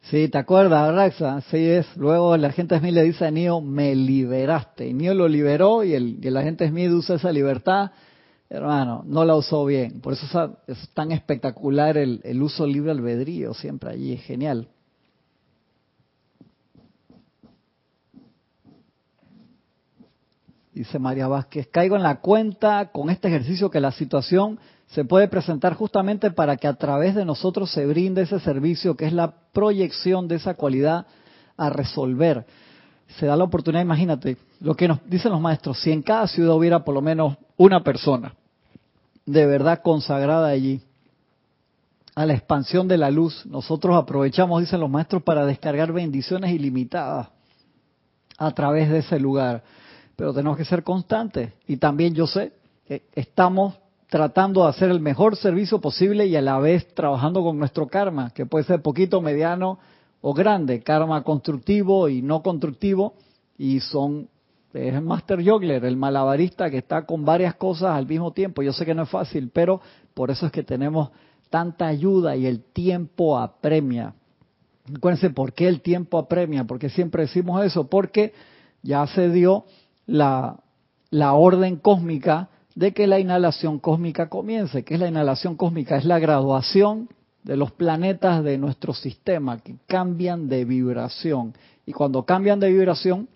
Sí, 0.09 0.29
¿te 0.29 0.37
acuerdas, 0.37 0.93
Raxa? 0.93 1.37
Así 1.37 1.57
es. 1.57 1.85
Luego 1.97 2.37
la 2.37 2.51
gente 2.51 2.79
Smith 2.79 2.93
le 2.93 3.03
dice 3.03 3.25
a 3.25 3.31
Neo, 3.31 3.61
me 3.61 3.93
liberaste. 3.95 4.87
Y 4.87 4.93
Neo 4.93 5.13
lo 5.13 5.27
liberó 5.27 5.83
y 5.83 5.93
el, 5.93 6.19
y 6.23 6.27
el 6.27 6.37
agente 6.37 6.67
Smith 6.69 6.91
usa 6.91 7.17
esa 7.17 7.31
libertad 7.31 7.91
hermano, 8.49 9.03
no 9.05 9.25
la 9.25 9.35
usó 9.35 9.65
bien. 9.65 10.01
Por 10.01 10.13
eso 10.13 10.57
es 10.67 10.89
tan 10.93 11.11
espectacular 11.11 11.97
el, 11.97 12.21
el 12.23 12.41
uso 12.41 12.65
libre 12.65 12.91
albedrío 12.91 13.53
siempre 13.53 13.91
allí, 13.91 14.13
es 14.13 14.23
genial. 14.23 14.69
Dice 20.77 20.99
María 20.99 21.27
Vázquez, 21.27 21.67
caigo 21.71 21.95
en 21.95 22.03
la 22.03 22.19
cuenta 22.19 22.91
con 22.91 23.09
este 23.09 23.29
ejercicio 23.29 23.71
que 23.71 23.79
la 23.79 23.91
situación 23.91 24.59
se 24.85 25.05
puede 25.05 25.27
presentar 25.27 25.73
justamente 25.73 26.29
para 26.29 26.55
que 26.55 26.67
a 26.67 26.75
través 26.75 27.15
de 27.15 27.25
nosotros 27.25 27.71
se 27.71 27.87
brinde 27.87 28.21
ese 28.21 28.39
servicio 28.39 28.95
que 28.95 29.07
es 29.07 29.13
la 29.13 29.33
proyección 29.53 30.27
de 30.27 30.35
esa 30.35 30.53
cualidad 30.53 31.07
a 31.57 31.71
resolver. 31.71 32.45
Se 33.17 33.25
da 33.25 33.35
la 33.35 33.45
oportunidad, 33.45 33.81
imagínate, 33.81 34.37
lo 34.59 34.75
que 34.75 34.87
nos 34.87 34.99
dicen 35.09 35.31
los 35.31 35.41
maestros, 35.41 35.79
si 35.79 35.91
en 35.91 36.03
cada 36.03 36.27
ciudad 36.27 36.55
hubiera 36.55 36.83
por 36.83 36.93
lo 36.93 37.01
menos 37.01 37.37
una 37.57 37.83
persona 37.83 38.35
de 39.25 39.47
verdad 39.47 39.81
consagrada 39.81 40.49
allí 40.49 40.81
a 42.13 42.27
la 42.27 42.33
expansión 42.33 42.87
de 42.87 42.99
la 42.99 43.09
luz, 43.09 43.47
nosotros 43.47 43.95
aprovechamos, 43.95 44.61
dicen 44.61 44.79
los 44.79 44.91
maestros, 44.91 45.23
para 45.23 45.43
descargar 45.43 45.91
bendiciones 45.91 46.51
ilimitadas 46.51 47.29
a 48.37 48.51
través 48.51 48.91
de 48.91 48.99
ese 48.99 49.19
lugar. 49.19 49.63
Pero 50.17 50.33
tenemos 50.33 50.57
que 50.57 50.65
ser 50.65 50.83
constantes. 50.83 51.53
Y 51.67 51.77
también 51.77 52.13
yo 52.13 52.27
sé 52.27 52.51
que 52.85 53.03
estamos 53.15 53.75
tratando 54.09 54.63
de 54.63 54.69
hacer 54.69 54.89
el 54.89 54.99
mejor 54.99 55.37
servicio 55.37 55.79
posible 55.79 56.25
y 56.25 56.35
a 56.35 56.41
la 56.41 56.59
vez 56.59 56.93
trabajando 56.93 57.41
con 57.43 57.57
nuestro 57.57 57.87
karma, 57.87 58.31
que 58.31 58.45
puede 58.45 58.65
ser 58.65 58.81
poquito, 58.81 59.21
mediano 59.21 59.79
o 60.19 60.33
grande, 60.33 60.81
karma 60.81 61.23
constructivo 61.23 62.09
y 62.09 62.21
no 62.21 62.41
constructivo, 62.41 63.13
y 63.57 63.79
son 63.79 64.27
es 64.73 64.93
el 64.93 65.01
Master 65.01 65.43
Jogler, 65.43 65.85
el 65.85 65.97
malabarista 65.97 66.69
que 66.69 66.77
está 66.77 67.05
con 67.05 67.25
varias 67.25 67.55
cosas 67.55 67.95
al 67.95 68.05
mismo 68.05 68.31
tiempo. 68.31 68.61
Yo 68.61 68.73
sé 68.73 68.85
que 68.85 68.93
no 68.93 69.03
es 69.03 69.09
fácil, 69.09 69.49
pero 69.51 69.81
por 70.13 70.29
eso 70.29 70.45
es 70.45 70.51
que 70.51 70.63
tenemos 70.63 71.09
tanta 71.49 71.87
ayuda 71.87 72.35
y 72.35 72.45
el 72.45 72.61
tiempo 72.61 73.39
apremia. 73.39 74.13
Acuérdense, 74.95 75.29
¿por 75.29 75.53
qué 75.53 75.67
el 75.67 75.81
tiempo 75.81 76.17
apremia? 76.17 76.65
Porque 76.65 76.89
siempre 76.89 77.23
decimos 77.23 77.63
eso, 77.65 77.87
porque 77.87 78.33
ya 78.83 79.05
se 79.07 79.29
dio 79.29 79.65
la, 80.07 80.59
orden 81.33 81.77
cósmica 81.77 82.49
de 82.75 82.93
que 82.93 83.07
la 83.07 83.19
inhalación 83.19 83.79
cósmica 83.79 84.29
comience. 84.29 84.83
¿Qué 84.83 84.95
es 84.95 84.99
la 84.99 85.07
inhalación 85.07 85.55
cósmica? 85.55 85.97
Es 85.97 86.05
la 86.05 86.19
graduación 86.19 87.09
de 87.43 87.57
los 87.57 87.71
planetas 87.71 88.43
de 88.43 88.57
nuestro 88.57 88.93
sistema 88.93 89.59
que 89.59 89.75
cambian 89.85 90.49
de 90.49 90.65
vibración. 90.65 91.53
Y 91.85 91.93
cuando 91.93 92.23
cambian 92.23 92.59
de 92.59 92.71
vibración, 92.71 93.29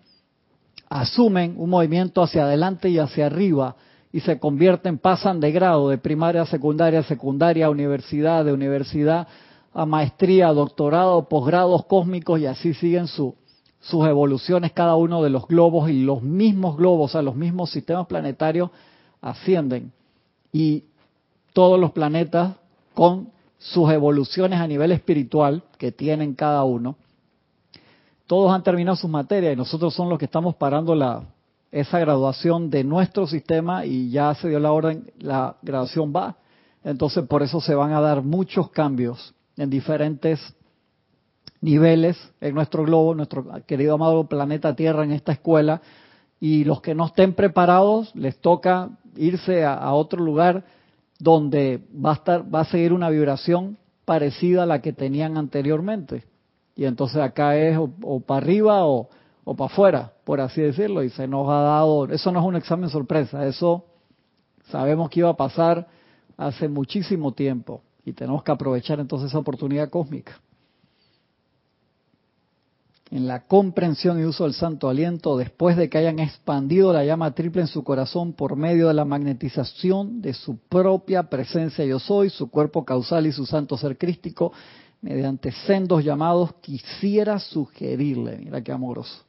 asumen 0.89 1.55
un 1.57 1.69
movimiento 1.69 2.21
hacia 2.21 2.43
adelante 2.43 2.89
y 2.89 2.99
hacia 2.99 3.27
arriba 3.27 3.75
y 4.11 4.19
se 4.19 4.39
convierten, 4.39 4.97
pasan 4.97 5.39
de 5.39 5.51
grado, 5.51 5.89
de 5.89 5.97
primaria 5.97 6.41
a 6.41 6.45
secundaria, 6.45 7.01
secundaria 7.03 7.67
a 7.67 7.69
universidad, 7.69 8.43
de 8.43 8.51
universidad 8.51 9.27
a 9.73 9.85
maestría, 9.85 10.47
doctorado, 10.49 11.29
posgrados 11.29 11.85
cósmicos 11.85 12.41
y 12.41 12.45
así 12.45 12.73
siguen 12.73 13.07
su, 13.07 13.35
sus 13.81 14.05
evoluciones 14.05 14.71
cada 14.71 14.95
uno 14.95 15.23
de 15.23 15.29
los 15.29 15.47
globos 15.47 15.89
y 15.89 16.03
los 16.03 16.21
mismos 16.21 16.77
globos, 16.77 17.09
o 17.09 17.13
sea, 17.13 17.21
los 17.21 17.35
mismos 17.35 17.71
sistemas 17.71 18.07
planetarios 18.07 18.69
ascienden. 19.21 19.91
Y 20.53 20.85
todos 21.53 21.79
los 21.79 21.91
planetas 21.91 22.55
con 22.93 23.29
sus 23.57 23.91
evoluciones 23.91 24.59
a 24.59 24.67
nivel 24.67 24.91
espiritual 24.91 25.63
que 25.77 25.91
tienen 25.91 26.35
cada 26.35 26.63
uno, 26.63 26.95
todos 28.27 28.53
han 28.53 28.63
terminado 28.63 28.95
sus 28.95 29.09
materias 29.09 29.53
y 29.53 29.57
nosotros 29.57 29.93
somos 29.93 30.11
los 30.11 30.19
que 30.19 30.25
estamos 30.25 30.55
parando 30.55 30.95
la, 30.95 31.23
esa 31.71 31.99
graduación 31.99 32.69
de 32.69 32.83
nuestro 32.83 33.27
sistema 33.27 33.85
y 33.85 34.09
ya 34.09 34.33
se 34.35 34.47
dio 34.47 34.59
la 34.59 34.71
orden, 34.71 35.11
la 35.19 35.57
graduación 35.61 36.13
va. 36.15 36.37
Entonces, 36.83 37.25
por 37.27 37.43
eso 37.43 37.59
se 37.61 37.75
van 37.75 37.93
a 37.93 38.01
dar 38.01 38.21
muchos 38.21 38.69
cambios 38.69 39.33
en 39.57 39.69
diferentes 39.69 40.39
niveles 41.61 42.17
en 42.41 42.55
nuestro 42.55 42.83
globo, 42.83 43.15
nuestro 43.15 43.45
querido 43.65 43.93
amado 43.93 44.25
planeta 44.25 44.75
Tierra 44.75 45.03
en 45.03 45.11
esta 45.11 45.31
escuela. 45.31 45.81
Y 46.39 46.63
los 46.63 46.81
que 46.81 46.95
no 46.95 47.05
estén 47.05 47.33
preparados, 47.33 48.13
les 48.15 48.39
toca 48.39 48.89
irse 49.15 49.63
a, 49.63 49.93
otro 49.93 50.23
lugar 50.23 50.63
donde 51.19 51.81
va 51.93 52.11
a, 52.11 52.13
estar, 52.15 52.53
va 52.53 52.61
a 52.61 52.65
seguir 52.65 52.93
una 52.93 53.09
vibración 53.09 53.77
parecida 54.05 54.63
a 54.63 54.65
la 54.65 54.81
que 54.81 54.91
tenían 54.91 55.37
anteriormente. 55.37 56.25
Y 56.75 56.85
entonces 56.85 57.21
acá 57.21 57.55
es 57.57 57.77
o, 57.77 58.19
para 58.21 58.43
arriba 58.43 58.85
o, 58.87 59.09
o 59.43 59.55
para 59.55 59.71
afuera, 59.71 60.13
por 60.23 60.41
así 60.41 60.61
decirlo. 60.61 61.03
Y 61.03 61.09
se 61.09 61.27
nos 61.27 61.47
ha 61.47 61.61
dado, 61.61 62.05
eso 62.05 62.31
no 62.31 62.39
es 62.39 62.45
un 62.45 62.55
examen 62.55 62.89
sorpresa, 62.89 63.45
eso 63.45 63.85
sabemos 64.69 65.09
que 65.11 65.19
iba 65.19 65.29
a 65.29 65.37
pasar 65.37 65.87
hace 66.37 66.67
muchísimo 66.67 67.33
tiempo. 67.33 67.83
Y 68.03 68.13
tenemos 68.13 68.41
que 68.41 68.51
aprovechar 68.51 68.99
entonces 68.99 69.29
esa 69.29 69.37
oportunidad 69.37 69.91
cósmica. 69.91 70.41
En 73.11 73.27
la 73.27 73.45
comprensión 73.45 74.21
y 74.21 74.23
uso 74.23 74.45
del 74.45 74.53
santo 74.53 74.87
aliento, 74.87 75.35
después 75.35 75.75
de 75.75 75.89
que 75.89 75.97
hayan 75.97 76.19
expandido 76.19 76.93
la 76.93 77.03
llama 77.03 77.35
triple 77.35 77.61
en 77.61 77.67
su 77.67 77.83
corazón 77.83 78.31
por 78.31 78.55
medio 78.55 78.87
de 78.87 78.93
la 78.93 79.03
magnetización 79.03 80.21
de 80.21 80.33
su 80.33 80.57
propia 80.57 81.23
presencia 81.23 81.83
yo 81.83 81.99
soy, 81.99 82.29
su 82.29 82.49
cuerpo 82.49 82.85
causal 82.85 83.27
y 83.27 83.33
su 83.33 83.45
santo 83.45 83.77
ser 83.77 83.97
crístico, 83.97 84.53
mediante 85.01 85.51
sendos 85.51 86.05
llamados, 86.05 86.53
quisiera 86.61 87.37
sugerirle, 87.37 88.37
mira 88.37 88.61
qué 88.61 88.71
amoroso, 88.71 89.25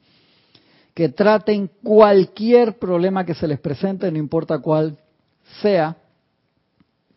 que 0.93 1.09
traten 1.09 1.69
cualquier 1.83 2.79
problema 2.79 3.25
que 3.25 3.33
se 3.33 3.49
les 3.49 3.59
presente, 3.59 4.09
no 4.09 4.17
importa 4.17 4.59
cuál 4.59 4.97
sea, 5.61 5.97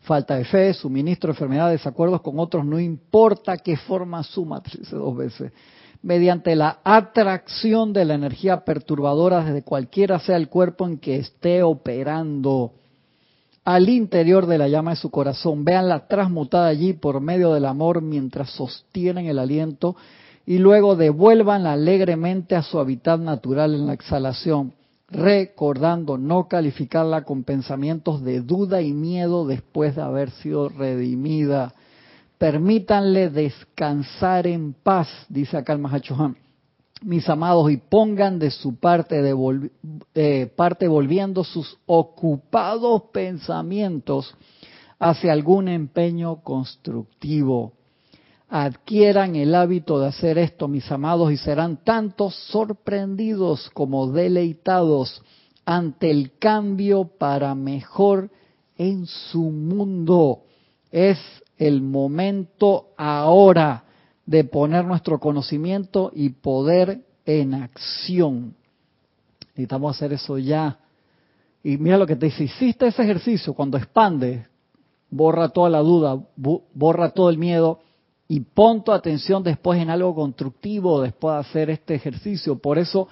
falta 0.01 0.35
de 0.35 0.43
fe, 0.43 0.73
suministro, 0.73 1.31
enfermedad, 1.31 1.69
desacuerdos 1.69 2.21
con 2.21 2.39
otros, 2.39 2.65
no 2.65 2.77
importa 2.77 3.55
qué 3.57 3.77
forma 3.77 4.21
suma, 4.23 4.61
dice 4.61 4.95
dos 4.97 5.15
veces, 5.15 5.53
mediante 6.07 6.55
la 6.55 6.79
atracción 6.85 7.91
de 7.91 8.05
la 8.05 8.13
energía 8.13 8.63
perturbadora 8.63 9.43
desde 9.43 9.61
cualquiera 9.61 10.19
sea 10.19 10.37
el 10.37 10.47
cuerpo 10.47 10.87
en 10.87 10.99
que 10.99 11.17
esté 11.17 11.63
operando 11.63 12.71
al 13.65 13.89
interior 13.89 14.45
de 14.45 14.57
la 14.57 14.69
llama 14.69 14.91
de 14.91 14.95
su 14.95 15.11
corazón. 15.11 15.65
Veanla 15.65 16.07
transmutada 16.07 16.67
allí 16.67 16.93
por 16.93 17.19
medio 17.19 17.53
del 17.53 17.65
amor 17.65 18.01
mientras 18.01 18.51
sostienen 18.51 19.25
el 19.25 19.37
aliento 19.37 19.97
y 20.45 20.59
luego 20.59 20.95
devuélvanla 20.95 21.73
alegremente 21.73 22.55
a 22.55 22.63
su 22.63 22.79
hábitat 22.79 23.19
natural 23.19 23.75
en 23.75 23.85
la 23.85 23.93
exhalación, 23.93 24.71
recordando 25.09 26.17
no 26.17 26.47
calificarla 26.47 27.25
con 27.25 27.43
pensamientos 27.43 28.23
de 28.23 28.39
duda 28.39 28.81
y 28.81 28.93
miedo 28.93 29.45
después 29.45 29.97
de 29.97 30.03
haber 30.03 30.31
sido 30.31 30.69
redimida. 30.69 31.73
Permítanle 32.37 33.29
descansar 33.29 34.47
en 34.47 34.73
paz, 34.73 35.07
dice 35.29 35.57
acá 35.57 35.73
el 35.73 35.79
Mahachohan 35.79 36.37
mis 37.01 37.27
amados, 37.29 37.71
y 37.71 37.77
pongan 37.77 38.39
de 38.39 38.51
su 38.51 38.75
parte, 38.75 39.21
de 39.21 39.69
eh, 40.15 40.51
parte 40.55 40.87
volviendo 40.87 41.43
sus 41.43 41.77
ocupados 41.85 43.03
pensamientos 43.13 44.33
hacia 44.99 45.31
algún 45.33 45.67
empeño 45.67 46.41
constructivo. 46.41 47.73
Adquieran 48.49 49.35
el 49.35 49.53
hábito 49.53 49.99
de 49.99 50.07
hacer 50.07 50.37
esto, 50.37 50.67
mis 50.67 50.89
amados, 50.91 51.31
y 51.31 51.37
serán 51.37 51.83
tanto 51.83 52.31
sorprendidos 52.31 53.69
como 53.71 54.11
deleitados 54.11 55.21
ante 55.65 56.09
el 56.09 56.37
cambio 56.39 57.05
para 57.05 57.53
mejor 57.55 58.31
en 58.77 59.05
su 59.05 59.43
mundo. 59.43 60.43
Es 60.91 61.19
el 61.57 61.81
momento 61.81 62.89
ahora 62.97 63.83
de 64.25 64.43
poner 64.43 64.85
nuestro 64.85 65.19
conocimiento 65.19 66.11
y 66.13 66.29
poder 66.29 67.01
en 67.25 67.53
acción. 67.53 68.55
Necesitamos 69.49 69.95
hacer 69.95 70.13
eso 70.13 70.37
ya. 70.37 70.79
Y 71.63 71.77
mira 71.77 71.97
lo 71.97 72.05
que 72.05 72.15
te 72.15 72.27
dice, 72.27 72.43
hiciste 72.43 72.87
ese 72.87 73.01
ejercicio, 73.01 73.53
cuando 73.53 73.77
expandes, 73.77 74.47
borra 75.09 75.49
toda 75.49 75.69
la 75.69 75.79
duda, 75.79 76.19
borra 76.35 77.09
todo 77.09 77.29
el 77.29 77.37
miedo 77.37 77.79
y 78.27 78.41
pon 78.41 78.83
tu 78.83 78.91
atención 78.91 79.41
después 79.41 79.81
en 79.81 79.89
algo 79.89 80.13
constructivo 80.13 81.01
después 81.01 81.33
de 81.33 81.39
hacer 81.39 81.69
este 81.69 81.95
ejercicio. 81.95 82.57
Por 82.57 82.77
eso 82.77 83.07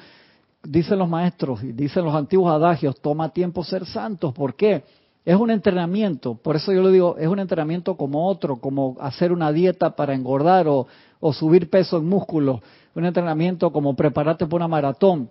dicen 0.63 0.99
los 0.99 1.09
maestros 1.09 1.63
y 1.63 1.71
dicen 1.71 2.03
los 2.03 2.13
antiguos 2.13 2.51
adagios, 2.51 2.99
toma 2.99 3.29
tiempo 3.29 3.63
ser 3.63 3.85
santos. 3.85 4.33
¿Por 4.33 4.55
qué? 4.55 4.83
Es 5.25 5.35
un 5.35 5.49
entrenamiento, 5.49 6.35
por 6.35 6.55
eso 6.55 6.71
yo 6.71 6.83
lo 6.83 6.91
digo, 6.91 7.17
es 7.17 7.27
un 7.27 7.39
entrenamiento 7.39 7.97
como 7.97 8.27
otro, 8.27 8.57
como 8.57 8.95
hacer 8.99 9.31
una 9.31 9.51
dieta 9.51 9.95
para 9.95 10.13
engordar 10.13 10.67
o, 10.67 10.87
subir 11.33 11.71
peso 11.71 11.97
en 11.97 12.05
músculo, 12.05 12.61
un 12.93 13.05
entrenamiento 13.05 13.71
como 13.71 13.95
prepararte 13.95 14.45
para 14.45 14.57
una 14.57 14.67
maratón 14.67 15.27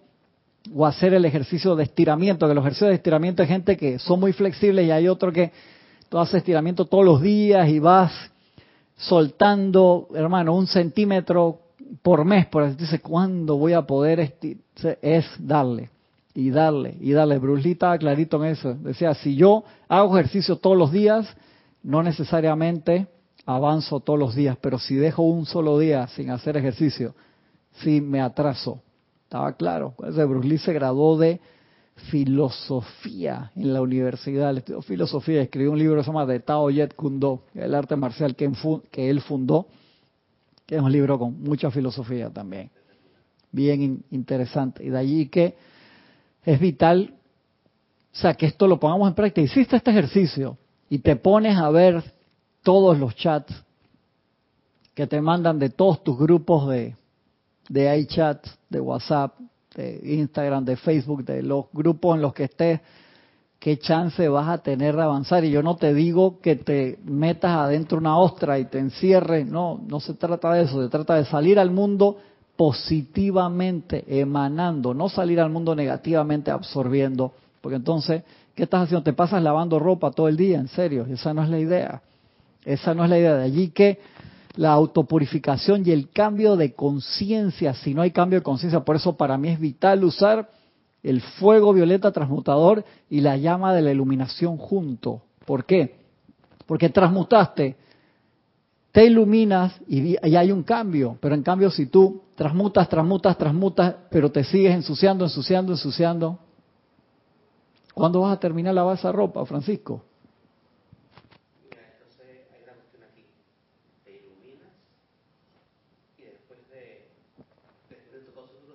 o 0.74 0.84
hacer 0.84 1.14
el 1.14 1.24
ejercicio 1.24 1.76
de 1.76 1.84
estiramiento, 1.84 2.49
que 2.49 2.55
los 2.55 2.64
ejercicios 2.64 2.88
de 2.88 2.97
estiramiento 2.97 3.42
hay 3.42 3.49
gente 3.49 3.76
que 3.76 4.01
son 4.01 4.18
muy 4.18 4.32
flexibles 4.32 4.84
y 4.84 4.90
hay 4.90 5.07
otro 5.07 5.32
que 5.32 5.53
tú 6.09 6.18
haces 6.18 6.36
estiramiento 6.36 6.86
todos 6.86 7.05
los 7.05 7.22
días 7.22 7.68
y 7.68 7.78
vas 7.78 8.11
soltando, 8.97 10.09
hermano, 10.12 10.57
un 10.57 10.66
centímetro 10.66 11.61
por 12.03 12.24
mes, 12.24 12.47
por 12.47 12.64
así 12.64 12.74
dice, 12.74 12.99
¿cuándo 12.99 13.57
voy 13.57 13.74
a 13.74 13.82
poder? 13.82 14.34
Es 15.01 15.26
darle 15.38 15.93
y 16.35 16.51
darle, 16.51 16.97
y 17.01 17.12
darle. 17.12 17.39
Bruce 17.39 17.62
Lee 17.62 17.72
estaba 17.72 17.97
clarito 17.97 18.45
en 18.45 18.51
eso. 18.51 18.74
Decía, 18.74 19.14
si 19.14 19.37
yo 19.37 19.64
hago 19.89 20.18
ejercicio 20.18 20.57
todos 20.57 20.76
los 20.76 20.91
días, 20.91 21.26
no 21.82 22.03
necesariamente 22.03 23.07
avanzo 23.47 24.01
todos 24.01 24.18
los 24.18 24.35
días, 24.35 24.59
pero 24.61 24.78
si 24.78 24.97
dejo 24.97 25.22
un 25.22 25.47
solo 25.47 25.78
día 25.78 26.09
sin 26.09 26.30
hacer 26.30 26.57
ejercicio, 26.57 27.14
sí 27.82 28.01
me 28.01 28.20
atraso. 28.20 28.82
Estaba 29.22 29.53
claro. 29.53 29.95
Bruce 29.99 30.49
Lee 30.49 30.59
se 30.59 30.72
graduó 30.72 31.16
de 31.18 31.41
filosofía 32.11 33.53
en 33.55 33.72
la 33.72 33.80
universidad, 33.80 34.57
estudió 34.57 34.82
filosofía, 34.82 35.43
escribió 35.43 35.70
un 35.70 35.78
libro 35.78 35.97
que 35.97 36.03
se 36.03 36.09
llama 36.09 36.26
De 36.26 36.41
Tao 36.41 36.68
Yet 36.68 36.95
Kundo, 36.95 37.45
el 37.55 37.74
arte 37.74 37.95
marcial 37.95 38.35
que, 38.35 38.51
que 38.91 39.11
él 39.11 39.20
fundó, 39.20 39.68
que 40.66 40.76
es 40.76 40.82
un 40.82 40.91
libro 40.91 41.18
con 41.18 41.41
mucha 41.41 41.70
filosofía 41.70 42.30
también, 42.30 42.70
bien 43.53 44.05
interesante. 44.11 44.85
Y 44.85 44.91
de 44.91 44.99
allí 44.99 45.28
que 45.28 45.55
es 46.45 46.61
vital, 46.61 47.14
o 48.12 48.16
sea, 48.16 48.34
que 48.34 48.47
esto 48.47 48.66
lo 48.66 48.78
pongamos 48.78 49.09
en 49.09 49.14
práctica. 49.14 49.40
Hiciste 49.40 49.76
este 49.76 49.90
ejercicio 49.90 50.57
y 50.88 50.99
te 50.99 51.16
pones 51.16 51.57
a 51.57 51.70
ver 51.70 52.03
todos 52.62 52.99
los 52.99 53.14
chats 53.16 53.53
que 54.95 55.07
te 55.07 55.20
mandan 55.20 55.59
de 55.59 55.70
todos 55.70 56.05
tus 56.05 56.16
grupos 56.18 56.68
de, 56.68 56.95
de 57.68 57.99
iChat, 57.99 58.47
de 58.68 58.80
WhatsApp, 58.80 59.36
de 59.74 60.01
Instagram, 60.14 60.64
de 60.64 60.76
Facebook, 60.76 61.24
de 61.24 61.42
los 61.42 61.66
grupos 61.72 62.16
en 62.16 62.22
los 62.22 62.32
que 62.32 62.45
estés, 62.45 62.80
qué 63.59 63.78
chance 63.78 64.28
vas 64.28 64.49
a 64.49 64.59
tener 64.59 64.95
de 64.95 65.03
avanzar. 65.03 65.45
Y 65.45 65.51
yo 65.51 65.62
no 65.62 65.76
te 65.76 65.92
digo 65.95 66.38
que 66.40 66.57
te 66.57 66.99
metas 67.05 67.51
adentro 67.57 67.99
una 67.99 68.18
ostra 68.18 68.59
y 68.59 68.66
te 68.66 68.78
encierres, 68.78 69.47
no, 69.47 69.80
no 69.88 70.01
se 70.01 70.14
trata 70.14 70.53
de 70.53 70.64
eso, 70.64 70.82
se 70.82 70.88
trata 70.88 71.16
de 71.16 71.24
salir 71.24 71.59
al 71.59 71.70
mundo 71.70 72.18
positivamente 72.57 74.05
emanando, 74.20 74.94
no 74.94 75.09
salir 75.09 75.40
al 75.40 75.50
mundo 75.50 75.74
negativamente 75.74 76.50
absorbiendo, 76.50 77.32
porque 77.61 77.76
entonces, 77.76 78.22
¿qué 78.55 78.64
estás 78.64 78.84
haciendo? 78.84 79.02
Te 79.02 79.12
pasas 79.12 79.42
lavando 79.42 79.78
ropa 79.78 80.11
todo 80.11 80.28
el 80.28 80.36
día, 80.36 80.59
en 80.59 80.68
serio, 80.68 81.07
esa 81.11 81.34
no 81.34 81.42
es 81.42 81.48
la 81.48 81.59
idea. 81.59 82.02
Esa 82.64 82.94
no 82.94 83.05
es 83.05 83.11
la 83.11 83.18
idea. 83.18 83.34
De 83.34 83.44
allí 83.44 83.68
que 83.68 83.98
la 84.57 84.72
autopurificación 84.72 85.82
y 85.86 85.90
el 85.90 86.11
cambio 86.11 86.57
de 86.57 86.72
conciencia, 86.72 87.74
si 87.74 87.94
no 87.94 88.02
hay 88.02 88.11
cambio 88.11 88.38
de 88.38 88.42
conciencia, 88.42 88.80
por 88.80 88.96
eso 88.96 89.16
para 89.16 89.36
mí 89.36 89.48
es 89.48 89.59
vital 89.59 90.05
usar 90.05 90.48
el 91.02 91.20
fuego 91.20 91.72
violeta 91.72 92.12
transmutador 92.12 92.84
y 93.11 93.20
la 93.20 93.36
llama 93.36 93.74
de 93.74 93.82
la 93.82 93.92
iluminación 93.92 94.57
junto. 94.57 95.22
¿Por 95.44 95.64
qué? 95.66 95.96
Porque 96.66 96.88
transmutaste 96.88 97.76
te 98.95 99.05
iluminas 99.05 99.74
y, 99.88 100.16
hay 100.22 100.53
un 100.53 100.62
cambio, 100.62 101.18
pero 101.20 101.34
en 101.34 101.42
cambio 101.42 101.68
si 101.68 101.86
tú 101.86 102.22
transmutas, 102.36 102.88
transmutas, 102.88 103.36
transmutas, 103.36 103.92
pero 104.09 104.30
te 104.30 104.45
sigues 104.45 104.72
ensuciando, 104.72 105.24
ensuciando, 105.24 105.72
ensuciando, 105.72 106.38
¿cuándo 107.92 108.20
vas 108.20 108.36
a 108.36 108.38
terminar 108.38 108.72
lavar 108.72 108.97
esa 108.97 109.11
ropa, 109.11 109.45
Francisco? 109.47 110.05
Mira, 111.68 111.82
entonces 111.92 112.47
hay 112.55 112.62
una 112.62 112.74
cuestión 112.74 113.03
aquí. 113.03 113.24
Te 114.05 114.12
iluminas 114.12 114.70
y 116.16 116.22
después 116.22 116.61
de, 116.70 117.09
tu 118.24 118.30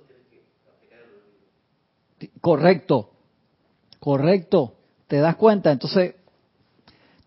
tienes 0.06 0.28
que 2.20 2.26
el 2.26 2.32
Correcto, 2.42 3.12
correcto. 4.02 4.74
¿Te 5.08 5.20
das 5.20 5.38
cuenta? 5.38 5.72
Entonces, 5.72 6.16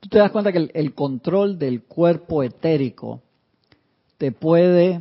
tú 0.03 0.09
te 0.09 0.19
das 0.19 0.33
cuenta 0.33 0.51
que 0.51 0.69
el, 0.75 0.95
control 0.95 1.61
del 1.61 1.85
cuerpo 1.85 2.43
etérico 2.43 3.21
te 4.19 4.33
puede 4.33 5.01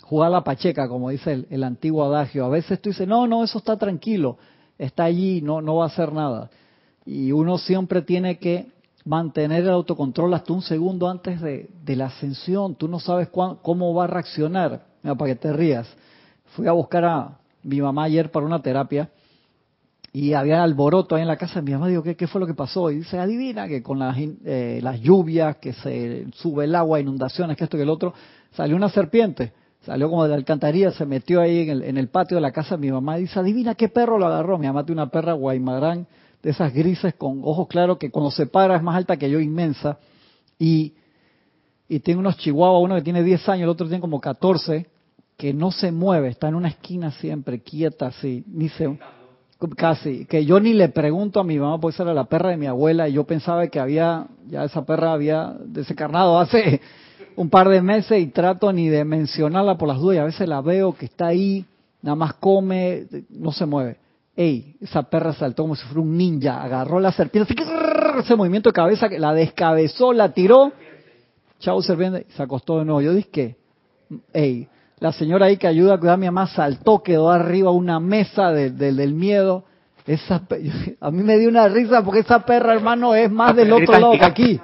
jugar 0.00 0.30
la 0.30 0.42
pacheca, 0.42 0.88
como 0.88 1.10
dice 1.10 1.44
el, 1.50 1.64
antiguo 1.64 2.02
adagio. 2.02 2.46
A 2.46 2.48
veces 2.48 2.80
tú 2.80 2.88
dices, 2.88 3.06
no, 3.06 3.26
no, 3.26 3.44
eso 3.44 3.58
está 3.58 3.76
tranquilo, 3.76 4.38
está 4.78 5.04
allí, 5.04 5.42
no, 5.42 5.60
no 5.60 5.76
va 5.76 5.84
a 5.84 5.88
hacer 5.88 6.14
nada. 6.14 6.50
Y 7.04 7.30
uno 7.32 7.58
siempre 7.58 8.00
tiene 8.00 8.38
que 8.38 8.68
mantener 9.04 9.64
el 9.64 9.70
autocontrol 9.70 10.32
hasta 10.32 10.54
un 10.54 10.62
segundo 10.62 11.10
antes 11.10 11.42
de, 11.42 11.68
la 11.84 12.06
ascensión. 12.06 12.74
Tú 12.74 12.88
no 12.88 13.00
sabes 13.00 13.28
cómo 13.28 13.92
va 13.92 14.04
a 14.04 14.06
reaccionar. 14.06 14.86
Mira, 15.02 15.14
para 15.14 15.34
que 15.34 15.40
te 15.40 15.52
rías. 15.52 15.86
Fui 16.56 16.66
a 16.66 16.72
buscar 16.72 17.04
a 17.04 17.38
mi 17.64 17.82
mamá 17.82 18.04
ayer 18.04 18.30
para 18.30 18.46
una 18.46 18.62
terapia 18.62 19.10
y 20.12 20.34
había 20.34 20.62
alboroto 20.62 21.14
ahí 21.14 21.22
en 21.22 21.28
la 21.28 21.38
casa. 21.38 21.62
Mi 21.62 21.72
mamá 21.72 21.88
dijo, 21.88 22.02
¿qué, 22.02 22.26
fue 22.26 22.40
lo 22.40 22.46
que 22.46 22.54
pasó? 22.54 22.90
Y 22.90 22.96
dice, 22.96 23.18
adivina 23.18 23.66
que 23.66 23.82
con 23.82 23.98
las, 23.98 24.16
eh, 24.18 24.80
las 24.82 25.00
lluvias, 25.00 25.56
que 25.56 25.72
se 25.72 26.26
sube 26.34 26.64
el 26.64 26.74
agua, 26.74 27.00
inundaciones, 27.00 27.56
que 27.56 27.64
esto, 27.64 27.78
que 27.78 27.84
el 27.84 27.88
otro, 27.88 28.12
salió 28.52 28.76
una 28.76 28.90
serpiente. 28.90 29.52
Salió 29.86 30.10
como 30.10 30.22
de 30.24 30.28
la 30.28 30.36
alcantarilla, 30.36 30.92
se 30.92 31.06
metió 31.06 31.40
ahí 31.40 31.60
en 31.60 31.70
el, 31.70 31.82
en 31.82 31.96
el 31.96 32.08
patio 32.08 32.36
de 32.36 32.42
la 32.42 32.52
casa 32.52 32.76
mi 32.76 32.92
mamá. 32.92 33.18
Y 33.18 33.22
dice, 33.22 33.40
adivina 33.40 33.74
qué 33.74 33.88
perro 33.88 34.18
lo 34.18 34.26
agarró. 34.26 34.58
Mi 34.58 34.66
mamá 34.66 34.84
tiene 34.84 35.00
una 35.00 35.10
perra 35.10 35.32
guaymarán 35.32 36.06
de 36.42 36.50
esas 36.50 36.74
grises 36.74 37.14
con 37.14 37.40
ojos 37.42 37.66
claros 37.68 37.98
que 37.98 38.10
cuando 38.10 38.30
se 38.30 38.46
para 38.46 38.76
es 38.76 38.82
más 38.82 38.96
alta 38.96 39.16
que 39.16 39.30
yo, 39.30 39.40
inmensa. 39.40 39.98
Y, 40.58 40.92
y 41.88 42.00
tiene 42.00 42.20
unos 42.20 42.36
chihuahuas, 42.36 42.84
uno 42.84 42.94
que 42.96 43.02
tiene 43.02 43.22
10 43.22 43.48
años, 43.48 43.62
el 43.62 43.70
otro 43.70 43.86
tiene 43.86 44.00
como 44.00 44.20
14, 44.20 44.86
que 45.38 45.54
no 45.54 45.70
se 45.70 45.90
mueve, 45.90 46.28
está 46.28 46.48
en 46.48 46.54
una 46.54 46.68
esquina 46.68 47.10
siempre, 47.12 47.62
quieta 47.62 48.08
así, 48.08 48.44
ni 48.46 48.68
se 48.68 48.96
Casi, 49.70 50.24
que 50.26 50.44
yo 50.44 50.58
ni 50.58 50.74
le 50.74 50.88
pregunto 50.88 51.38
a 51.38 51.44
mi 51.44 51.58
mamá, 51.58 51.78
esa 51.88 52.02
era 52.02 52.14
la 52.14 52.24
perra 52.24 52.50
de 52.50 52.56
mi 52.56 52.66
abuela, 52.66 53.08
y 53.08 53.12
yo 53.12 53.24
pensaba 53.24 53.66
que 53.68 53.78
había, 53.78 54.26
ya 54.48 54.64
esa 54.64 54.84
perra 54.84 55.12
había 55.12 55.54
desencarnado 55.64 56.38
hace 56.38 56.80
un 57.36 57.48
par 57.48 57.68
de 57.68 57.80
meses 57.80 58.20
y 58.20 58.26
trato 58.26 58.72
ni 58.72 58.88
de 58.88 59.04
mencionarla 59.04 59.78
por 59.78 59.88
las 59.88 59.98
dudas, 59.98 60.16
y 60.16 60.18
a 60.18 60.24
veces 60.24 60.48
la 60.48 60.60
veo 60.60 60.94
que 60.94 61.06
está 61.06 61.28
ahí, 61.28 61.64
nada 62.02 62.16
más 62.16 62.34
come, 62.34 63.06
no 63.30 63.52
se 63.52 63.66
mueve. 63.66 63.98
Ey, 64.34 64.76
esa 64.80 65.02
perra 65.02 65.32
saltó 65.34 65.62
como 65.62 65.76
si 65.76 65.84
fuera 65.84 66.00
un 66.00 66.16
ninja, 66.16 66.62
agarró 66.62 66.98
la 66.98 67.12
serpiente, 67.12 67.54
ese 68.18 68.34
movimiento 68.34 68.70
de 68.70 68.74
cabeza 68.74 69.08
la 69.10 69.34
descabezó, 69.34 70.12
la 70.12 70.32
tiró. 70.32 70.72
Chao, 71.60 71.80
serpiente, 71.82 72.26
se 72.34 72.42
acostó 72.42 72.78
de 72.78 72.84
nuevo. 72.84 73.00
Yo 73.02 73.12
dije, 73.12 73.56
hey, 74.32 74.66
la 75.02 75.12
señora 75.12 75.46
ahí 75.46 75.56
que 75.56 75.66
ayuda 75.66 75.94
a 75.94 75.98
cuidar 75.98 76.14
a 76.14 76.16
mi 76.16 76.26
mamá 76.26 76.46
saltó, 76.46 77.02
quedó 77.02 77.30
arriba 77.30 77.70
una 77.72 77.98
mesa 77.98 78.52
de- 78.52 78.70
de- 78.70 78.92
del 78.92 79.14
miedo. 79.14 79.64
Esa, 80.06 80.42
a 81.00 81.10
mí 81.10 81.22
me 81.22 81.38
dio 81.38 81.48
una 81.48 81.68
risa 81.68 82.02
porque 82.04 82.20
esa 82.20 82.40
perra, 82.46 82.72
hermano, 82.74 83.14
es 83.14 83.30
más 83.30 83.54
del 83.56 83.72
otro 83.72 83.92
lado 84.00 84.12
que 84.12 84.24
aquí. 84.24 84.60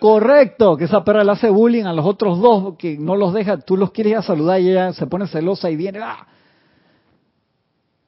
Correcto, 0.00 0.76
que 0.76 0.84
esa 0.84 1.02
perra 1.04 1.24
le 1.24 1.30
hace 1.32 1.48
bullying 1.48 1.84
a 1.84 1.92
los 1.92 2.04
otros 2.04 2.40
dos, 2.40 2.76
que 2.76 2.98
no 2.98 3.16
los 3.16 3.32
deja, 3.32 3.56
tú 3.58 3.76
los 3.76 3.90
quieres 3.92 4.10
ir 4.12 4.16
a 4.18 4.22
saludar 4.22 4.60
y 4.60 4.70
ella 4.70 4.92
se 4.92 5.06
pone 5.06 5.26
celosa 5.28 5.70
y 5.70 5.76
viene. 5.76 6.00
¡ah! 6.02 6.26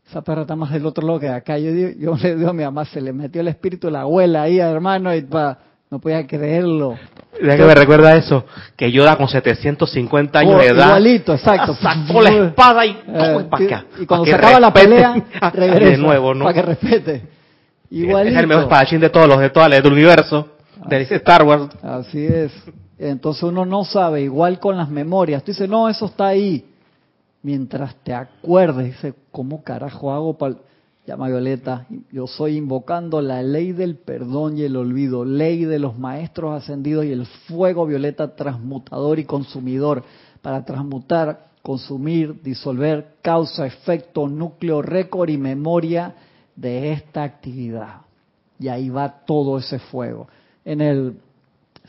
Esa 0.09 0.23
perra 0.23 0.43
está 0.43 0.55
más 0.57 0.73
del 0.73 0.85
otro 0.87 1.07
lado 1.07 1.19
que 1.21 1.29
acá. 1.29 1.59
Yo, 1.59 1.71
digo- 1.73 1.91
yo 1.99 2.17
le 2.17 2.37
digo 2.37 2.51
a 2.51 2.53
mi 2.53 2.65
mamá, 2.65 2.85
se 2.85 3.01
le 3.01 3.13
metió 3.13 3.41
el 3.41 3.49
espíritu 3.49 3.87
de 3.87 3.93
la 3.93 4.03
abuela 4.03 4.43
ahí, 4.43 4.59
hermano, 4.59 5.15
y 5.15 5.23
pa, 5.23 5.59
no 5.97 6.01
podía 6.01 6.27
creerlo. 6.27 6.99
Ya 7.43 7.57
que 7.57 7.65
me 7.65 7.75
recuerda 7.75 8.15
eso, 8.17 8.45
que 8.77 8.91
Yoda 8.93 9.17
con 9.17 9.29
750 9.29 10.39
años 10.39 10.55
Oh, 10.57 10.59
de 10.59 10.67
edad 10.69 10.87
igualito, 10.89 11.33
exacto. 11.35 11.75
sacó 11.75 12.21
la 12.23 12.31
espada 12.31 12.85
y 12.87 12.91
Eh, 12.91 13.47
para 13.51 13.65
acá. 13.65 13.85
y 14.01 14.07
cuando 14.07 14.27
se 14.27 14.35
acaba 14.35 14.61
la 14.61 14.73
pelea, 14.73 15.15
regresa. 15.55 15.91
de 15.93 15.97
nuevo, 15.99 16.35
¿no? 16.35 16.45
Para 16.45 16.55
que 16.55 16.63
respete. 16.63 17.23
Igualito. 17.91 18.35
Es 18.37 18.43
el 18.43 18.47
mejor 18.47 18.65
espadachín 18.65 19.01
de 19.01 19.11
todos 19.11 19.29
los 19.29 19.39
de 19.39 19.51
todas 19.51 19.71
las 19.71 19.83
del 19.83 19.93
universo, 19.93 20.49
de 20.87 21.03
Star 21.03 21.43
Wars. 21.45 21.69
Así 21.83 22.25
es. 22.27 22.53
Entonces 22.99 23.43
uno 23.43 23.65
no 23.67 23.85
sabe, 23.85 24.23
igual 24.23 24.59
con 24.59 24.77
las 24.77 24.89
memorias. 24.89 25.43
Tú 25.45 25.53
dices, 25.53 25.69
no, 25.69 25.89
eso 25.89 26.07
está 26.07 26.29
ahí. 26.29 26.65
Mientras 27.43 27.95
te 28.03 28.13
acuerdes, 28.15 28.87
dice, 28.87 29.15
¿cómo 29.31 29.63
carajo 29.63 30.13
hago 30.13 30.37
para...? 30.37 30.55
Llama 31.07 31.29
Violeta, 31.29 31.87
yo 32.11 32.27
soy 32.27 32.57
invocando 32.57 33.21
la 33.23 33.41
ley 33.41 33.71
del 33.71 33.95
perdón 33.95 34.59
y 34.59 34.63
el 34.63 34.77
olvido, 34.77 35.25
ley 35.25 35.65
de 35.65 35.79
los 35.79 35.97
maestros 35.97 36.61
ascendidos 36.61 37.05
y 37.05 37.13
el 37.13 37.27
fuego 37.27 37.87
violeta 37.87 38.35
transmutador 38.35 39.21
y 39.21 39.25
consumidor, 39.25 40.03
para 40.43 40.65
transmutar, 40.65 41.47
consumir, 41.63 42.43
disolver 42.43 43.15
causa, 43.23 43.67
efecto, 43.67 44.27
núcleo, 44.27 44.83
récord 44.83 45.29
y 45.29 45.39
memoria 45.39 46.13
de 46.57 46.91
esta 46.91 47.23
actividad. 47.23 48.01
Y 48.59 48.67
ahí 48.67 48.89
va 48.89 49.21
todo 49.25 49.59
ese 49.59 49.79
fuego. 49.79 50.27
En 50.65 50.81
el 50.81 51.19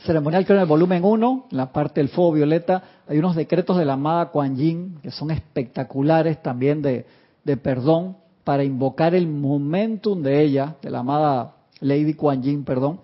ceremonial 0.04 0.46
que 0.46 0.52
en 0.52 0.60
el 0.60 0.66
volumen 0.66 1.02
1, 1.04 1.46
en 1.50 1.56
la 1.56 1.72
parte 1.72 2.00
del 2.00 2.08
fuego 2.08 2.34
violeta, 2.34 2.84
hay 3.08 3.18
unos 3.18 3.34
decretos 3.34 3.78
de 3.78 3.84
la 3.84 3.94
amada 3.94 4.26
Kuan 4.26 4.54
Yin 4.54 5.00
que 5.02 5.10
son 5.10 5.32
espectaculares 5.32 6.40
también 6.40 6.82
de, 6.82 7.04
de 7.42 7.56
perdón 7.56 8.16
para 8.48 8.64
invocar 8.64 9.14
el 9.14 9.28
momentum 9.28 10.22
de 10.22 10.40
ella, 10.42 10.76
de 10.80 10.88
la 10.88 11.00
amada 11.00 11.56
Lady 11.80 12.14
Kuan 12.14 12.42
Yin, 12.42 12.64
perdón, 12.64 12.98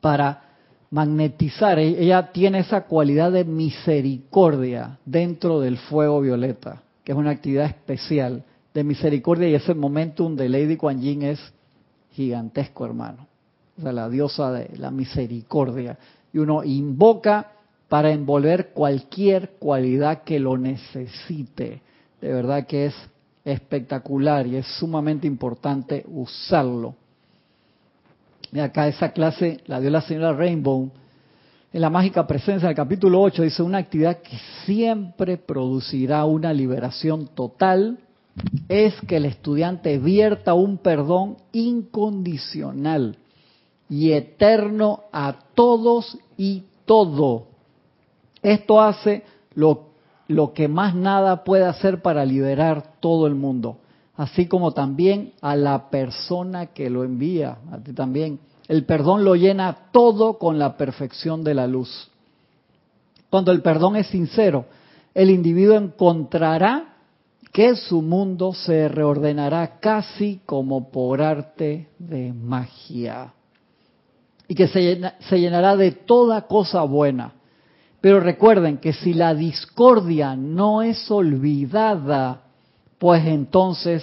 para 0.00 0.42
magnetizar. 0.90 1.78
E- 1.78 2.02
Ella 2.02 2.32
tiene 2.32 2.58
esa 2.58 2.80
cualidad 2.86 3.30
de 3.30 3.44
misericordia 3.44 4.98
dentro 5.04 5.60
del 5.60 5.76
fuego 5.78 6.20
violeta, 6.20 6.82
que 7.04 7.12
es 7.12 7.18
una 7.18 7.30
actividad 7.30 7.66
especial 7.66 8.42
de 8.74 8.82
misericordia 8.82 9.48
y 9.48 9.54
ese 9.54 9.72
momentum 9.72 10.34
de 10.34 10.48
Lady 10.48 10.76
Kuan 10.76 11.00
Yin 11.00 11.22
es 11.22 11.38
gigantesco, 12.10 12.84
hermano. 12.84 13.28
O 13.78 13.82
sea, 13.82 13.92
la 13.92 14.08
diosa 14.08 14.50
de 14.50 14.76
la 14.78 14.90
misericordia. 14.90 15.96
Y 16.32 16.38
uno 16.38 16.64
invoca 16.64 17.52
para 17.88 18.10
envolver 18.10 18.70
cualquier 18.70 19.50
cualidad 19.60 20.24
que 20.24 20.40
lo 20.40 20.58
necesite. 20.58 21.82
De 22.20 22.32
verdad 22.32 22.66
que 22.66 22.86
es 22.86 22.94
espectacular 23.44 24.46
y 24.46 24.56
es 24.56 24.66
sumamente 24.78 25.26
importante 25.26 26.04
usarlo. 26.08 26.94
Acá 28.60 28.88
esa 28.88 29.12
clase 29.12 29.60
la 29.66 29.80
dio 29.80 29.90
la 29.90 30.00
señora 30.00 30.32
Rainbow. 30.32 30.90
En 31.72 31.80
la 31.80 31.90
mágica 31.90 32.26
presencia 32.26 32.68
del 32.68 32.76
capítulo 32.76 33.20
8 33.22 33.42
dice 33.42 33.62
una 33.62 33.78
actividad 33.78 34.18
que 34.18 34.36
siempre 34.66 35.36
producirá 35.36 36.24
una 36.24 36.52
liberación 36.52 37.28
total 37.28 37.98
es 38.68 38.94
que 39.06 39.16
el 39.16 39.24
estudiante 39.24 39.98
vierta 39.98 40.54
un 40.54 40.78
perdón 40.78 41.36
incondicional 41.52 43.18
y 43.88 44.12
eterno 44.12 45.02
a 45.12 45.36
todos 45.54 46.18
y 46.36 46.64
todo. 46.84 47.46
Esto 48.42 48.80
hace 48.80 49.24
lo, 49.54 49.89
lo 50.30 50.52
que 50.52 50.68
más 50.68 50.94
nada 50.94 51.42
puede 51.42 51.64
hacer 51.64 52.02
para 52.02 52.24
liberar 52.24 52.94
todo 53.00 53.26
el 53.26 53.34
mundo, 53.34 53.78
así 54.16 54.46
como 54.46 54.70
también 54.72 55.32
a 55.40 55.56
la 55.56 55.90
persona 55.90 56.66
que 56.66 56.88
lo 56.88 57.02
envía, 57.02 57.58
a 57.72 57.78
ti 57.78 57.92
también. 57.92 58.38
El 58.68 58.84
perdón 58.84 59.24
lo 59.24 59.34
llena 59.34 59.88
todo 59.90 60.38
con 60.38 60.56
la 60.60 60.76
perfección 60.76 61.42
de 61.42 61.54
la 61.54 61.66
luz. 61.66 62.08
Cuando 63.28 63.50
el 63.50 63.60
perdón 63.60 63.96
es 63.96 64.06
sincero, 64.06 64.66
el 65.14 65.30
individuo 65.30 65.76
encontrará 65.76 66.94
que 67.52 67.74
su 67.74 68.00
mundo 68.00 68.52
se 68.52 68.88
reordenará 68.88 69.80
casi 69.80 70.40
como 70.46 70.92
por 70.92 71.22
arte 71.22 71.88
de 71.98 72.32
magia 72.32 73.34
y 74.46 74.54
que 74.54 74.68
se, 74.68 75.00
se 75.28 75.40
llenará 75.40 75.76
de 75.76 75.90
toda 75.90 76.42
cosa 76.42 76.82
buena. 76.82 77.32
Pero 78.00 78.20
recuerden 78.20 78.78
que 78.78 78.92
si 78.92 79.12
la 79.12 79.34
discordia 79.34 80.34
no 80.36 80.82
es 80.82 81.10
olvidada, 81.10 82.42
pues 82.98 83.26
entonces 83.26 84.02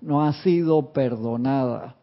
no 0.00 0.24
ha 0.24 0.32
sido 0.32 0.92
perdonada. 0.92 1.94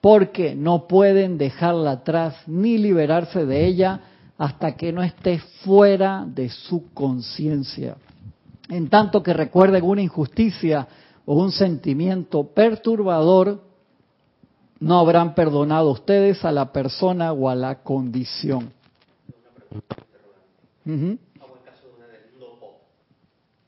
Porque 0.00 0.54
no 0.54 0.86
pueden 0.86 1.38
dejarla 1.38 1.92
atrás 1.92 2.36
ni 2.46 2.78
liberarse 2.78 3.46
de 3.46 3.66
ella 3.66 4.00
hasta 4.38 4.76
que 4.76 4.92
no 4.92 5.02
esté 5.02 5.38
fuera 5.64 6.24
de 6.26 6.48
su 6.48 6.92
conciencia. 6.92 7.96
En 8.68 8.88
tanto 8.88 9.22
que 9.22 9.32
recuerden 9.32 9.84
una 9.84 10.02
injusticia 10.02 10.86
o 11.24 11.36
un 11.36 11.52
sentimiento 11.52 12.44
perturbador, 12.44 13.62
no 14.80 14.98
habrán 14.98 15.34
perdonado 15.34 15.90
ustedes 15.90 16.44
a 16.44 16.52
la 16.52 16.72
persona 16.72 17.32
o 17.32 17.48
a 17.48 17.54
la 17.54 17.82
condición. 17.82 18.72
Ujú, 20.86 21.18
Hago 21.40 21.56
el 21.56 21.62
caso 21.64 21.88
de 21.88 21.94
una 21.96 22.06
del 22.08 22.30
mundo 22.30 22.56
pop. 22.60 22.82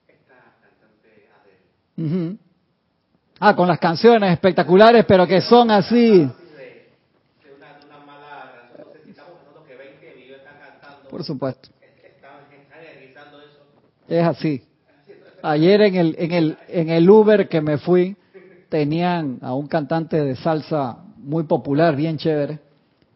Esta 0.08 0.34
cantante 0.50 1.30
Adele. 1.96 2.28
ujú. 2.28 2.38
Ah, 3.40 3.54
con 3.54 3.68
las 3.68 3.78
canciones 3.78 4.32
espectaculares, 4.32 5.04
pero 5.06 5.26
que 5.26 5.40
son 5.40 5.70
así. 5.70 6.32
Por 11.08 11.24
supuesto, 11.24 11.70
es 14.08 14.24
así. 14.24 14.62
Ayer 15.42 15.82
en 15.82 15.94
el, 15.96 16.16
en 16.18 16.32
el, 16.32 16.58
en 16.68 16.88
el 16.90 17.08
Uber 17.08 17.48
que 17.48 17.60
me 17.60 17.78
fui, 17.78 18.16
tenían 18.68 19.38
a 19.42 19.54
un 19.54 19.68
cantante 19.68 20.22
de 20.22 20.36
salsa 20.36 20.98
muy 21.16 21.44
popular, 21.44 21.96
bien 21.96 22.18
chévere, 22.18 22.58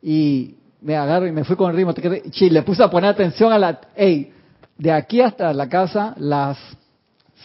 y 0.02 0.56
me 0.82 0.96
agarro 0.96 1.26
y 1.26 1.32
me 1.32 1.44
fui 1.44 1.56
con 1.56 1.70
el 1.70 1.76
ritmo. 1.76 1.94
Y 2.34 2.50
le 2.50 2.62
puse 2.62 2.82
a 2.82 2.90
poner 2.90 3.10
atención 3.10 3.52
a 3.52 3.58
la... 3.58 3.80
Ey, 3.96 4.32
de 4.76 4.90
aquí 4.90 5.20
hasta 5.20 5.52
la 5.52 5.68
casa, 5.68 6.14
las 6.18 6.58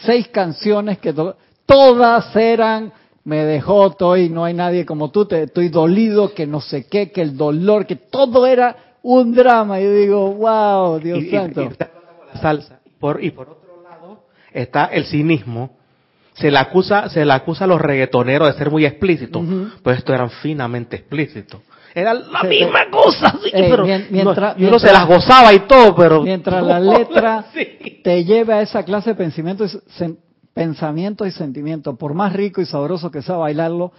seis 0.00 0.28
canciones 0.28 0.98
que 0.98 1.12
to- 1.12 1.36
todas 1.66 2.34
eran 2.34 2.92
me 3.24 3.44
dejó, 3.44 3.88
estoy, 3.88 4.30
no 4.30 4.44
hay 4.44 4.54
nadie 4.54 4.86
como 4.86 5.10
tú, 5.10 5.26
te, 5.26 5.42
estoy 5.42 5.68
dolido, 5.68 6.32
que 6.34 6.46
no 6.46 6.60
sé 6.62 6.86
qué, 6.86 7.10
que 7.12 7.20
el 7.20 7.36
dolor, 7.36 7.86
que 7.86 7.96
todo 7.96 8.46
era 8.46 8.76
un 9.02 9.34
drama. 9.34 9.78
Y 9.80 9.84
yo 9.84 9.92
digo, 9.94 10.32
wow, 10.34 10.98
Dios 10.98 11.18
Y- 11.24 11.30
santo. 11.30 11.62
y 11.62 11.68
la 11.68 12.40
salsa. 12.40 12.80
Por, 12.98 13.22
y 13.22 13.30
por 13.30 13.50
otro 13.50 13.82
lado 13.82 14.24
está 14.52 14.86
el 14.86 15.04
cinismo. 15.04 15.70
Se 16.34 16.50
le 16.50 16.58
acusa, 16.58 17.08
se 17.10 17.24
le 17.24 17.32
acusa 17.32 17.64
a 17.64 17.66
los 17.66 17.80
reggaetoneros 17.80 18.48
de 18.52 18.54
ser 18.58 18.70
muy 18.70 18.84
explícitos, 18.86 19.42
Ujú. 19.42 19.68
pues 19.82 19.98
estos 19.98 20.14
eran 20.14 20.30
finamente 20.30 20.96
explícitos. 20.96 21.60
Era 21.94 22.14
la 22.14 22.40
Sí, 22.42 22.46
misma 22.48 22.90
cosa, 22.90 23.30
sí, 23.42 23.50
pero 23.52 23.84
mien- 23.84 24.02
no, 24.02 24.12
mientras- 24.12 24.56
y 24.58 24.62
uno 24.62 24.70
mientras- 24.70 24.82
se 24.82 24.92
las 24.92 25.06
gozaba 25.06 25.52
y 25.54 25.60
todo, 25.60 25.94
pero 25.94 26.22
Mientras 26.22 26.62
la 26.64 26.78
letra 26.98 27.44
te 28.04 28.24
lleve 28.24 28.52
a 28.54 28.62
esa 28.62 28.82
clase 28.84 29.10
de 29.10 29.16
pensamientos, 29.16 29.74
y 29.74 29.78
sen- 30.02 30.16
pensamientos 30.54 31.26
y 31.28 31.30
sentimientos, 31.30 31.96
por 31.96 32.14
más 32.14 32.32
rico 32.32 32.60
y 32.60 32.66
sabroso 32.66 33.10
que 33.10 33.22
sea 33.22 33.36
bailarlo, 33.36 33.92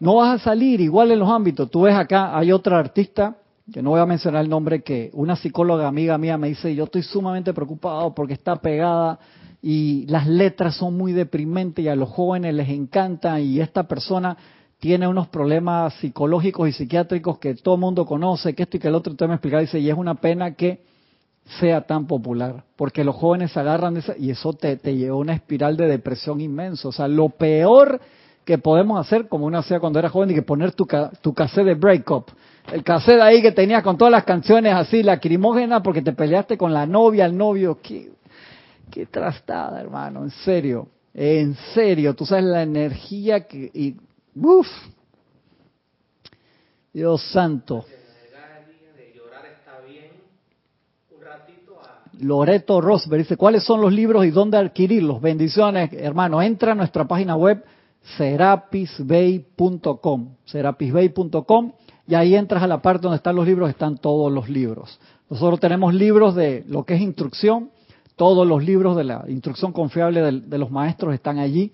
no 0.00 0.16
vas 0.16 0.40
a 0.40 0.44
salir 0.44 0.80
igual 0.80 1.10
en 1.12 1.18
los 1.20 1.30
ámbitos. 1.30 1.70
Tú 1.70 1.82
ves 1.82 1.94
acá, 1.94 2.36
hay 2.36 2.52
otra 2.52 2.78
artista, 2.78 3.36
que 3.72 3.80
no 3.82 3.90
voy 3.90 4.00
a 4.00 4.06
mencionar 4.06 4.42
el 4.42 4.50
nombre, 4.50 4.82
que 4.82 5.10
una 5.14 5.36
psicóloga 5.36 5.86
amiga 5.88 6.18
mía 6.18 6.36
me 6.36 6.48
dice, 6.48 6.74
yo 6.74 6.84
estoy 6.84 7.02
sumamente 7.02 7.52
preocupado 7.54 8.14
porque 8.14 8.34
está 8.34 8.56
pegada 8.56 9.18
y 9.62 10.04
las 10.08 10.26
letras 10.26 10.74
son 10.76 10.96
muy 10.96 11.12
deprimentes 11.12 11.84
y 11.84 11.88
a 11.88 11.94
los 11.94 12.08
jóvenes 12.08 12.52
les 12.54 12.68
encanta 12.68 13.38
y 13.40 13.60
esta 13.60 13.84
persona 13.84 14.36
tiene 14.82 15.06
unos 15.06 15.28
problemas 15.28 15.94
psicológicos 16.00 16.68
y 16.68 16.72
psiquiátricos 16.72 17.38
que 17.38 17.54
todo 17.54 17.76
el 17.76 17.80
mundo 17.80 18.04
conoce, 18.04 18.52
que 18.52 18.64
esto 18.64 18.78
y 18.78 18.80
que 18.80 18.88
el 18.88 18.96
otro, 18.96 19.12
usted 19.12 19.28
me 19.28 19.34
explicaba, 19.34 19.60
dice, 19.60 19.78
y 19.78 19.88
es 19.88 19.96
una 19.96 20.16
pena 20.16 20.56
que 20.56 20.80
sea 21.60 21.82
tan 21.82 22.08
popular, 22.08 22.64
porque 22.74 23.04
los 23.04 23.14
jóvenes 23.14 23.52
se 23.52 23.60
agarran 23.60 23.94
de 23.94 24.00
esa, 24.00 24.16
y 24.18 24.30
eso 24.30 24.54
te, 24.54 24.76
te 24.76 24.96
lleva 24.96 25.14
a 25.14 25.18
una 25.18 25.34
espiral 25.34 25.76
de 25.76 25.86
depresión 25.86 26.40
inmenso. 26.40 26.88
O 26.88 26.92
sea, 26.92 27.06
lo 27.06 27.28
peor 27.28 28.00
que 28.44 28.58
podemos 28.58 28.98
hacer 28.98 29.28
como 29.28 29.46
uno 29.46 29.58
hacía 29.58 29.78
cuando 29.78 30.00
era 30.00 30.08
joven 30.08 30.32
y 30.32 30.34
que 30.34 30.42
poner 30.42 30.72
tu, 30.72 30.84
tu 31.20 31.32
cassette 31.32 31.66
de 31.66 31.74
breakup. 31.74 32.32
El 32.72 32.82
cassette 32.82 33.20
ahí 33.20 33.40
que 33.40 33.52
tenías 33.52 33.84
con 33.84 33.96
todas 33.96 34.10
las 34.10 34.24
canciones 34.24 34.74
así, 34.74 35.04
lacrimógena, 35.04 35.80
porque 35.80 36.02
te 36.02 36.12
peleaste 36.12 36.58
con 36.58 36.74
la 36.74 36.86
novia, 36.86 37.26
el 37.26 37.36
novio. 37.36 37.78
Qué, 37.80 38.10
qué 38.90 39.06
trastada, 39.06 39.80
hermano, 39.80 40.24
en 40.24 40.30
serio. 40.30 40.88
En 41.14 41.54
serio, 41.72 42.14
tú 42.14 42.26
sabes 42.26 42.46
la 42.46 42.64
energía 42.64 43.46
que... 43.46 43.70
Y, 43.72 43.94
uf, 44.34 44.66
Dios 46.92 47.22
santo. 47.32 47.84
De 47.88 48.02
de 52.20 52.24
Loreto 52.26 52.80
Rosberg 52.80 53.22
dice, 53.22 53.36
¿cuáles 53.36 53.64
son 53.64 53.80
los 53.80 53.92
libros 53.92 54.24
y 54.24 54.30
dónde 54.30 54.58
adquirirlos? 54.58 55.20
Bendiciones, 55.20 55.92
hermano. 55.92 56.40
Entra 56.42 56.72
a 56.72 56.74
nuestra 56.74 57.06
página 57.08 57.36
web 57.36 57.64
serapisbay.com, 58.16 60.34
serapisbay.com 60.44 61.72
y 62.06 62.14
ahí 62.14 62.34
entras 62.34 62.62
a 62.62 62.66
la 62.66 62.82
parte 62.82 63.02
donde 63.02 63.16
están 63.16 63.36
los 63.36 63.46
libros, 63.46 63.70
están 63.70 63.96
todos 63.98 64.30
los 64.32 64.48
libros. 64.48 64.98
Nosotros 65.30 65.60
tenemos 65.60 65.94
libros 65.94 66.34
de 66.34 66.64
lo 66.68 66.84
que 66.84 66.94
es 66.94 67.00
instrucción, 67.00 67.70
todos 68.16 68.46
los 68.46 68.62
libros 68.64 68.96
de 68.96 69.04
la 69.04 69.24
instrucción 69.28 69.72
confiable 69.72 70.20
del- 70.20 70.50
de, 70.50 70.58
los 70.58 70.70
maestros 70.70 71.14
están 71.14 71.38
allí 71.38 71.72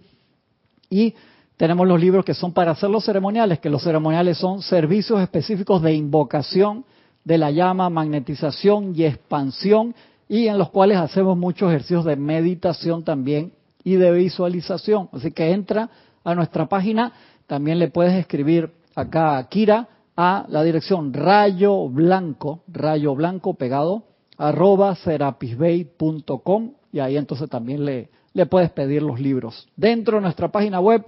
y 0.89 1.15
tenemos 1.59 1.89
los 1.89 2.01
libros 2.01 2.25
que 2.25 2.35
son 2.35 2.53
para 2.53 2.71
hacer 2.71 2.89
los 2.89 3.05
ceremoniales, 3.05 3.59
que 3.59 3.69
los 3.69 3.83
ceremoniales 3.83 4.39
son 4.39 4.63
servicios 4.63 5.21
específicos 5.21 5.83
de 5.83 5.93
invocación 5.93 6.85
de 7.25 7.37
la 7.37 7.51
llama, 7.51 7.91
magnetización 7.91 8.93
y 8.95 9.05
expansión, 9.05 9.93
y 10.29 10.47
en 10.47 10.57
los 10.57 10.71
cuales 10.71 10.99
hacemos 10.99 11.37
muchos 11.37 11.69
ejercicios 11.71 12.05
de 12.05 12.15
meditación 12.15 13.03
también 13.03 13.53
y 13.83 13.97
de 13.97 14.13
visualización. 14.13 15.09
Así 15.13 15.33
que 15.33 15.51
entra 15.51 15.91
a 16.23 16.35
nuestra 16.37 16.69
página, 16.69 17.13
también 17.49 17.81
le 17.81 17.89
puedes 17.89 18.15
escribir 18.15 18.71
acá 18.95 19.37
a 19.37 19.49
Kira 19.49 19.89
a 20.17 20.47
la 20.49 20.63
dirección 20.63 21.13
rayo 21.13 21.89
blanco, 21.89 22.63
rayo 22.69 23.17
blanco 23.17 23.55
pegado, 23.55 24.05
arroba 24.37 24.95
serapisbay.com 24.95 26.73
y 26.93 27.01
ahí 27.01 27.17
entonces 27.17 27.51
también 27.51 27.85
le, 27.85 28.11
le 28.33 28.47
puedes 28.47 28.71
pedir 28.71 29.03
los 29.03 29.19
libros. 29.19 29.69
Dentro 29.75 30.19
de 30.19 30.23
nuestra 30.23 30.53
página 30.53 30.79
web 30.79 31.05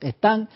están 0.00 0.48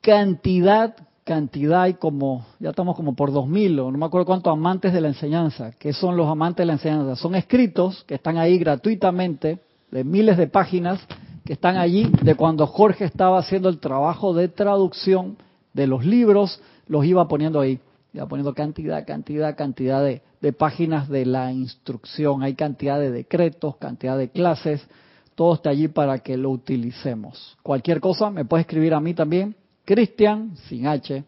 cantidad, 0.00 0.94
cantidad, 1.24 1.82
hay 1.82 1.94
como, 1.94 2.46
ya 2.60 2.70
estamos 2.70 2.96
como 2.96 3.14
por 3.14 3.32
2000 3.32 3.80
o 3.80 3.90
no 3.90 3.98
me 3.98 4.06
acuerdo 4.06 4.26
cuántos 4.26 4.52
amantes 4.52 4.92
de 4.92 5.00
la 5.00 5.08
enseñanza. 5.08 5.72
¿Qué 5.78 5.92
son 5.92 6.16
los 6.16 6.28
amantes 6.28 6.58
de 6.58 6.66
la 6.66 6.74
enseñanza? 6.74 7.16
Son 7.16 7.34
escritos 7.34 8.04
que 8.04 8.14
están 8.14 8.36
ahí 8.36 8.58
gratuitamente, 8.58 9.60
de 9.90 10.04
miles 10.04 10.36
de 10.36 10.48
páginas, 10.48 11.00
que 11.44 11.54
están 11.54 11.76
allí 11.76 12.10
de 12.22 12.34
cuando 12.34 12.66
Jorge 12.66 13.04
estaba 13.04 13.38
haciendo 13.38 13.68
el 13.68 13.78
trabajo 13.78 14.34
de 14.34 14.48
traducción 14.48 15.36
de 15.72 15.86
los 15.86 16.04
libros, 16.04 16.60
los 16.86 17.04
iba 17.04 17.26
poniendo 17.28 17.60
ahí, 17.60 17.80
iba 18.12 18.26
poniendo 18.26 18.54
cantidad, 18.54 19.06
cantidad, 19.06 19.56
cantidad 19.56 20.02
de 20.04 20.52
páginas 20.52 21.08
de 21.08 21.26
la 21.26 21.52
instrucción, 21.52 22.42
hay 22.42 22.54
cantidad 22.54 22.98
de 22.98 23.10
decretos, 23.10 23.76
cantidad 23.76 24.18
de 24.18 24.30
clases, 24.30 24.86
todo 25.34 25.54
está 25.54 25.70
allí 25.70 25.88
para 25.88 26.18
que 26.18 26.36
lo 26.36 26.50
utilicemos. 26.50 27.56
Cualquier 27.62 28.00
cosa 28.00 28.30
me 28.30 28.44
puede 28.44 28.62
escribir 28.62 28.94
a 28.94 29.00
mí 29.00 29.14
también, 29.14 29.56
Cristian, 29.84 30.56
sin 30.68 30.86
H, 30.86 31.24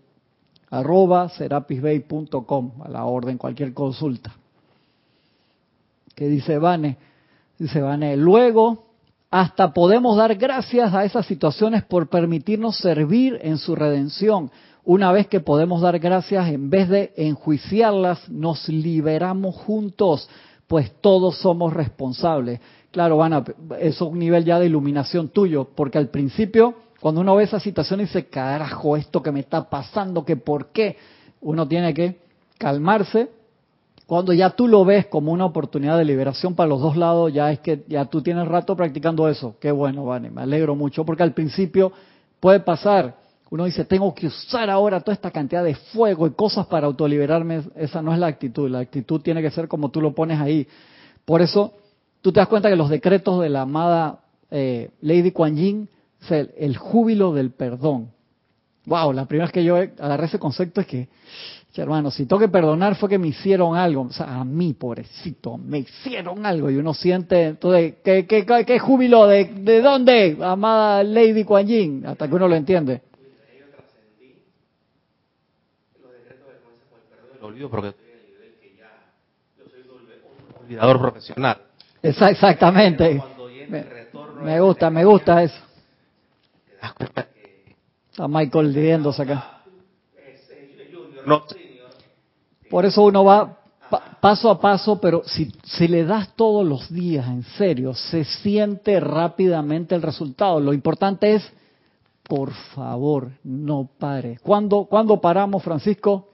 arroba 0.70 1.28
serapisbay.com, 1.28 2.72
a 2.84 2.88
la 2.88 3.04
orden, 3.04 3.38
cualquier 3.38 3.74
consulta. 3.74 4.32
¿Qué 6.14 6.28
dice 6.28 6.58
Vane? 6.58 6.96
Dice 7.58 7.80
Vane, 7.80 8.16
luego 8.16 8.86
hasta 9.30 9.72
podemos 9.72 10.16
dar 10.16 10.34
gracias 10.36 10.94
a 10.94 11.04
esas 11.04 11.26
situaciones 11.26 11.84
por 11.84 12.08
permitirnos 12.08 12.78
servir 12.78 13.38
en 13.42 13.58
su 13.58 13.74
redención. 13.74 14.50
Una 14.84 15.10
vez 15.10 15.26
que 15.26 15.40
podemos 15.40 15.82
dar 15.82 15.98
gracias, 15.98 16.48
en 16.48 16.70
vez 16.70 16.88
de 16.88 17.12
enjuiciarlas, 17.16 18.28
nos 18.30 18.68
liberamos 18.68 19.56
juntos, 19.56 20.28
pues 20.68 20.92
todos 21.00 21.38
somos 21.38 21.72
responsables. 21.72 22.60
Claro, 22.96 23.18
Vana, 23.18 23.44
eso 23.78 24.06
es 24.06 24.10
un 24.10 24.18
nivel 24.18 24.46
ya 24.46 24.58
de 24.58 24.64
iluminación 24.64 25.28
tuyo, 25.28 25.68
porque 25.74 25.98
al 25.98 26.08
principio, 26.08 26.76
cuando 26.98 27.20
uno 27.20 27.36
ve 27.36 27.44
esa 27.44 27.60
situación 27.60 28.00
y 28.00 28.04
dice, 28.04 28.24
carajo, 28.24 28.96
esto 28.96 29.22
que 29.22 29.30
me 29.30 29.40
está 29.40 29.68
pasando, 29.68 30.24
que 30.24 30.36
por 30.36 30.68
qué, 30.68 30.96
uno 31.42 31.68
tiene 31.68 31.92
que 31.92 32.16
calmarse. 32.56 33.28
Cuando 34.06 34.32
ya 34.32 34.48
tú 34.48 34.66
lo 34.66 34.82
ves 34.86 35.08
como 35.08 35.30
una 35.30 35.44
oportunidad 35.44 35.98
de 35.98 36.06
liberación 36.06 36.54
para 36.54 36.70
los 36.70 36.80
dos 36.80 36.96
lados, 36.96 37.30
ya 37.34 37.52
es 37.52 37.60
que 37.60 37.84
ya 37.86 38.06
tú 38.06 38.22
tienes 38.22 38.48
rato 38.48 38.74
practicando 38.74 39.28
eso. 39.28 39.56
Qué 39.60 39.70
bueno, 39.70 40.06
Vane, 40.06 40.30
me 40.30 40.40
alegro 40.40 40.74
mucho, 40.74 41.04
porque 41.04 41.22
al 41.22 41.34
principio 41.34 41.92
puede 42.40 42.60
pasar. 42.60 43.16
Uno 43.50 43.66
dice, 43.66 43.84
tengo 43.84 44.14
que 44.14 44.28
usar 44.28 44.70
ahora 44.70 45.00
toda 45.00 45.12
esta 45.12 45.30
cantidad 45.30 45.62
de 45.62 45.74
fuego 45.74 46.26
y 46.26 46.30
cosas 46.30 46.64
para 46.64 46.86
autoliberarme. 46.86 47.60
Esa 47.76 48.00
no 48.00 48.14
es 48.14 48.18
la 48.18 48.28
actitud. 48.28 48.70
La 48.70 48.78
actitud 48.78 49.20
tiene 49.20 49.42
que 49.42 49.50
ser 49.50 49.68
como 49.68 49.90
tú 49.90 50.00
lo 50.00 50.14
pones 50.14 50.40
ahí. 50.40 50.66
Por 51.26 51.42
eso, 51.42 51.74
tú 52.26 52.32
te 52.32 52.40
das 52.40 52.48
cuenta 52.48 52.68
que 52.68 52.74
los 52.74 52.90
decretos 52.90 53.40
de 53.40 53.48
la 53.48 53.60
amada 53.60 54.18
eh, 54.50 54.90
Lady 55.00 55.30
Kuan 55.30 55.54
Yin 55.54 55.88
el, 56.28 56.76
júbilo 56.76 57.32
del 57.32 57.52
perdón. 57.52 58.10
Wow, 58.84 59.12
la 59.12 59.26
primera 59.26 59.44
vez 59.44 59.52
que 59.52 59.62
yo 59.62 59.76
agarré 59.76 60.26
ese 60.26 60.40
concepto 60.40 60.80
es 60.80 60.88
que, 60.88 61.08
hermano, 61.76 62.10
si 62.10 62.26
tengo 62.26 62.40
que 62.40 62.48
perdonar 62.48 62.96
fue 62.96 63.08
que 63.08 63.18
me 63.18 63.28
hicieron 63.28 63.76
algo. 63.76 64.02
O 64.02 64.12
sea, 64.12 64.40
a 64.40 64.44
mí, 64.44 64.74
pobrecito, 64.74 65.56
me 65.56 65.78
hicieron 65.78 66.44
algo. 66.44 66.68
Y 66.68 66.74
uno 66.78 66.94
siente, 66.94 67.44
entonces, 67.44 67.94
¿qué, 68.02 68.26
qué, 68.26 68.78
júbilo? 68.80 69.28
¿De, 69.28 69.44
¿De 69.44 69.80
dónde, 69.80 70.36
amada 70.42 71.04
Lady 71.04 71.44
Kuan 71.44 71.68
Yin? 71.68 72.06
Hasta 72.06 72.26
que 72.26 72.34
uno 72.34 72.48
lo 72.48 72.56
entiende. 72.56 73.02
yo 79.56 79.64
soy 79.70 79.82
un 79.82 80.64
olvidador 80.64 80.98
profesional. 80.98 81.65
Exactamente. 82.08 83.22
Me, 84.44 84.60
gusta, 84.60 84.90
me 84.90 85.04
gusta 85.04 85.42
eso. 85.42 85.60
Está 88.10 88.28
Michael 88.28 88.74
riéndose 88.74 89.22
acá. 89.22 89.62
Por 92.70 92.84
eso 92.84 93.02
uno 93.02 93.24
va 93.24 93.58
pa- 93.90 94.18
paso 94.20 94.50
a 94.50 94.60
paso, 94.60 95.00
pero 95.00 95.22
si, 95.24 95.52
si 95.64 95.88
le 95.88 96.04
das 96.04 96.34
todos 96.34 96.66
los 96.66 96.88
días, 96.92 97.26
en 97.28 97.42
serio, 97.42 97.94
se 97.94 98.24
siente 98.24 98.98
rápidamente 99.00 99.94
el 99.94 100.02
resultado. 100.02 100.60
Lo 100.60 100.72
importante 100.72 101.34
es, 101.34 101.52
por 102.24 102.52
favor, 102.52 103.30
no 103.44 103.88
pare. 103.98 104.38
¿Cuándo, 104.42 104.84
¿cuándo 104.84 105.20
paramos, 105.20 105.62
Francisco? 105.62 106.28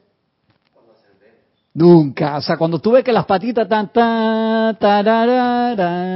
Nunca. 1.75 2.37
O 2.37 2.43
sea, 2.43 2.57
cuando 2.57 2.79
tú 2.79 2.93
ves 2.93 3.03
que 3.05 3.13
las 3.13 3.25
patitas 3.25 3.65
están... 3.65 3.93
Ta, 3.93 4.77
tarararara, 4.79 6.13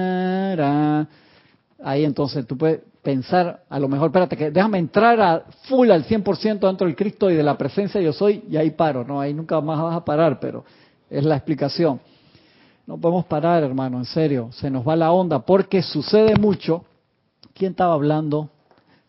ahí 1.82 2.04
entonces 2.04 2.46
tú 2.46 2.56
puedes 2.56 2.80
pensar, 3.02 3.62
a 3.68 3.78
lo 3.78 3.88
mejor, 3.88 4.08
espérate, 4.08 4.36
que 4.36 4.50
déjame 4.50 4.78
entrar 4.78 5.20
a 5.20 5.44
full 5.68 5.90
al 5.90 6.04
100% 6.04 6.58
dentro 6.58 6.86
del 6.86 6.96
Cristo 6.96 7.30
y 7.30 7.34
de 7.36 7.42
la 7.42 7.56
presencia 7.56 8.00
yo 8.00 8.12
soy, 8.12 8.42
y 8.50 8.56
ahí 8.56 8.72
paro, 8.72 9.04
¿no? 9.04 9.20
Ahí 9.20 9.32
nunca 9.32 9.60
más 9.60 9.80
vas 9.80 9.94
a 9.96 10.04
parar, 10.04 10.40
pero 10.40 10.64
es 11.08 11.24
la 11.24 11.36
explicación. 11.36 12.00
No 12.86 12.98
podemos 12.98 13.24
parar, 13.26 13.62
hermano, 13.62 13.98
en 13.98 14.04
serio, 14.04 14.48
se 14.52 14.70
nos 14.70 14.86
va 14.86 14.96
la 14.96 15.12
onda, 15.12 15.38
porque 15.40 15.82
sucede 15.82 16.34
mucho. 16.36 16.84
¿Quién 17.54 17.70
estaba 17.70 17.94
hablando? 17.94 18.50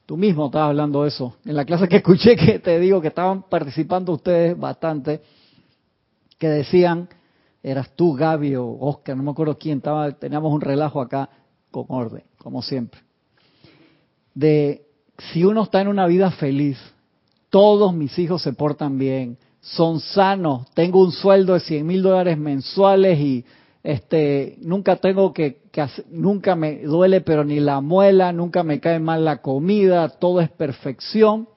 Tú 0.06 0.16
mismo 0.16 0.46
estabas 0.46 0.70
hablando 0.70 1.06
eso. 1.06 1.36
En 1.44 1.56
la 1.56 1.66
clase 1.66 1.88
que 1.88 1.98
escuché, 1.98 2.36
que 2.36 2.60
te 2.60 2.80
digo 2.80 3.02
que 3.02 3.10
estaban 3.10 3.44
participando 3.44 4.14
ustedes 4.14 4.58
bastante, 4.58 5.22
que 6.38 6.48
decían, 6.50 7.10
eras 7.64 7.92
tú, 7.96 8.14
Gaby 8.14 8.56
o 8.56 8.68
Oscar, 8.80 9.18
no 9.18 9.24
me 9.24 9.32
acuerdo 9.32 9.58
quién, 9.58 9.78
estaba, 9.80 10.12
teníamos 10.12 10.54
un 10.54 10.62
relajo 10.62 11.02
acá 11.02 11.30
con 11.72 11.86
orden, 11.90 12.24
como 12.38 12.62
siempre 12.62 13.02
de 14.38 14.84
si 15.32 15.44
uno 15.44 15.64
está 15.64 15.82
en 15.82 15.88
una 15.88 16.06
vida 16.06 16.30
feliz, 16.30 16.78
todos 17.50 17.92
mis 17.92 18.20
hijos 18.20 18.44
se 18.44 18.54
portan 18.54 19.00
bien, 19.00 19.40
son 19.62 20.00
sanos, 20.00 20.70
tengo 20.76 21.02
un 21.02 21.12
sueldo 21.12 21.56
de 21.56 21.60
100 21.62 21.88
mil 21.88 22.04
dólares 22.04 22.38
mensuales 22.38 23.20
y 23.20 23.44
este 23.82 24.58
nunca 24.62 24.98
tengo 24.98 25.34
que, 25.34 25.62
que 25.72 25.82
hacer- 25.82 26.06
nunca 26.12 26.56
me 26.56 26.84
duele 26.84 27.22
pero 27.22 27.44
ni 27.44 27.60
la 27.60 27.82
muela, 27.82 28.32
nunca 28.32 28.62
me 28.62 28.80
cae 28.80 29.00
mal 29.00 29.26
la 29.26 29.42
comida, 29.42 30.08
todo 30.10 30.40
es 30.40 30.52
perfección. 30.52 31.50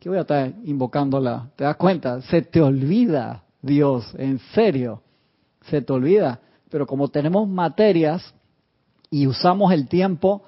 ¿Qué 0.00 0.08
voy 0.08 0.18
a 0.18 0.22
estar 0.22 0.52
invocándola? 0.64 1.50
¿Te 1.54 1.62
das 1.62 1.76
cuenta? 1.76 2.20
Se 2.22 2.42
te 2.42 2.60
olvida, 2.60 3.44
Dios, 3.66 4.14
en 4.16 4.38
serio, 4.54 5.02
se 5.68 5.82
te 5.82 5.92
olvida. 5.92 6.40
Pero 6.70 6.86
como 6.86 7.08
tenemos 7.08 7.48
materias 7.48 8.34
y 9.10 9.26
usamos 9.26 9.72
el 9.72 9.88
tiempo 9.88 10.42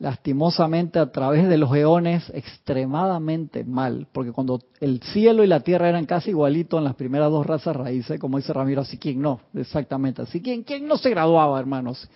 lastimosamente 0.00 0.98
a 0.98 1.12
través 1.12 1.46
de 1.46 1.58
los 1.58 1.74
eones 1.76 2.30
extremadamente 2.34 3.64
mal, 3.64 4.06
porque 4.10 4.32
cuando 4.32 4.60
el 4.80 5.02
cielo 5.02 5.44
y 5.44 5.46
la 5.46 5.60
tierra 5.60 5.90
eran 5.90 6.06
casi 6.06 6.30
igualitos 6.30 6.78
en 6.78 6.84
las 6.84 6.94
primeras 6.94 7.30
dos 7.30 7.46
razas 7.46 7.76
raíces, 7.76 8.18
como 8.18 8.38
dice 8.38 8.54
Ramiro, 8.54 8.80
así 8.80 8.98
no, 9.14 9.40
exactamente, 9.54 10.22
así 10.22 10.40
quien, 10.40 10.62
quien 10.62 10.88
no 10.88 10.96
se 10.96 11.10
graduaba, 11.10 11.60
hermanos, 11.60 12.08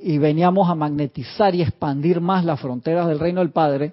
y 0.00 0.16
veníamos 0.16 0.70
a 0.70 0.74
magnetizar 0.74 1.54
y 1.54 1.60
expandir 1.60 2.22
más 2.22 2.46
las 2.46 2.60
fronteras 2.60 3.06
del 3.08 3.18
reino 3.18 3.40
del 3.40 3.50
Padre, 3.50 3.92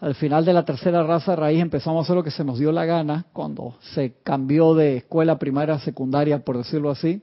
al 0.00 0.14
final 0.14 0.46
de 0.46 0.54
la 0.54 0.64
tercera 0.64 1.02
raza 1.02 1.36
raíz 1.36 1.60
empezamos 1.60 2.00
a 2.00 2.02
hacer 2.04 2.16
lo 2.16 2.24
que 2.24 2.30
se 2.30 2.42
nos 2.42 2.58
dio 2.58 2.72
la 2.72 2.86
gana 2.86 3.26
cuando 3.34 3.74
se 3.94 4.14
cambió 4.22 4.74
de 4.74 4.98
escuela 4.98 5.38
primaria 5.38 5.74
a 5.74 5.80
secundaria, 5.80 6.42
por 6.42 6.56
decirlo 6.56 6.90
así. 6.90 7.22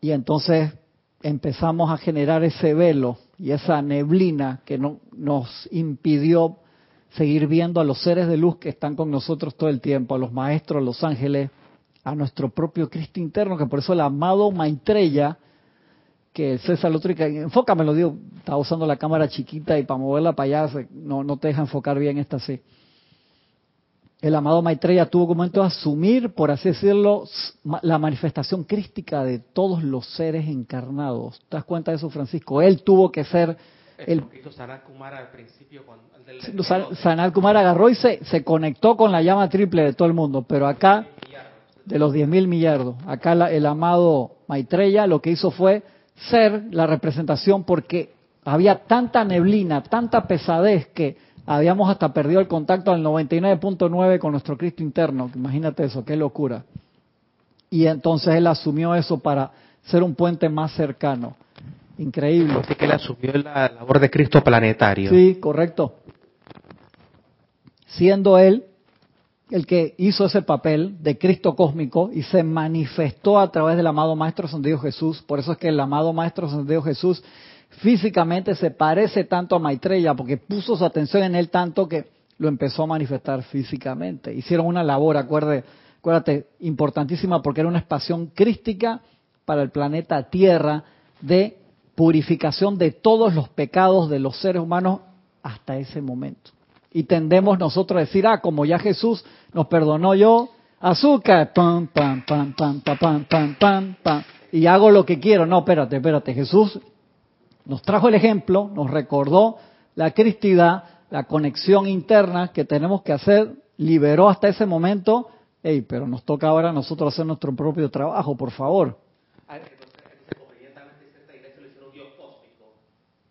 Y 0.00 0.10
entonces 0.10 0.72
empezamos 1.22 1.90
a 1.90 1.96
generar 1.96 2.42
ese 2.42 2.74
velo 2.74 3.18
y 3.38 3.52
esa 3.52 3.80
neblina 3.80 4.62
que 4.64 4.76
no, 4.76 4.98
nos 5.16 5.68
impidió 5.70 6.58
seguir 7.10 7.46
viendo 7.46 7.80
a 7.80 7.84
los 7.84 8.02
seres 8.02 8.26
de 8.26 8.36
luz 8.36 8.56
que 8.56 8.68
están 8.68 8.96
con 8.96 9.10
nosotros 9.10 9.56
todo 9.56 9.70
el 9.70 9.80
tiempo, 9.80 10.16
a 10.16 10.18
los 10.18 10.32
maestros, 10.32 10.82
a 10.82 10.84
los 10.84 11.04
ángeles, 11.04 11.50
a 12.02 12.14
nuestro 12.16 12.50
propio 12.50 12.90
Cristo 12.90 13.20
interno, 13.20 13.56
que 13.56 13.66
por 13.66 13.78
eso 13.78 13.92
el 13.92 14.00
amado 14.00 14.50
Maitreya, 14.50 15.38
que 16.36 16.58
César 16.58 16.92
Lótrica, 16.92 17.24
enfócame, 17.24 17.82
lo 17.82 17.94
digo, 17.94 18.14
estaba 18.36 18.58
usando 18.58 18.84
la 18.86 18.96
cámara 18.96 19.26
chiquita 19.26 19.78
y 19.78 19.84
para 19.84 19.96
moverla 19.96 20.34
para 20.34 20.66
allá 20.66 20.86
no, 20.90 21.24
no 21.24 21.38
te 21.38 21.48
deja 21.48 21.62
enfocar 21.62 21.98
bien 21.98 22.18
esta 22.18 22.36
así. 22.36 22.60
El 24.20 24.34
amado 24.34 24.60
Maitreya 24.60 25.06
tuvo 25.06 25.28
como 25.28 25.38
momento 25.38 25.62
asumir, 25.62 26.34
por 26.34 26.50
así 26.50 26.68
decirlo, 26.68 27.24
la 27.80 27.96
manifestación 27.96 28.64
crística 28.64 29.24
de 29.24 29.38
todos 29.38 29.82
los 29.82 30.04
seres 30.14 30.46
encarnados. 30.46 31.40
¿Te 31.48 31.56
das 31.56 31.64
cuenta 31.64 31.90
de 31.90 31.96
eso, 31.96 32.10
Francisco? 32.10 32.60
Él 32.60 32.82
tuvo 32.82 33.10
que 33.10 33.24
ser 33.24 33.56
el 33.96 34.22
Sanat 34.54 34.84
Kumara 34.84 35.16
al 35.16 35.30
principio 35.30 35.84
Sanat 37.00 37.32
Kumara 37.32 37.60
agarró 37.60 37.88
y 37.88 37.94
se, 37.94 38.22
se 38.26 38.44
conectó 38.44 38.94
con 38.98 39.10
la 39.10 39.22
llama 39.22 39.48
triple 39.48 39.84
de 39.84 39.94
todo 39.94 40.06
el 40.06 40.12
mundo, 40.12 40.42
pero 40.42 40.66
acá 40.66 41.06
de 41.86 41.98
los 41.98 42.12
10 42.12 42.28
mil 42.28 42.46
millardos, 42.46 42.96
acá 43.06 43.32
el 43.32 43.64
amado 43.64 44.32
Maitreya 44.48 45.06
lo 45.06 45.22
que 45.22 45.30
hizo 45.30 45.50
fue 45.50 45.82
ser 46.16 46.64
la 46.70 46.86
representación 46.86 47.64
porque 47.64 48.14
había 48.44 48.84
tanta 48.86 49.24
neblina, 49.24 49.82
tanta 49.82 50.26
pesadez 50.26 50.86
que 50.88 51.16
habíamos 51.46 51.90
hasta 51.90 52.12
perdido 52.12 52.40
el 52.40 52.48
contacto 52.48 52.90
al 52.90 53.02
99.9 53.02 54.18
con 54.18 54.32
nuestro 54.32 54.56
Cristo 54.56 54.82
interno. 54.82 55.30
Imagínate 55.34 55.84
eso, 55.84 56.04
qué 56.04 56.16
locura. 56.16 56.64
Y 57.70 57.86
entonces 57.86 58.34
él 58.34 58.46
asumió 58.46 58.94
eso 58.94 59.18
para 59.18 59.50
ser 59.82 60.02
un 60.02 60.14
puente 60.14 60.48
más 60.48 60.72
cercano. 60.72 61.36
Increíble. 61.98 62.54
Así 62.62 62.74
que 62.74 62.84
él 62.84 62.92
asumió 62.92 63.32
la 63.34 63.68
labor 63.68 63.98
de 63.98 64.10
Cristo 64.10 64.42
planetario. 64.42 65.10
Sí, 65.10 65.38
correcto. 65.40 65.94
Siendo 67.86 68.38
él 68.38 68.64
el 69.50 69.66
que 69.66 69.94
hizo 69.98 70.26
ese 70.26 70.42
papel 70.42 70.96
de 71.02 71.18
Cristo 71.18 71.54
cósmico 71.54 72.10
y 72.12 72.22
se 72.22 72.42
manifestó 72.42 73.38
a 73.38 73.50
través 73.50 73.76
del 73.76 73.86
amado 73.86 74.16
Maestro 74.16 74.48
Dios 74.58 74.82
Jesús. 74.82 75.22
Por 75.22 75.38
eso 75.38 75.52
es 75.52 75.58
que 75.58 75.68
el 75.68 75.78
amado 75.78 76.12
Maestro 76.12 76.48
Dios 76.64 76.84
Jesús 76.84 77.22
físicamente 77.68 78.54
se 78.54 78.70
parece 78.70 79.24
tanto 79.24 79.56
a 79.56 79.58
Maitreya 79.58 80.14
porque 80.14 80.36
puso 80.36 80.76
su 80.76 80.84
atención 80.84 81.22
en 81.22 81.34
él 81.36 81.48
tanto 81.50 81.88
que 81.88 82.06
lo 82.38 82.48
empezó 82.48 82.82
a 82.82 82.86
manifestar 82.86 83.42
físicamente. 83.44 84.34
Hicieron 84.34 84.66
una 84.66 84.82
labor, 84.82 85.16
acuérdate, 85.16 85.64
acuérdate 85.98 86.48
importantísima 86.60 87.40
porque 87.40 87.60
era 87.60 87.68
una 87.68 87.78
expansión 87.78 88.26
crística 88.34 89.00
para 89.44 89.62
el 89.62 89.70
planeta 89.70 90.28
Tierra 90.28 90.82
de 91.20 91.56
purificación 91.94 92.76
de 92.78 92.90
todos 92.90 93.34
los 93.34 93.48
pecados 93.48 94.10
de 94.10 94.18
los 94.18 94.38
seres 94.38 94.60
humanos 94.60 95.00
hasta 95.42 95.78
ese 95.78 96.02
momento. 96.02 96.55
Y 96.96 97.02
tendemos 97.04 97.58
nosotros 97.58 97.98
a 97.98 98.00
decir, 98.06 98.26
ah, 98.26 98.40
como 98.40 98.64
ya 98.64 98.78
Jesús 98.78 99.22
nos 99.52 99.66
perdonó 99.66 100.14
yo, 100.14 100.48
azúcar, 100.80 101.52
pam, 101.52 101.88
pam, 101.88 102.24
pam, 102.24 102.54
pam, 102.54 102.80
pam, 102.82 102.96
pam, 102.96 103.24
pam, 103.26 103.54
pam, 103.60 103.96
pam, 104.02 104.22
y 104.50 104.64
hago 104.64 104.90
lo 104.90 105.04
que 105.04 105.20
quiero. 105.20 105.44
No, 105.44 105.58
espérate, 105.58 105.96
espérate, 105.96 106.32
Jesús 106.32 106.80
nos 107.66 107.82
trajo 107.82 108.08
el 108.08 108.14
ejemplo, 108.14 108.70
nos 108.72 108.90
recordó 108.90 109.58
la 109.94 110.12
cristidad, 110.12 110.84
la 111.10 111.24
conexión 111.24 111.86
interna 111.86 112.48
que 112.48 112.64
tenemos 112.64 113.02
que 113.02 113.12
hacer, 113.12 113.52
liberó 113.76 114.30
hasta 114.30 114.48
ese 114.48 114.64
momento, 114.64 115.28
hey, 115.62 115.84
pero 115.86 116.08
nos 116.08 116.24
toca 116.24 116.48
ahora 116.48 116.70
a 116.70 116.72
nosotros 116.72 117.12
hacer 117.12 117.26
nuestro 117.26 117.54
propio 117.54 117.90
trabajo, 117.90 118.34
por 118.38 118.52
favor. 118.52 118.96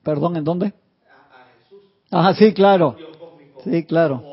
Perdón, 0.04 0.38
¿en 0.38 0.44
dónde? 0.44 0.68
A, 0.68 1.48
Jesús. 1.64 1.82
Ah, 2.12 2.32
sí, 2.36 2.54
claro. 2.54 2.96
Sí, 3.66 3.84
claro. 3.84 4.24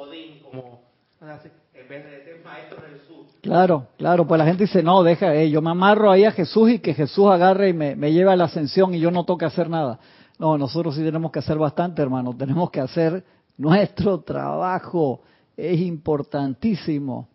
Claro, 3.41 3.89
claro, 3.99 4.27
pues 4.27 4.39
la 4.39 4.45
gente 4.45 4.65
dice, 4.65 4.83
no, 4.85 5.03
deja, 5.03 5.35
eh, 5.35 5.51
yo 5.51 5.61
me 5.61 5.71
amarro 5.71 6.13
ahí 6.13 6.25
a 6.25 6.31
Jesús 6.31 6.71
y 6.71 6.79
que 6.79 6.95
Jesús 6.95 7.27
agarre 7.29 7.71
y 7.71 7.73
me, 7.73 7.97
me 7.97 8.13
lleve 8.13 8.31
a 8.31 8.37
la 8.37 8.45
ascensión 8.45 8.95
y 8.95 9.01
yo 9.01 9.11
no 9.11 9.25
toque 9.25 9.45
hacer 9.45 9.69
nada. 9.69 9.99
No, 10.39 10.57
nosotros 10.57 10.95
sí 10.95 11.03
tenemos 11.03 11.33
que 11.33 11.41
hacer 11.41 11.59
bastante, 11.59 12.03
hermano, 12.03 12.37
tenemos 12.37 12.71
que 12.71 12.81
hacer 12.81 13.25
nuestro 13.57 14.21
trabajo, 14.21 15.23
es 15.57 15.81
importantísimo. 15.81 17.29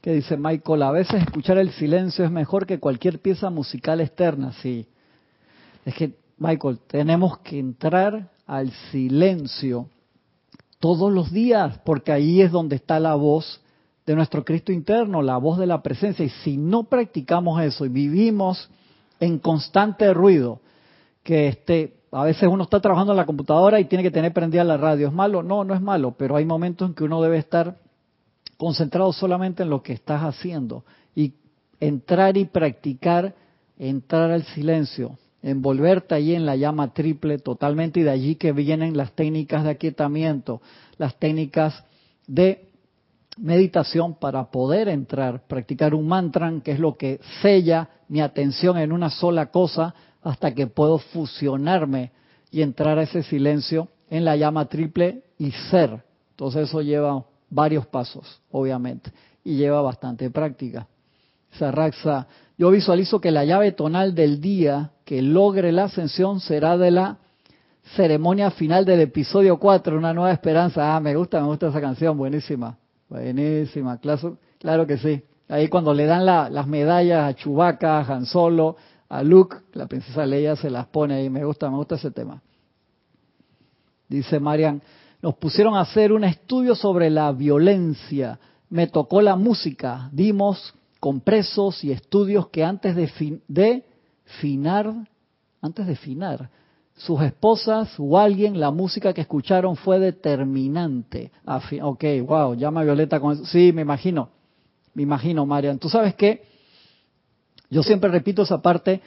¿Qué 0.00 0.14
dice 0.14 0.36
Michael? 0.36 0.82
A 0.82 0.90
veces 0.92 1.22
escuchar 1.22 1.58
el 1.58 1.70
silencio 1.72 2.24
es 2.24 2.30
mejor 2.30 2.66
que 2.66 2.80
cualquier 2.80 3.20
pieza 3.20 3.50
musical 3.50 4.00
externa, 4.00 4.52
sí. 4.62 4.86
Es 5.84 5.94
que, 5.94 6.14
Michael, 6.38 6.78
tenemos 6.86 7.38
que 7.38 7.58
entrar 7.58 8.30
al 8.46 8.70
silencio 8.90 9.88
todos 10.82 11.12
los 11.12 11.30
días, 11.30 11.78
porque 11.84 12.10
ahí 12.10 12.40
es 12.40 12.50
donde 12.50 12.74
está 12.74 12.98
la 12.98 13.14
voz 13.14 13.60
de 14.04 14.16
nuestro 14.16 14.44
Cristo 14.44 14.72
interno, 14.72 15.22
la 15.22 15.36
voz 15.36 15.56
de 15.58 15.66
la 15.68 15.80
presencia. 15.80 16.24
Y 16.24 16.28
si 16.28 16.56
no 16.56 16.82
practicamos 16.82 17.62
eso 17.62 17.84
y 17.84 17.88
vivimos 17.88 18.68
en 19.20 19.38
constante 19.38 20.12
ruido, 20.12 20.58
que 21.22 21.46
este, 21.46 22.00
a 22.10 22.24
veces 22.24 22.48
uno 22.50 22.64
está 22.64 22.80
trabajando 22.80 23.12
en 23.12 23.16
la 23.16 23.26
computadora 23.26 23.78
y 23.78 23.84
tiene 23.84 24.02
que 24.02 24.10
tener 24.10 24.32
prendida 24.32 24.64
la 24.64 24.76
radio, 24.76 25.06
¿es 25.06 25.14
malo? 25.14 25.44
No, 25.44 25.62
no 25.62 25.72
es 25.72 25.80
malo, 25.80 26.16
pero 26.18 26.34
hay 26.34 26.44
momentos 26.44 26.88
en 26.88 26.94
que 26.96 27.04
uno 27.04 27.22
debe 27.22 27.38
estar 27.38 27.76
concentrado 28.56 29.12
solamente 29.12 29.62
en 29.62 29.70
lo 29.70 29.84
que 29.84 29.92
estás 29.92 30.22
haciendo 30.22 30.84
y 31.14 31.34
entrar 31.78 32.36
y 32.36 32.46
practicar, 32.46 33.36
entrar 33.78 34.32
al 34.32 34.42
silencio, 34.46 35.16
envolverte 35.42 36.14
allí 36.14 36.34
en 36.34 36.46
la 36.46 36.56
llama 36.56 36.92
triple 36.94 37.38
totalmente 37.38 38.00
y 38.00 38.02
de 38.04 38.10
allí 38.10 38.36
que 38.36 38.52
vienen 38.52 38.96
las 38.96 39.12
técnicas 39.12 39.64
de 39.64 39.70
aquietamiento, 39.70 40.62
las 40.98 41.18
técnicas 41.18 41.84
de 42.26 42.68
meditación 43.38 44.14
para 44.14 44.50
poder 44.50 44.88
entrar, 44.88 45.46
practicar 45.46 45.94
un 45.94 46.06
mantra, 46.06 46.52
que 46.62 46.72
es 46.72 46.78
lo 46.78 46.96
que 46.96 47.20
sella 47.40 47.88
mi 48.08 48.20
atención 48.20 48.78
en 48.78 48.92
una 48.92 49.10
sola 49.10 49.46
cosa 49.46 49.94
hasta 50.22 50.54
que 50.54 50.66
puedo 50.66 50.98
fusionarme 50.98 52.12
y 52.50 52.62
entrar 52.62 52.98
a 52.98 53.02
ese 53.02 53.22
silencio 53.22 53.88
en 54.10 54.24
la 54.24 54.36
llama 54.36 54.66
triple 54.66 55.24
y 55.38 55.50
ser. 55.70 56.04
Entonces 56.30 56.68
eso 56.68 56.82
lleva 56.82 57.24
varios 57.48 57.86
pasos, 57.86 58.40
obviamente, 58.50 59.10
y 59.42 59.56
lleva 59.56 59.80
bastante 59.80 60.30
práctica. 60.30 60.86
Sarraxa, 61.58 62.26
yo 62.56 62.70
visualizo 62.70 63.20
que 63.20 63.30
la 63.30 63.44
llave 63.44 63.72
tonal 63.72 64.14
del 64.14 64.40
día 64.40 64.92
que 65.04 65.22
logre 65.22 65.72
la 65.72 65.84
ascensión 65.84 66.40
será 66.40 66.78
de 66.78 66.90
la 66.90 67.18
ceremonia 67.96 68.50
final 68.50 68.84
del 68.84 69.00
episodio 69.00 69.58
4, 69.58 69.96
Una 69.96 70.14
Nueva 70.14 70.32
Esperanza. 70.32 70.94
Ah, 70.94 71.00
me 71.00 71.14
gusta, 71.14 71.40
me 71.40 71.48
gusta 71.48 71.68
esa 71.68 71.80
canción, 71.80 72.16
buenísima. 72.16 72.78
Buenísima, 73.08 73.98
claro, 73.98 74.38
claro 74.58 74.86
que 74.86 74.96
sí. 74.96 75.22
Ahí 75.48 75.68
cuando 75.68 75.92
le 75.92 76.06
dan 76.06 76.24
las 76.24 76.66
medallas 76.66 77.28
a 77.28 77.34
Chewbacca, 77.34 77.98
a 77.98 78.14
Han 78.14 78.24
Solo, 78.24 78.76
a 79.08 79.22
Luke, 79.22 79.56
la 79.74 79.86
princesa 79.86 80.24
Leia 80.24 80.56
se 80.56 80.70
las 80.70 80.86
pone 80.86 81.14
ahí. 81.14 81.28
Me 81.28 81.44
gusta, 81.44 81.68
me 81.68 81.76
gusta 81.76 81.96
ese 81.96 82.10
tema. 82.10 82.40
Dice 84.08 84.40
Marian, 84.40 84.80
nos 85.20 85.34
pusieron 85.34 85.74
a 85.74 85.80
hacer 85.80 86.12
un 86.12 86.24
estudio 86.24 86.74
sobre 86.74 87.10
la 87.10 87.30
violencia. 87.32 88.38
Me 88.70 88.86
tocó 88.86 89.20
la 89.20 89.36
música. 89.36 90.08
Dimos 90.12 90.74
compresos 91.02 91.82
y 91.82 91.90
estudios 91.90 92.46
que 92.50 92.62
antes 92.62 92.94
de, 92.94 93.40
de 93.48 93.84
finar, 94.40 94.94
antes 95.60 95.84
de 95.84 95.96
finar, 95.96 96.48
sus 96.94 97.20
esposas 97.22 97.92
o 97.98 98.16
alguien, 98.16 98.60
la 98.60 98.70
música 98.70 99.12
que 99.12 99.22
escucharon 99.22 99.74
fue 99.74 99.98
determinante. 99.98 101.32
Ok, 101.82 102.04
wow, 102.24 102.54
llama 102.54 102.84
Violeta 102.84 103.18
con 103.18 103.32
eso. 103.32 103.44
Sí, 103.46 103.72
me 103.72 103.82
imagino, 103.82 104.28
me 104.94 105.02
imagino, 105.02 105.44
Marian. 105.44 105.80
¿Tú 105.80 105.88
sabes 105.88 106.14
qué? 106.14 106.44
Yo 107.68 107.82
siempre 107.82 108.08
repito 108.08 108.42
esa 108.42 108.62
parte, 108.62 109.00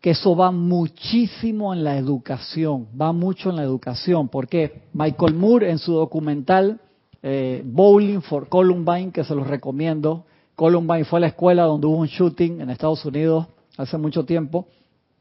que 0.00 0.10
eso 0.10 0.34
va 0.34 0.50
muchísimo 0.50 1.72
en 1.72 1.84
la 1.84 1.96
educación, 1.96 2.88
va 3.00 3.12
mucho 3.12 3.50
en 3.50 3.56
la 3.56 3.62
educación. 3.62 4.28
porque 4.28 4.82
Michael 4.94 5.34
Moore 5.34 5.70
en 5.70 5.78
su 5.78 5.92
documental 5.92 6.80
eh, 7.22 7.62
Bowling 7.64 8.20
for 8.20 8.48
Columbine, 8.48 9.12
que 9.12 9.22
se 9.22 9.36
los 9.36 9.46
recomiendo, 9.46 10.24
Columbine 10.60 11.06
fue 11.06 11.20
la 11.20 11.28
escuela 11.28 11.62
donde 11.62 11.86
hubo 11.86 11.96
un 11.96 12.06
shooting 12.06 12.60
en 12.60 12.68
Estados 12.68 13.02
Unidos 13.06 13.46
hace 13.78 13.96
mucho 13.96 14.26
tiempo, 14.26 14.68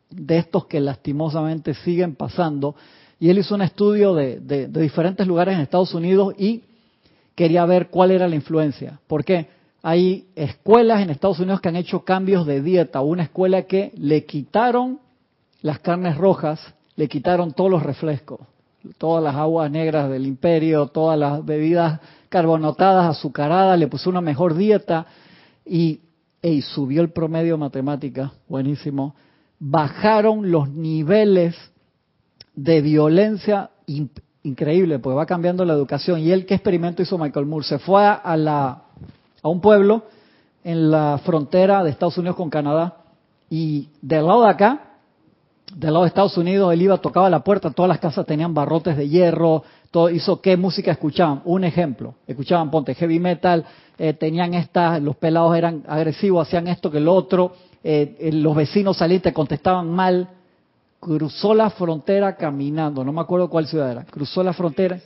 de 0.10 0.38
estos 0.38 0.66
que 0.66 0.82
lastimosamente 0.82 1.76
siguen 1.76 2.16
pasando. 2.16 2.76
Y 3.22 3.30
él 3.30 3.38
hizo 3.38 3.56
un 3.56 3.62
estudio 3.62 4.14
de, 4.14 4.68
diferentes 4.68 5.26
lugares 5.26 5.56
en 5.56 5.62
Estados 5.62 5.94
Unidos 5.94 6.34
y 6.38 6.64
quería 7.36 7.66
ver 7.66 7.88
cuál 7.88 8.12
era 8.12 8.28
la 8.28 8.36
influencia. 8.36 9.00
¿Por 9.08 9.24
qué? 9.24 9.48
Hay 9.82 10.28
escuelas 10.36 11.04
en 11.04 11.10
Estados 11.10 11.40
Unidos 11.40 11.62
que 11.62 11.70
han 11.70 11.78
hecho 11.78 12.04
cambios 12.04 12.46
de 12.46 12.62
dieta. 12.62 13.00
Una 13.00 13.24
escuela 13.24 13.62
que 13.62 13.94
le 13.96 14.26
quitaron 14.26 15.00
las 15.62 15.80
carnes 15.80 16.18
rojas, 16.18 16.60
le 16.98 17.08
quitaron 17.08 17.54
todos 17.54 17.72
los 17.72 17.84
refrescos. 17.84 18.42
todas 18.98 19.24
las 19.24 19.36
aguas 19.36 19.72
negras 19.72 20.10
del 20.10 20.28
imperio, 20.28 20.88
todas 20.88 21.18
las 21.18 21.46
bebidas 21.46 22.02
carbonatadas, 22.28 23.18
azucaradas, 23.18 23.80
le 23.80 23.88
puso 23.88 24.10
una 24.10 24.20
mejor 24.20 24.56
dieta 24.56 25.08
y, 25.70 26.02
subió 26.62 27.02
el 27.02 27.12
promedio 27.12 27.54
de 27.54 27.60
matemática, 27.60 28.34
buenísimo. 28.48 29.16
Bajaron 29.60 30.50
los 30.52 30.70
niveles 30.70 31.56
de 32.56 32.82
violencia 32.82 33.70
increíble, 34.44 35.00
pues 35.00 35.18
va 35.18 35.26
cambiando 35.26 35.66
la 35.66 35.74
educación. 35.74 36.20
¿Y 36.20 36.32
él 36.32 36.46
qué 36.46 36.56
experimento 36.56 37.02
hizo 37.02 37.18
Michael 37.18 37.46
Moore? 37.46 37.66
Se 37.66 37.80
fue 37.80 38.06
a, 38.06 38.38
la, 38.38 38.84
a 39.42 39.50
un 39.50 39.60
pueblo 39.60 40.06
en 40.64 40.90
la 40.90 41.20
frontera 41.26 41.84
de 41.84 41.90
Estados 41.90 42.18
Unidos 42.18 42.38
con 42.38 42.50
Canadá 42.50 42.98
y 43.50 43.90
del 44.02 44.26
lado 44.26 44.44
de 44.44 44.50
acá, 44.50 44.89
del 45.76 45.94
lado 45.94 46.04
de 46.04 46.10
Estados 46.10 46.38
Unidos, 46.38 46.74
él 46.74 46.82
iba, 46.82 46.98
tocaba 46.98 47.30
la 47.30 47.44
puerta, 47.44 47.72
todas 47.72 47.90
las 47.90 48.00
casas 48.00 48.26
tenían 48.26 48.54
barrotes 48.54 48.98
de 48.98 49.08
hierro, 49.08 49.64
todo, 49.92 50.10
hizo 50.10 50.42
qué 50.42 50.58
música 50.58 50.92
escuchaban. 50.92 51.42
Un 51.46 51.64
ejemplo, 51.64 52.16
escuchaban, 52.28 52.72
ponte, 52.72 52.96
heavy 52.96 53.20
metal, 53.20 53.66
eh, 53.98 54.14
tenían 54.14 54.54
estas, 54.54 55.02
los 55.02 55.16
pelados 55.16 55.56
eran 55.56 55.84
agresivos, 55.88 56.48
hacían 56.48 56.68
esto 56.68 56.90
que 56.90 57.00
lo 57.00 57.14
otro, 57.14 57.54
eh, 57.84 58.16
eh, 58.20 58.32
los 58.32 58.56
vecinos 58.56 58.98
salían 58.98 59.22
te 59.22 59.34
contestaban 59.34 59.90
mal, 59.90 60.30
cruzó 61.00 61.54
la 61.54 61.70
frontera 61.70 62.36
caminando, 62.36 63.04
no 63.04 63.14
me 63.14 63.22
acuerdo 63.22 63.50
cuál 63.50 63.68
ciudad 63.68 63.92
era, 63.92 64.04
cruzó 64.06 64.44
la 64.44 64.54
frontera. 64.54 65.00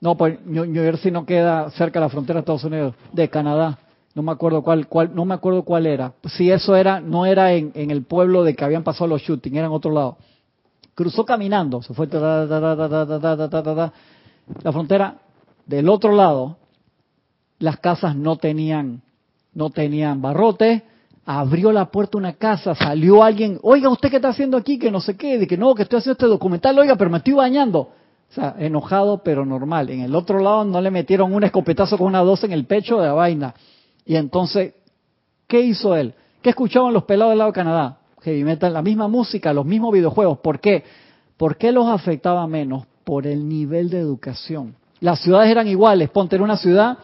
No, 0.00 0.16
pues 0.16 0.38
New 0.46 0.72
Jersey 0.72 1.10
no 1.10 1.26
queda 1.26 1.70
cerca 1.72 1.98
de 1.98 2.06
la 2.06 2.08
frontera 2.08 2.38
de 2.38 2.40
Estados 2.40 2.64
Unidos, 2.64 2.94
de 3.12 3.28
Canadá. 3.28 3.78
No 4.14 4.22
me 4.22 4.32
acuerdo 4.32 4.62
cuál, 4.62 4.88
cuál 4.88 5.14
no 5.14 5.24
me 5.24 5.34
acuerdo 5.34 5.62
cuál 5.62 5.86
era. 5.86 6.14
Si 6.26 6.50
eso 6.50 6.74
era, 6.74 7.00
no 7.00 7.26
era 7.26 7.52
en, 7.52 7.72
el 7.74 8.02
pueblo 8.04 8.42
de 8.42 8.54
que 8.54 8.64
habían 8.64 8.82
pasado 8.82 9.06
los 9.06 9.22
shootings, 9.22 9.56
era 9.56 9.66
en 9.66 9.72
otro 9.72 9.92
lado. 9.92 10.16
Cruzó 10.94 11.24
caminando, 11.24 11.80
se 11.82 11.94
fue 11.94 12.08
la 12.08 13.92
frontera 14.72 15.18
del 15.66 15.88
otro 15.88 16.12
lado. 16.12 16.56
Las 17.60 17.78
casas 17.78 18.16
no 18.16 18.36
tenían, 18.36 19.02
no 19.54 19.70
tenían 19.70 20.20
barrotes, 20.20 20.82
abrió 21.24 21.70
la 21.70 21.90
puerta 21.90 22.18
una 22.18 22.32
casa, 22.32 22.74
salió 22.74 23.22
alguien, 23.22 23.58
oiga, 23.62 23.88
¿usted 23.88 24.10
qué 24.10 24.16
está 24.16 24.30
haciendo 24.30 24.56
aquí? 24.56 24.78
Que 24.78 24.90
no 24.90 25.00
sé 25.00 25.16
qué, 25.16 25.38
de 25.38 25.46
que 25.46 25.56
no, 25.56 25.74
que 25.74 25.82
estoy 25.82 25.98
haciendo 25.98 26.14
este 26.14 26.26
documental, 26.26 26.78
oiga, 26.78 26.96
pero 26.96 27.10
me 27.10 27.18
estoy 27.18 27.34
bañando. 27.34 27.78
O 28.30 28.32
sea, 28.32 28.54
enojado 28.58 29.22
pero 29.24 29.44
normal. 29.44 29.90
En 29.90 30.00
el 30.00 30.14
otro 30.14 30.38
lado 30.38 30.64
no 30.64 30.80
le 30.80 30.90
metieron 30.90 31.34
un 31.34 31.44
escopetazo 31.44 31.98
con 31.98 32.06
una 32.06 32.20
dos 32.20 32.44
en 32.44 32.52
el 32.52 32.64
pecho 32.64 32.98
de 33.00 33.06
la 33.06 33.12
vaina. 33.12 33.54
Y 34.10 34.16
entonces, 34.16 34.74
¿qué 35.46 35.60
hizo 35.60 35.94
él? 35.94 36.14
¿Qué 36.42 36.50
escuchaban 36.50 36.92
los 36.92 37.04
pelados 37.04 37.30
del 37.30 37.38
lado 37.38 37.52
de 37.52 37.54
Canadá? 37.54 37.98
Heavy 38.22 38.42
metal, 38.42 38.72
la 38.72 38.82
misma 38.82 39.06
música, 39.06 39.52
los 39.52 39.64
mismos 39.64 39.92
videojuegos. 39.92 40.38
¿Por 40.38 40.58
qué? 40.58 40.82
¿Por 41.36 41.56
qué 41.56 41.70
los 41.70 41.86
afectaba 41.86 42.44
menos? 42.48 42.86
Por 43.04 43.28
el 43.28 43.48
nivel 43.48 43.88
de 43.88 44.00
educación. 44.00 44.74
Las 44.98 45.20
ciudades 45.20 45.48
eran 45.48 45.68
iguales. 45.68 46.10
Ponte 46.10 46.34
en 46.34 46.42
una 46.42 46.56
ciudad 46.56 46.98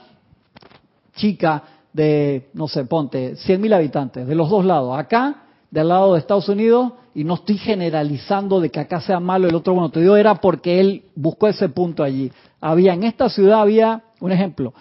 chica, 1.15 1.63
de, 1.93 2.51
no 2.55 2.67
sé, 2.67 2.85
ponte, 2.87 3.37
100.000 3.37 3.73
habitantes, 3.73 4.27
de 4.27 4.35
los 4.35 4.51
dos 4.51 4.65
lados. 4.65 4.99
Acá, 4.99 5.45
del 5.71 5.87
lado 5.87 6.15
de 6.15 6.19
Estados 6.19 6.49
Unidos, 6.49 6.93
y 7.15 7.23
no 7.23 7.35
estoy 7.35 7.57
generalizando 7.57 8.61
de 8.61 8.71
que 8.71 8.81
acá 8.81 9.01
sea 9.01 9.21
malo 9.21 9.47
el 9.47 9.55
otro 9.55 9.75
bueno, 9.75 9.91
te 9.91 10.01
digo, 10.01 10.17
era 10.17 10.35
porque 10.35 10.81
él 10.81 11.05
buscó 11.15 11.47
ese 11.47 11.69
punto 11.69 12.03
allí. 12.03 12.33
Había, 12.61 12.95
en 12.95 13.05
esta 13.05 13.29
ciudad 13.29 13.61
había, 13.61 14.03
un 14.19 14.33
ejemplo, 14.33 14.75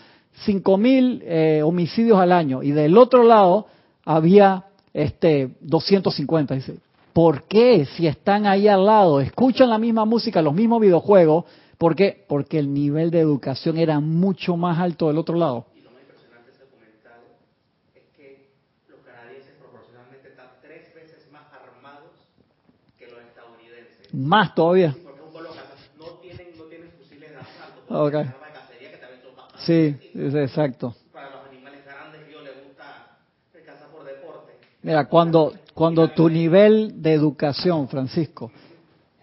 5.000 0.46 1.22
eh, 1.24 1.62
homicidios 1.64 2.20
al 2.20 2.32
año, 2.32 2.62
y 2.64 2.72
del 2.72 2.98
otro 2.98 3.24
lado 3.24 3.68
había 4.04 4.66
este 4.94 5.50
250. 5.62 6.56
Dice, 6.56 6.78
¿por 7.14 7.44
qué 7.44 7.86
si 7.86 8.08
están 8.08 8.46
ahí 8.46 8.68
al 8.68 8.86
lado, 8.86 9.22
escuchan 9.22 9.70
la 9.70 9.78
misma 9.78 10.06
música, 10.06 10.42
los 10.42 10.54
mismos 10.54 10.82
videojuegos? 10.82 11.46
¿Por 11.78 11.96
qué? 11.96 12.24
Porque 12.28 12.60
el 12.60 12.74
nivel 12.74 13.12
de 13.12 13.20
educación 13.20 13.78
era 13.78 14.00
mucho 14.00 14.56
más 14.56 14.80
alto 14.80 15.08
del 15.08 15.18
otro 15.18 15.36
lado. 15.36 15.66
Más 24.16 24.56
todavía. 24.56 24.96
no 25.98 26.06
tienen, 26.22 26.58
no 26.58 26.64
tienen 26.64 26.90
fusiles 26.92 27.32
de 27.32 27.36
asalto. 27.36 28.45
Sí, 29.66 29.96
exacto. 30.14 30.94
Para 31.12 31.32
los 31.32 31.42
animales 31.50 31.84
grandes, 31.84 32.22
yo 32.32 32.40
les 32.42 32.64
gusta 32.64 32.84
cazar 33.66 33.90
por 33.90 34.06
deporte. 34.06 34.54
Mira, 34.84 35.06
cuando, 35.06 35.54
cuando 35.74 36.12
tu 36.12 36.30
nivel 36.30 37.02
de 37.02 37.14
educación, 37.14 37.88
Francisco, 37.88 38.52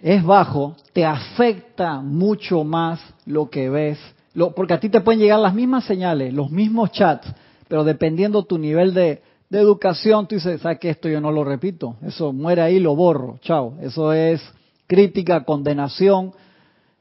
es 0.01 0.24
bajo, 0.24 0.74
te 0.93 1.05
afecta 1.05 2.01
mucho 2.01 2.64
más 2.64 3.01
lo 3.24 3.49
que 3.49 3.70
ves, 3.70 4.01
lo, 4.34 4.53
porque 4.53 4.74
a 4.74 4.80
ti 4.80 4.88
te 4.88 5.01
pueden 5.01 5.20
llegar 5.20 5.38
las 5.38 5.55
mismas 5.55 5.84
señales, 5.84 6.34
los 6.34 6.51
mismos 6.51 6.90
chats, 6.90 7.32
pero 7.68 7.84
dependiendo 7.84 8.43
tu 8.43 8.59
nivel 8.59 8.95
de, 8.95 9.22
de 9.49 9.61
educación, 9.61 10.26
tú 10.26 10.34
dices, 10.34 10.61
¿sabes 10.61 10.80
que 10.80 10.90
esto 10.90 11.09
yo 11.09 11.20
no 11.20 11.30
lo 11.30 11.45
repito? 11.45 11.95
Eso 12.03 12.32
muere 12.32 12.62
ahí, 12.62 12.80
lo 12.80 12.97
borro, 12.97 13.38
chao. 13.43 13.74
Eso 13.80 14.12
es 14.12 14.43
crítica, 14.88 15.45
condenación, 15.45 16.32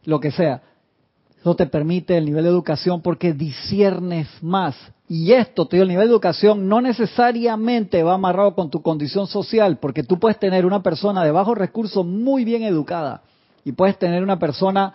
lo 0.04 0.20
que 0.20 0.30
sea. 0.30 0.62
Eso 1.42 1.56
te 1.56 1.66
permite 1.66 2.18
el 2.18 2.26
nivel 2.26 2.44
de 2.44 2.52
educación 2.52 3.02
porque 3.02 3.34
disiernes 3.34 4.28
más. 4.42 4.76
Y 5.10 5.34
esto, 5.34 5.68
te 5.68 5.76
digo, 5.76 5.84
el 5.84 5.90
nivel 5.90 6.08
de 6.08 6.14
educación 6.14 6.70
no 6.70 6.82
necesariamente 6.82 8.04
va 8.04 8.14
amarrado 8.14 8.54
con 8.54 8.70
tu 8.70 8.82
condición 8.82 9.26
social, 9.28 9.80
porque 9.80 10.04
tú 10.04 10.20
puedes 10.20 10.40
tener 10.40 10.66
una 10.66 10.84
persona 10.84 11.24
de 11.24 11.32
bajos 11.32 11.58
recursos 11.58 12.06
muy 12.06 12.46
bien 12.46 12.62
educada 12.64 13.24
y 13.66 13.72
puedes 13.72 13.98
tener 13.98 14.24
una 14.24 14.38
persona 14.40 14.94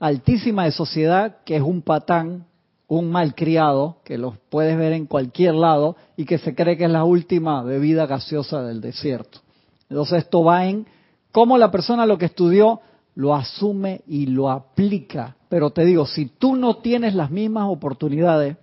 altísima 0.00 0.64
de 0.64 0.72
sociedad 0.72 1.36
que 1.44 1.56
es 1.56 1.62
un 1.62 1.82
patán, 1.82 2.46
un 2.88 3.10
malcriado, 3.10 3.98
que 4.04 4.18
los 4.18 4.38
puedes 4.50 4.76
ver 4.78 4.92
en 4.92 5.06
cualquier 5.06 5.54
lado 5.54 5.96
y 6.16 6.24
que 6.24 6.38
se 6.38 6.54
cree 6.54 6.76
que 6.76 6.84
es 6.84 6.90
la 6.90 7.04
última 7.04 7.62
bebida 7.62 8.06
gaseosa 8.06 8.62
del 8.62 8.80
desierto. 8.80 9.40
Entonces 9.90 10.24
esto 10.24 10.42
va 10.42 10.66
en 10.66 10.86
cómo 11.30 11.58
la 11.58 11.70
persona 11.70 12.06
lo 12.06 12.16
que 12.18 12.26
estudió 12.26 12.80
lo 13.14 13.34
asume 13.34 14.02
y 14.06 14.26
lo 14.26 14.50
aplica. 14.50 15.36
Pero 15.48 15.70
te 15.70 15.84
digo, 15.84 16.06
si 16.06 16.26
tú 16.26 16.56
no 16.56 16.78
tienes 16.78 17.14
las 17.14 17.30
mismas 17.30 17.68
oportunidades, 17.68 18.56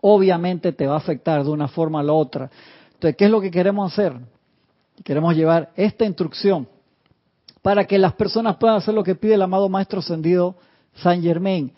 obviamente 0.00 0.72
te 0.72 0.86
va 0.86 0.94
a 0.94 0.98
afectar 0.98 1.44
de 1.44 1.50
una 1.50 1.68
forma 1.68 2.00
a 2.00 2.04
la 2.04 2.12
otra. 2.12 2.50
Entonces, 2.94 3.16
¿qué 3.16 3.26
es 3.26 3.30
lo 3.30 3.40
que 3.40 3.50
queremos 3.50 3.92
hacer? 3.92 4.14
Queremos 5.04 5.36
llevar 5.36 5.70
esta 5.76 6.04
instrucción 6.04 6.68
para 7.62 7.84
que 7.86 7.98
las 7.98 8.14
personas 8.14 8.56
puedan 8.56 8.76
hacer 8.76 8.94
lo 8.94 9.04
que 9.04 9.14
pide 9.14 9.34
el 9.34 9.42
amado 9.42 9.68
Maestro 9.68 10.00
Ascendido 10.00 10.56
San 10.94 11.22
Germain. 11.22 11.72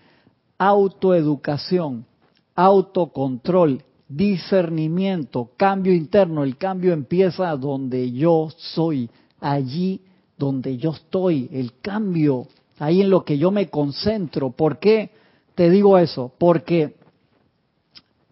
Autoeducación, 0.57 2.07
autocontrol, 2.55 3.83
discernimiento, 4.09 5.51
cambio 5.57 5.95
interno. 5.95 6.45
El 6.45 6.57
cambio 6.57 6.93
empieza 6.93 7.55
donde 7.57 8.13
yo 8.13 8.49
soy. 8.57 9.11
Allí 9.41 10.03
donde 10.41 10.79
yo 10.79 10.93
estoy, 10.93 11.49
el 11.53 11.75
cambio, 11.83 12.49
ahí 12.79 13.03
en 13.03 13.11
lo 13.11 13.25
que 13.25 13.37
yo 13.37 13.51
me 13.51 13.69
concentro. 13.69 14.51
¿Por 14.51 14.79
qué 14.79 15.11
te 15.55 15.69
digo 15.69 15.99
eso? 15.99 16.33
Porque 16.39 16.95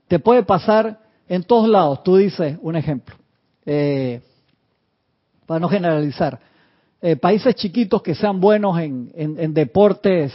te 0.08 0.18
puede 0.18 0.42
pasar 0.42 1.00
en 1.28 1.44
todos 1.44 1.68
lados. 1.68 2.02
Tú 2.02 2.16
dices, 2.16 2.58
un 2.62 2.76
ejemplo, 2.76 3.14
eh, 3.66 4.22
para 5.46 5.60
no 5.60 5.68
generalizar, 5.68 6.40
eh, 7.02 7.16
países 7.16 7.54
chiquitos 7.54 8.02
que 8.02 8.14
sean 8.14 8.40
buenos 8.40 8.80
en, 8.80 9.52
deportes 9.52 10.32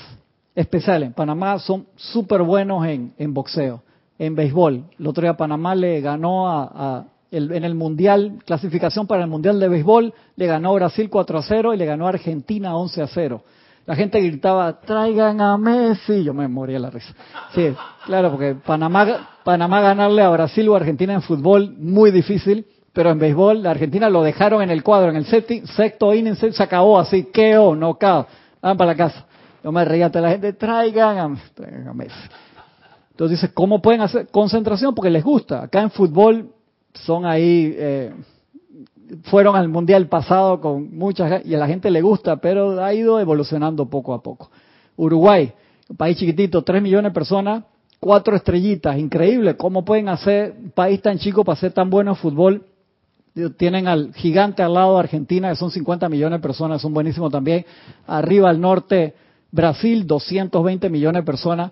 especiales. 0.53 1.07
En 1.07 1.13
Panamá 1.13 1.57
son 1.57 1.87
súper 1.95 2.43
buenos 2.43 2.85
en, 2.85 3.13
en 3.17 3.33
boxeo, 3.33 3.81
en 4.19 4.35
béisbol. 4.35 4.83
El 4.99 5.07
otro 5.07 5.23
día 5.23 5.35
Panamá 5.35 5.73
le 5.73 6.01
ganó 6.01 6.47
a, 6.47 7.07
en 7.33 7.63
el 7.63 7.75
Mundial, 7.75 8.39
clasificación 8.45 9.07
para 9.07 9.23
el 9.23 9.29
Mundial 9.29 9.59
de 9.59 9.67
Béisbol, 9.67 10.13
le 10.35 10.45
ganó 10.45 10.73
Brasil 10.75 11.09
4 11.09 11.37
a 11.39 11.41
0 11.41 11.73
y 11.73 11.77
le 11.77 11.85
ganó 11.85 12.07
Argentina 12.07 12.75
11 12.75 13.01
a 13.01 13.07
0. 13.07 13.43
La 13.85 13.95
gente 13.95 14.21
gritaba, 14.21 14.79
traigan 14.79 15.41
a 15.41 15.57
Messi. 15.57 16.23
Yo 16.23 16.33
me 16.33 16.47
moría 16.47 16.79
la 16.79 16.89
risa. 16.89 17.13
Sí, 17.53 17.73
claro, 18.05 18.31
porque 18.31 18.55
Panamá, 18.55 19.29
Panamá 19.43 19.81
ganarle 19.81 20.21
a 20.21 20.29
Brasil 20.29 20.69
o 20.69 20.75
Argentina 20.75 21.13
en 21.13 21.21
fútbol, 21.21 21.75
muy 21.77 22.11
difícil. 22.11 22.65
Pero 22.93 23.09
en 23.09 23.17
béisbol, 23.17 23.63
la 23.63 23.71
Argentina 23.71 24.07
lo 24.09 24.21
dejaron 24.21 24.61
en 24.61 24.69
el 24.69 24.83
cuadro. 24.83 25.09
En 25.09 25.15
el 25.15 25.25
sexto 25.25 26.13
inning 26.13 26.35
se 26.35 26.63
acabó 26.63 26.99
así, 26.99 27.25
queo, 27.33 27.75
no 27.75 27.95
cao. 27.95 28.27
Van 28.61 28.77
para 28.77 28.91
la 28.91 28.95
casa. 28.97 29.25
Yo 29.63 29.71
me 29.71 29.83
reía 29.83 30.11
la 30.13 30.29
gente, 30.29 30.53
traigan 30.53 31.17
a, 31.17 31.35
traigan 31.55 31.87
a 31.87 31.93
Messi. 31.93 32.29
Entonces 33.11 33.41
dice, 33.41 33.53
¿cómo 33.53 33.81
pueden 33.81 34.01
hacer 34.01 34.27
concentración? 34.27 34.93
Porque 34.93 35.09
les 35.09 35.23
gusta. 35.23 35.63
Acá 35.63 35.81
en 35.81 35.89
fútbol 35.89 36.51
son 36.93 37.25
ahí, 37.25 37.73
eh, 37.77 38.13
fueron 39.23 39.55
al 39.55 39.69
mundial 39.69 40.07
pasado 40.07 40.59
con 40.61 40.95
muchas 40.95 41.45
y 41.45 41.53
a 41.55 41.57
la 41.57 41.67
gente 41.67 41.91
le 41.91 42.01
gusta, 42.01 42.37
pero 42.37 42.83
ha 42.83 42.93
ido 42.93 43.19
evolucionando 43.19 43.89
poco 43.89 44.13
a 44.13 44.21
poco. 44.21 44.49
Uruguay, 44.95 45.51
un 45.89 45.97
país 45.97 46.17
chiquitito, 46.17 46.61
3 46.63 46.81
millones 46.81 47.11
de 47.11 47.13
personas, 47.13 47.63
cuatro 48.03 48.35
estrellitas, 48.35 48.97
increíble, 48.97 49.55
¿cómo 49.55 49.85
pueden 49.85 50.09
hacer 50.09 50.55
un 50.61 50.71
país 50.71 51.01
tan 51.01 51.17
chico 51.17 51.45
para 51.45 51.59
ser 51.59 51.71
tan 51.71 51.89
bueno 51.89 52.11
en 52.11 52.17
fútbol? 52.17 52.65
Tienen 53.57 53.87
al 53.87 54.13
gigante 54.13 54.61
al 54.61 54.73
lado 54.73 54.95
de 54.95 54.99
Argentina, 54.99 55.49
que 55.49 55.55
son 55.55 55.71
50 55.71 56.09
millones 56.09 56.39
de 56.39 56.43
personas, 56.43 56.81
son 56.81 56.93
buenísimos 56.93 57.31
también. 57.31 57.65
Arriba 58.05 58.49
al 58.49 58.59
norte, 58.59 59.15
Brasil, 59.51 60.05
220 60.05 60.89
millones 60.89 61.21
de 61.21 61.25
personas. 61.25 61.71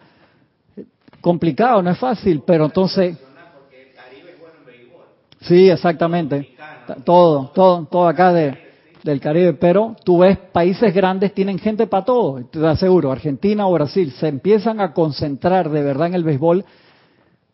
Complicado, 1.20 1.84
no 1.84 1.92
es 1.92 1.98
fácil, 2.00 2.42
pero 2.48 2.66
entonces... 2.66 3.18
Porque 3.54 3.90
el 3.90 3.94
Caribe 3.94 4.32
es 4.32 4.40
bueno 4.40 4.56
en 4.60 4.66
béisbol. 4.66 5.06
Sí, 5.42 5.70
exactamente. 5.70 6.56
Todo, 7.04 7.52
todo, 7.54 7.86
todo 7.86 8.08
acá 8.08 8.32
de, 8.32 8.58
del 9.04 9.20
Caribe. 9.20 9.54
Pero 9.54 9.96
tú 10.04 10.20
ves, 10.20 10.38
países 10.38 10.94
grandes 10.94 11.34
tienen 11.34 11.58
gente 11.58 11.88
para 11.88 12.06
todo, 12.06 12.44
te 12.46 12.66
aseguro. 12.66 13.12
Argentina 13.12 13.68
o 13.68 13.74
Brasil 13.74 14.12
se 14.12 14.28
empiezan 14.28 14.80
a 14.80 14.94
concentrar 14.94 15.70
de 15.70 15.82
verdad 15.82 16.08
en 16.08 16.16
el 16.16 16.24
béisbol. 16.24 16.64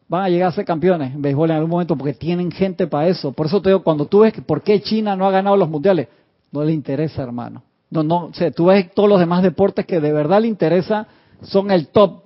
Van 0.09 0.23
a 0.23 0.29
llegar 0.29 0.49
a 0.49 0.51
ser 0.53 0.65
campeones 0.65 1.13
en 1.13 1.21
béisbol 1.21 1.49
en 1.49 1.57
algún 1.57 1.71
momento 1.71 1.97
porque 1.97 2.13
tienen 2.13 2.51
gente 2.51 2.87
para 2.87 3.07
eso. 3.07 3.33
Por 3.33 3.47
eso 3.47 3.61
te 3.61 3.69
digo, 3.69 3.83
cuando 3.83 4.05
tú 4.05 4.19
ves 4.19 4.33
que 4.33 4.41
por 4.41 4.61
qué 4.61 4.81
China 4.81 5.15
no 5.15 5.27
ha 5.27 5.31
ganado 5.31 5.57
los 5.57 5.69
mundiales, 5.69 6.07
no 6.51 6.63
le 6.63 6.71
interesa, 6.71 7.23
hermano. 7.23 7.63
No, 7.89 8.03
no, 8.03 8.25
o 8.25 8.33
sea, 8.33 8.51
tú 8.51 8.65
ves 8.65 8.91
todos 8.93 9.09
los 9.09 9.19
demás 9.19 9.43
deportes 9.43 9.85
que 9.85 9.99
de 9.99 10.11
verdad 10.11 10.41
le 10.41 10.47
interesa, 10.47 11.07
son 11.41 11.71
el 11.71 11.87
top 11.87 12.21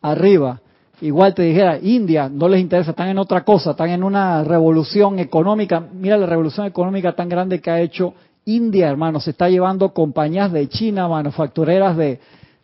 arriba. 0.00 0.60
Igual 1.04 1.34
te 1.34 1.42
dijera, 1.42 1.78
India 1.82 2.30
no 2.30 2.48
les 2.48 2.62
interesa, 2.62 2.92
están 2.92 3.08
en 3.08 3.18
otra 3.18 3.44
cosa, 3.44 3.72
están 3.72 3.90
en 3.90 4.02
una 4.02 4.42
revolución 4.42 5.18
económica. 5.18 5.78
Mira 5.78 6.16
la 6.16 6.24
revolución 6.24 6.66
económica 6.66 7.14
tan 7.14 7.28
grande 7.28 7.60
que 7.60 7.70
ha 7.70 7.78
hecho 7.78 8.14
India, 8.46 8.88
hermano. 8.88 9.20
Se 9.20 9.32
está 9.32 9.50
llevando 9.50 9.92
compañías 9.92 10.50
de 10.50 10.66
China, 10.66 11.06
manufactureras 11.06 11.94
de, 11.98 12.20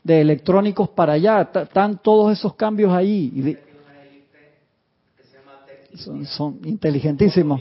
electrónicos 0.07 0.89
para 0.89 1.13
allá. 1.13 1.51
Están 1.55 1.99
todos 1.99 2.33
esos 2.33 2.55
cambios 2.55 2.95
ahí. 2.95 3.31
Y 3.35 3.43
de- 3.43 3.63
son, 5.99 6.25
son 6.25 6.61
inteligentísimos. 6.65 7.61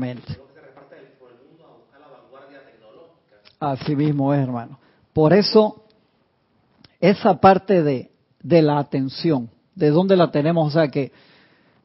millones 0.00 0.47
Así 3.60 3.96
mismo 3.96 4.32
es, 4.32 4.40
hermano. 4.40 4.78
Por 5.12 5.32
eso, 5.32 5.82
esa 7.00 7.40
parte 7.40 7.82
de, 7.82 8.10
de 8.42 8.62
la 8.62 8.78
atención, 8.78 9.50
¿de 9.74 9.90
dónde 9.90 10.16
la 10.16 10.30
tenemos? 10.30 10.68
O 10.68 10.70
sea 10.70 10.88
que 10.88 11.12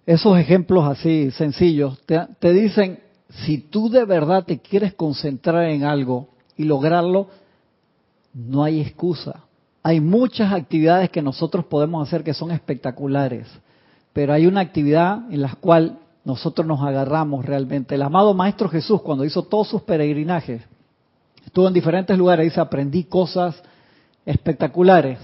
esos 0.06 0.38
ejemplos 0.38 0.86
así 0.86 1.32
sencillos 1.32 2.00
te, 2.06 2.20
te 2.40 2.52
dicen, 2.52 3.00
si 3.30 3.58
tú 3.58 3.90
de 3.90 4.06
verdad 4.06 4.44
te 4.44 4.60
quieres 4.60 4.94
concentrar 4.94 5.70
en 5.70 5.84
algo 5.84 6.30
y 6.58 6.66
lograrlo, 6.66 7.30
no 8.34 8.64
hay 8.64 8.82
excusa. 8.82 9.46
Hay 9.82 10.00
muchas 10.00 10.54
actividades 10.54 11.10
que 11.10 11.22
nosotros 11.22 11.66
podemos 11.66 12.08
hacer 12.08 12.24
que 12.24 12.34
son 12.34 12.52
espectaculares, 12.52 13.48
pero 14.14 14.34
hay 14.34 14.46
una 14.46 14.62
actividad 14.62 15.32
en 15.32 15.42
la 15.42 15.56
cual 15.56 16.00
nosotros 16.24 16.66
nos 16.66 16.82
agarramos 16.82 17.46
realmente. 17.46 17.96
El 17.96 18.02
amado 18.02 18.34
Maestro 18.34 18.70
Jesús, 18.70 19.02
cuando 19.02 19.26
hizo 19.26 19.44
todos 19.44 19.68
sus 19.68 19.82
peregrinajes, 19.82 20.62
estuvo 21.46 21.68
en 21.68 21.74
diferentes 21.74 22.18
lugares, 22.18 22.46
dice, 22.46 22.60
aprendí 22.60 23.04
cosas 23.06 23.62
espectaculares, 24.26 25.20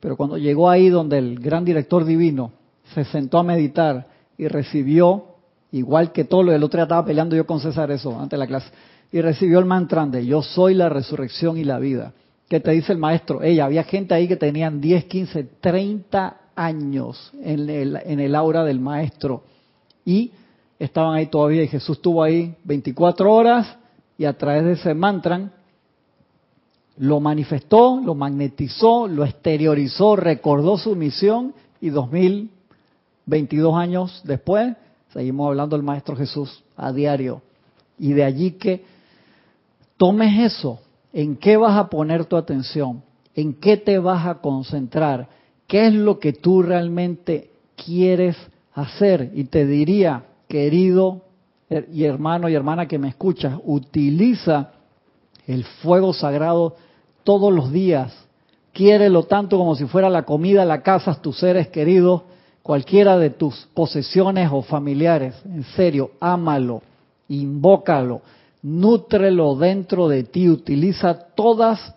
pero 0.00 0.16
cuando 0.16 0.36
llegó 0.36 0.68
ahí 0.68 0.88
donde 0.88 1.18
el 1.18 1.38
gran 1.38 1.64
director 1.64 2.04
divino 2.04 2.52
se 2.94 3.04
sentó 3.04 3.38
a 3.38 3.42
meditar 3.42 4.06
y 4.36 4.48
recibió, 4.48 5.26
igual 5.70 6.12
que 6.12 6.24
todo 6.24 6.42
lo 6.42 6.52
del 6.52 6.62
otro 6.62 6.78
día 6.78 6.84
estaba 6.84 7.04
peleando 7.04 7.36
yo 7.36 7.46
con 7.46 7.60
César 7.60 7.90
eso 7.90 8.18
antes 8.18 8.30
de 8.30 8.38
la 8.38 8.46
clase, 8.46 8.70
y 9.10 9.20
recibió 9.20 9.58
el 9.58 9.64
mantra 9.64 10.04
de 10.06 10.24
yo 10.26 10.42
soy 10.42 10.74
la 10.74 10.88
resurrección 10.88 11.58
y 11.58 11.64
la 11.64 11.78
vida. 11.78 12.12
¿Qué 12.48 12.60
te 12.60 12.72
dice 12.72 12.92
el 12.92 12.98
maestro? 12.98 13.42
Ella, 13.42 13.64
había 13.64 13.84
gente 13.84 14.14
ahí 14.14 14.28
que 14.28 14.36
tenían 14.36 14.80
10, 14.80 15.04
15, 15.04 15.44
30 15.60 16.36
años 16.54 17.32
en 17.42 17.70
el, 17.70 17.98
en 18.04 18.20
el 18.20 18.34
aura 18.34 18.64
del 18.64 18.80
maestro 18.80 19.44
y 20.04 20.32
estaban 20.78 21.14
ahí 21.14 21.26
todavía 21.26 21.62
y 21.62 21.68
Jesús 21.68 21.96
estuvo 21.96 22.22
ahí 22.22 22.54
24 22.64 23.32
horas 23.32 23.76
y 24.18 24.24
a 24.24 24.36
través 24.36 24.64
de 24.64 24.72
ese 24.72 24.94
mantra 24.94 25.50
lo 26.98 27.20
manifestó, 27.20 28.00
lo 28.04 28.14
magnetizó, 28.14 29.08
lo 29.08 29.24
exteriorizó, 29.24 30.16
recordó 30.16 30.76
su 30.76 30.94
misión 30.94 31.54
y 31.80 31.90
2022 31.90 33.74
años 33.74 34.22
después 34.24 34.76
seguimos 35.12 35.48
hablando 35.48 35.76
del 35.76 35.84
Maestro 35.84 36.16
Jesús 36.16 36.62
a 36.76 36.92
diario. 36.92 37.42
Y 37.98 38.12
de 38.12 38.24
allí 38.24 38.52
que 38.52 38.84
tomes 39.96 40.52
eso, 40.52 40.80
en 41.12 41.36
qué 41.36 41.56
vas 41.56 41.76
a 41.76 41.88
poner 41.88 42.24
tu 42.24 42.36
atención, 42.36 43.02
en 43.34 43.54
qué 43.54 43.76
te 43.76 43.98
vas 43.98 44.26
a 44.26 44.40
concentrar, 44.40 45.28
qué 45.66 45.86
es 45.86 45.94
lo 45.94 46.18
que 46.18 46.32
tú 46.32 46.62
realmente 46.62 47.50
quieres 47.76 48.36
hacer. 48.74 49.30
Y 49.34 49.44
te 49.44 49.66
diría, 49.66 50.24
querido 50.48 51.22
y 51.92 52.04
hermano 52.04 52.48
y 52.48 52.54
hermana 52.54 52.86
que 52.86 52.98
me 52.98 53.08
escuchas, 53.08 53.58
utiliza 53.64 54.72
el 55.52 55.64
fuego 55.64 56.12
sagrado 56.12 56.76
todos 57.24 57.52
los 57.52 57.72
días. 57.72 58.12
Quiérelo 58.72 59.24
tanto 59.24 59.58
como 59.58 59.74
si 59.76 59.84
fuera 59.84 60.08
la 60.08 60.22
comida, 60.22 60.64
la 60.64 60.82
casa, 60.82 61.20
tus 61.20 61.38
seres 61.38 61.68
queridos, 61.68 62.22
cualquiera 62.62 63.18
de 63.18 63.30
tus 63.30 63.68
posesiones 63.74 64.48
o 64.50 64.62
familiares. 64.62 65.34
En 65.44 65.64
serio, 65.64 66.12
ámalo, 66.20 66.82
invócalo, 67.28 68.22
nútrelo 68.62 69.56
dentro 69.56 70.08
de 70.08 70.24
ti. 70.24 70.48
Utiliza 70.48 71.14
todas 71.34 71.94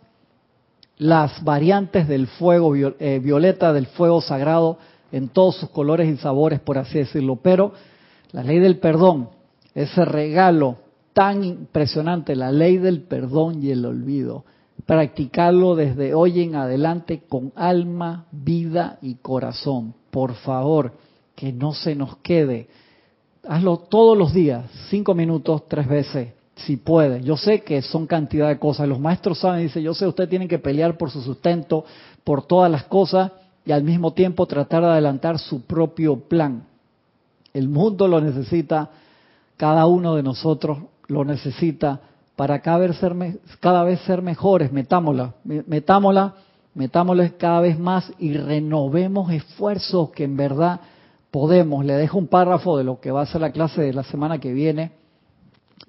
las 0.97 1.43
variantes 1.43 2.07
del 2.07 2.27
fuego 2.27 2.75
eh, 2.75 3.19
violeta, 3.23 3.71
del 3.71 3.87
fuego 3.87 4.21
sagrado, 4.21 4.77
en 5.11 5.29
todos 5.29 5.55
sus 5.55 5.69
colores 5.69 6.09
y 6.09 6.17
sabores, 6.17 6.59
por 6.59 6.77
así 6.77 6.97
decirlo. 6.97 7.37
Pero 7.37 7.71
la 8.31 8.43
ley 8.43 8.59
del 8.59 8.79
perdón, 8.79 9.29
ese 9.73 10.03
regalo 10.03 10.77
tan 11.15 11.45
impresionante, 11.45 12.35
la 12.35 12.51
ley 12.51 12.77
del 12.77 13.03
perdón 13.03 13.63
y 13.63 13.71
el 13.71 13.85
olvido. 13.85 14.43
Practicarlo 14.85 15.73
desde 15.73 16.13
hoy 16.13 16.41
en 16.41 16.55
adelante 16.55 17.23
con 17.29 17.53
alma, 17.55 18.25
vida 18.33 18.99
y 19.01 19.15
corazón. 19.15 19.93
Por 20.11 20.33
favor, 20.33 20.91
que 21.33 21.53
no 21.53 21.73
se 21.73 21.95
nos 21.95 22.17
quede. 22.17 22.67
Hazlo 23.47 23.77
todos 23.77 24.17
los 24.17 24.33
días, 24.33 24.69
cinco 24.89 25.15
minutos, 25.15 25.63
tres 25.69 25.87
veces, 25.87 26.33
si 26.55 26.75
puede. 26.75 27.21
Yo 27.23 27.37
sé 27.37 27.61
que 27.61 27.81
son 27.81 28.07
cantidad 28.07 28.49
de 28.49 28.59
cosas. 28.59 28.85
Los 28.85 28.99
maestros 28.99 29.39
saben, 29.39 29.61
dice, 29.61 29.81
yo 29.81 29.93
sé, 29.93 30.05
usted 30.05 30.27
tiene 30.27 30.49
que 30.49 30.59
pelear 30.59 30.97
por 30.97 31.11
su 31.11 31.21
sustento, 31.21 31.85
por 32.25 32.45
todas 32.45 32.69
las 32.69 32.83
cosas 32.83 33.31
y 33.65 33.71
al 33.71 33.83
mismo 33.83 34.11
tiempo 34.11 34.47
tratar 34.47 34.83
de 34.83 34.89
adelantar 34.89 35.39
su 35.39 35.61
propio 35.61 36.19
plan. 36.19 36.67
El 37.53 37.69
mundo 37.69 38.05
lo 38.05 38.19
necesita, 38.19 38.89
cada 39.55 39.85
uno 39.85 40.15
de 40.15 40.23
nosotros 40.23 40.79
lo 41.07 41.23
necesita 41.25 42.01
para 42.35 42.59
cada 42.59 42.79
vez 42.79 42.97
ser, 42.97 43.15
cada 43.59 43.83
vez 43.83 43.99
ser 44.01 44.21
mejores. 44.21 44.71
Metámosla, 44.71 45.33
me- 45.43 45.63
metámosla, 45.67 46.35
metámosla 46.73 47.29
cada 47.37 47.61
vez 47.61 47.79
más 47.79 48.11
y 48.19 48.35
renovemos 48.37 49.31
esfuerzos 49.31 50.09
que 50.11 50.23
en 50.23 50.35
verdad 50.37 50.81
podemos. 51.31 51.85
Le 51.85 51.93
dejo 51.93 52.17
un 52.17 52.27
párrafo 52.27 52.77
de 52.77 52.83
lo 52.83 52.99
que 52.99 53.11
va 53.11 53.21
a 53.21 53.25
ser 53.25 53.41
la 53.41 53.51
clase 53.51 53.81
de 53.81 53.93
la 53.93 54.03
semana 54.03 54.39
que 54.39 54.53
viene 54.53 54.91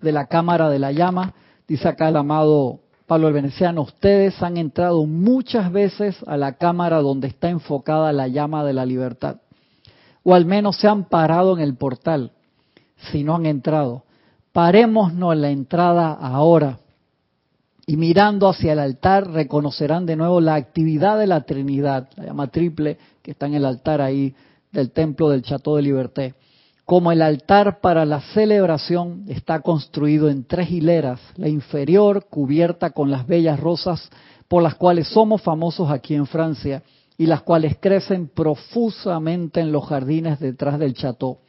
de 0.01 0.13
la 0.13 0.27
Cámara 0.27 0.69
de 0.69 0.79
la 0.79 0.93
Llama. 0.93 1.35
Dice 1.67 1.89
acá 1.89 2.09
el 2.09 2.17
amado 2.17 2.81
Pablo 3.07 3.29
el 3.29 3.35
Veneciano, 3.35 3.83
ustedes 3.83 4.43
han 4.43 4.57
entrado 4.57 5.07
muchas 5.07 5.71
veces 5.71 6.17
a 6.27 6.37
la 6.37 6.55
Cámara 6.55 7.01
donde 7.01 7.29
está 7.29 7.49
enfocada 7.49 8.13
la 8.13 8.27
llama 8.27 8.65
de 8.65 8.73
la 8.73 8.85
libertad. 8.85 9.37
O 10.25 10.35
al 10.35 10.45
menos 10.45 10.77
se 10.77 10.89
han 10.89 11.05
parado 11.05 11.57
en 11.57 11.63
el 11.63 11.77
portal, 11.77 12.33
si 13.13 13.23
no 13.23 13.37
han 13.37 13.47
entrado. 13.47 14.03
Parémonos 14.57 15.37
la 15.37 15.51
entrada 15.51 16.15
ahora. 16.15 16.79
Y 17.87 17.99
mirando 17.99 18.49
hacia 18.49 18.73
el 18.73 18.79
altar 18.79 19.31
reconocerán 19.31 20.07
de 20.07 20.17
nuevo 20.17 20.41
la 20.41 20.55
actividad 20.55 21.19
de 21.19 21.27
la 21.27 21.43
Trinidad, 21.43 22.09
la 22.17 22.25
llama 22.25 22.47
triple 22.47 22.97
que 23.21 23.33
está 23.33 23.45
en 23.45 23.53
el 23.53 23.67
altar 23.67 24.01
ahí 24.01 24.35
del 24.73 24.93
templo 24.93 25.29
del 25.29 25.43
Chateau 25.43 25.77
de 25.77 25.83
Liberté. 25.83 26.35
Como 26.87 27.13
el 27.13 27.21
altar 27.21 27.83
para 27.83 28.07
la 28.07 28.23
celebración 28.33 29.27
está 29.29 29.61
construido 29.61 30.31
en 30.31 30.45
tres 30.45 30.71
hileras, 30.71 31.21
la 31.37 31.51
inferior 31.51 32.25
cubierta 32.25 32.93
con 32.93 33.11
las 33.11 33.27
bellas 33.27 33.61
rosas 33.61 34.09
por 34.49 34.63
las 34.63 34.77
cuales 34.77 35.07
somos 35.09 35.43
famosos 35.43 35.91
aquí 35.91 36.15
en 36.15 36.27
Francia 36.27 36.83
y 37.19 37.27
las 37.27 37.43
cuales 37.43 37.77
crecen 37.79 38.27
profusamente 38.29 39.61
en 39.61 39.71
los 39.71 39.85
jardines 39.85 40.41
detrás 40.41 40.79
del 40.79 40.95
Chateau. 40.95 41.41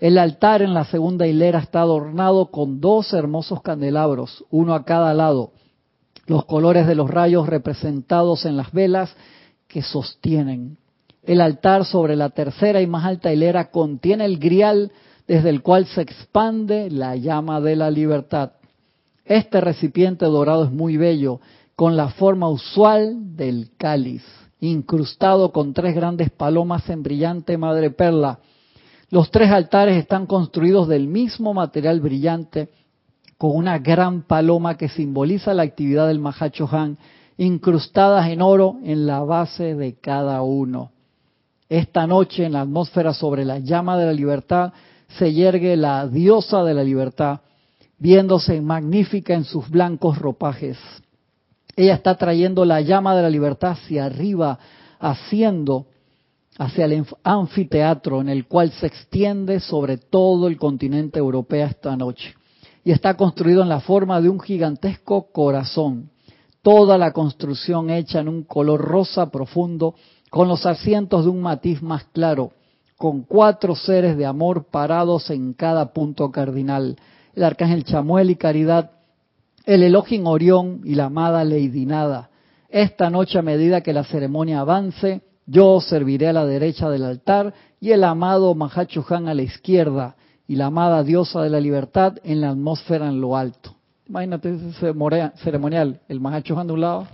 El 0.00 0.16
altar 0.16 0.62
en 0.62 0.72
la 0.72 0.86
segunda 0.86 1.26
hilera 1.26 1.58
está 1.58 1.82
adornado 1.82 2.50
con 2.50 2.80
dos 2.80 3.12
hermosos 3.12 3.60
candelabros, 3.60 4.46
uno 4.50 4.74
a 4.74 4.86
cada 4.86 5.12
lado, 5.12 5.52
los 6.26 6.46
colores 6.46 6.86
de 6.86 6.94
los 6.94 7.10
rayos 7.10 7.46
representados 7.46 8.46
en 8.46 8.56
las 8.56 8.72
velas 8.72 9.14
que 9.68 9.82
sostienen. 9.82 10.78
El 11.22 11.42
altar 11.42 11.84
sobre 11.84 12.16
la 12.16 12.30
tercera 12.30 12.80
y 12.80 12.86
más 12.86 13.04
alta 13.04 13.30
hilera 13.30 13.70
contiene 13.70 14.24
el 14.24 14.38
grial 14.38 14.90
desde 15.28 15.50
el 15.50 15.60
cual 15.60 15.84
se 15.84 16.00
expande 16.00 16.90
la 16.90 17.14
llama 17.14 17.60
de 17.60 17.76
la 17.76 17.90
libertad. 17.90 18.52
Este 19.26 19.60
recipiente 19.60 20.24
dorado 20.24 20.64
es 20.64 20.72
muy 20.72 20.96
bello, 20.96 21.40
con 21.76 21.98
la 21.98 22.08
forma 22.08 22.48
usual 22.48 23.36
del 23.36 23.70
cáliz, 23.76 24.24
incrustado 24.60 25.52
con 25.52 25.74
tres 25.74 25.94
grandes 25.94 26.30
palomas 26.30 26.88
en 26.88 27.02
brillante 27.02 27.58
madre 27.58 27.90
perla. 27.90 28.38
Los 29.10 29.32
tres 29.32 29.50
altares 29.50 29.96
están 29.96 30.26
construidos 30.26 30.86
del 30.86 31.08
mismo 31.08 31.52
material 31.52 32.00
brillante, 32.00 32.68
con 33.36 33.56
una 33.56 33.78
gran 33.78 34.22
paloma 34.22 34.76
que 34.76 34.88
simboliza 34.88 35.52
la 35.52 35.62
actividad 35.62 36.06
del 36.06 36.20
Mahachohan, 36.20 36.96
incrustadas 37.36 38.28
en 38.28 38.40
oro 38.40 38.76
en 38.84 39.06
la 39.06 39.20
base 39.20 39.74
de 39.74 39.94
cada 39.98 40.42
uno. 40.42 40.92
Esta 41.68 42.06
noche 42.06 42.44
en 42.44 42.52
la 42.52 42.60
atmósfera 42.60 43.12
sobre 43.12 43.44
la 43.44 43.58
llama 43.58 43.96
de 43.96 44.06
la 44.06 44.12
libertad 44.12 44.72
se 45.18 45.32
yergue 45.32 45.76
la 45.76 46.06
diosa 46.06 46.62
de 46.62 46.74
la 46.74 46.84
libertad, 46.84 47.40
viéndose 47.98 48.60
magnífica 48.60 49.34
en 49.34 49.44
sus 49.44 49.68
blancos 49.70 50.18
ropajes. 50.18 50.78
Ella 51.74 51.94
está 51.94 52.16
trayendo 52.16 52.64
la 52.64 52.80
llama 52.80 53.16
de 53.16 53.22
la 53.22 53.30
libertad 53.30 53.72
hacia 53.72 54.04
arriba, 54.04 54.58
haciendo 55.00 55.86
hacia 56.60 56.84
el 56.84 57.06
anfiteatro 57.24 58.20
en 58.20 58.28
el 58.28 58.46
cual 58.46 58.70
se 58.72 58.86
extiende 58.86 59.60
sobre 59.60 59.96
todo 59.96 60.46
el 60.46 60.58
continente 60.58 61.18
europeo 61.18 61.66
esta 61.66 61.96
noche. 61.96 62.34
Y 62.84 62.92
está 62.92 63.16
construido 63.16 63.62
en 63.62 63.70
la 63.70 63.80
forma 63.80 64.20
de 64.20 64.28
un 64.28 64.38
gigantesco 64.38 65.32
corazón. 65.32 66.10
Toda 66.60 66.98
la 66.98 67.12
construcción 67.12 67.88
hecha 67.88 68.20
en 68.20 68.28
un 68.28 68.42
color 68.42 68.82
rosa 68.82 69.30
profundo, 69.30 69.94
con 70.28 70.48
los 70.48 70.66
asientos 70.66 71.24
de 71.24 71.30
un 71.30 71.40
matiz 71.40 71.80
más 71.80 72.04
claro, 72.12 72.52
con 72.98 73.22
cuatro 73.22 73.74
seres 73.74 74.18
de 74.18 74.26
amor 74.26 74.66
parados 74.70 75.30
en 75.30 75.54
cada 75.54 75.94
punto 75.94 76.30
cardinal. 76.30 76.96
El 77.34 77.44
arcángel 77.44 77.84
Chamuel 77.84 78.28
y 78.28 78.36
Caridad, 78.36 78.90
el 79.64 79.82
Elohim 79.82 80.26
Orión 80.26 80.82
y 80.84 80.94
la 80.94 81.06
amada 81.06 81.42
Lady 81.42 81.86
Nada. 81.86 82.28
Esta 82.68 83.08
noche, 83.08 83.38
a 83.38 83.42
medida 83.42 83.80
que 83.80 83.94
la 83.94 84.04
ceremonia 84.04 84.60
avance, 84.60 85.22
yo 85.50 85.80
serviré 85.80 86.28
a 86.28 86.32
la 86.32 86.46
derecha 86.46 86.88
del 86.88 87.02
altar 87.02 87.52
y 87.80 87.90
el 87.90 88.04
amado 88.04 88.54
Mahachohan 88.54 89.26
a 89.26 89.34
la 89.34 89.42
izquierda 89.42 90.14
y 90.46 90.54
la 90.54 90.66
amada 90.66 91.02
diosa 91.02 91.42
de 91.42 91.50
la 91.50 91.58
libertad 91.58 92.18
en 92.22 92.40
la 92.40 92.50
atmósfera 92.50 93.08
en 93.08 93.20
lo 93.20 93.36
alto. 93.36 93.74
Imagínate 94.08 94.54
ese 94.54 94.94
ceremonial, 95.42 96.00
el 96.08 96.20
Mahachohan 96.20 96.68
de 96.68 96.72
un 96.72 96.80
lado, 96.80 97.06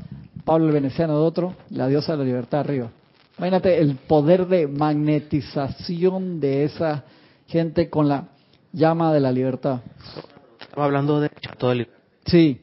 Pablo 0.45 0.67
el 0.67 0.73
Veneciano 0.73 1.15
de 1.15 1.25
otro, 1.25 1.55
la 1.71 1.89
diosa 1.89 2.13
de 2.13 2.19
la 2.19 2.25
libertad 2.25 2.61
arriba. 2.61 2.91
Imagínate 3.39 3.79
el 3.79 3.97
poder 3.97 4.47
de 4.47 4.67
magnetización 4.67 6.39
de 6.39 6.65
esa 6.65 7.05
gente 7.47 7.89
con 7.89 8.09
la 8.09 8.29
llama 8.73 9.15
de 9.15 9.21
la 9.21 9.33
libertad. 9.33 9.81
Estaba 10.61 10.85
hablando 10.85 11.21
de 11.21 11.31
Chato 11.41 11.71
de 11.71 11.89
Sí. 12.27 12.61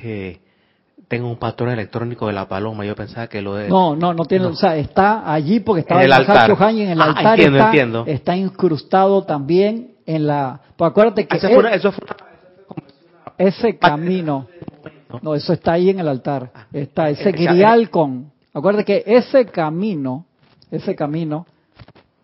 que 0.00 0.43
tengo 1.08 1.28
un 1.28 1.36
patrón 1.36 1.70
electrónico 1.70 2.26
de 2.26 2.32
la 2.32 2.48
paloma. 2.48 2.84
Yo 2.84 2.94
pensaba 2.96 3.26
que 3.28 3.42
lo 3.42 3.54
de... 3.54 3.68
No, 3.68 3.94
no, 3.96 4.14
no 4.14 4.24
tiene... 4.24 4.46
O 4.46 4.54
sea, 4.54 4.76
está 4.76 5.30
allí 5.32 5.60
porque 5.60 5.80
estaba 5.80 6.00
en 6.00 6.06
el 6.06 6.12
altar. 6.12 6.50
en 6.70 6.88
el 6.90 7.00
Ah, 7.00 7.04
altar 7.04 7.26
entiendo, 7.38 7.58
está, 7.58 7.66
entiendo. 7.68 8.04
está 8.06 8.36
incrustado 8.36 9.22
también 9.24 9.92
en 10.06 10.26
la... 10.26 10.60
Pues 10.76 10.90
acuérdate 10.90 11.26
que 11.26 11.36
Eso 11.36 11.46
él- 11.48 11.54
fue, 11.54 11.60
una- 11.64 11.74
eso 11.74 11.92
fue 11.92 12.04
una- 12.06 12.16
ese 13.38 13.78
camino... 13.78 14.46
No, 15.22 15.34
eso 15.36 15.52
está 15.52 15.74
ahí 15.74 15.90
en 15.90 16.00
el 16.00 16.08
altar. 16.08 16.50
Ah, 16.54 16.66
Está 16.72 17.08
ese 17.08 17.30
grial 17.30 17.88
con... 17.90 18.32
Acuérdate 18.52 18.84
que 18.84 19.04
ese 19.06 19.46
camino, 19.46 20.26
ese 20.70 20.94
camino 20.96 21.46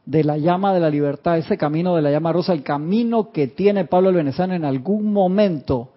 de 0.06 0.24
la 0.24 0.38
llama 0.38 0.72
de 0.74 0.80
la 0.80 0.90
libertad, 0.90 1.38
ese 1.38 1.56
camino 1.56 1.94
de 1.94 2.02
la 2.02 2.10
llama 2.10 2.32
rosa, 2.32 2.52
el 2.52 2.62
camino 2.64 3.30
que 3.30 3.46
tiene 3.46 3.84
Pablo 3.84 4.08
el 4.08 4.16
Venezano 4.16 4.54
en 4.54 4.64
algún 4.64 5.12
momento, 5.12 5.90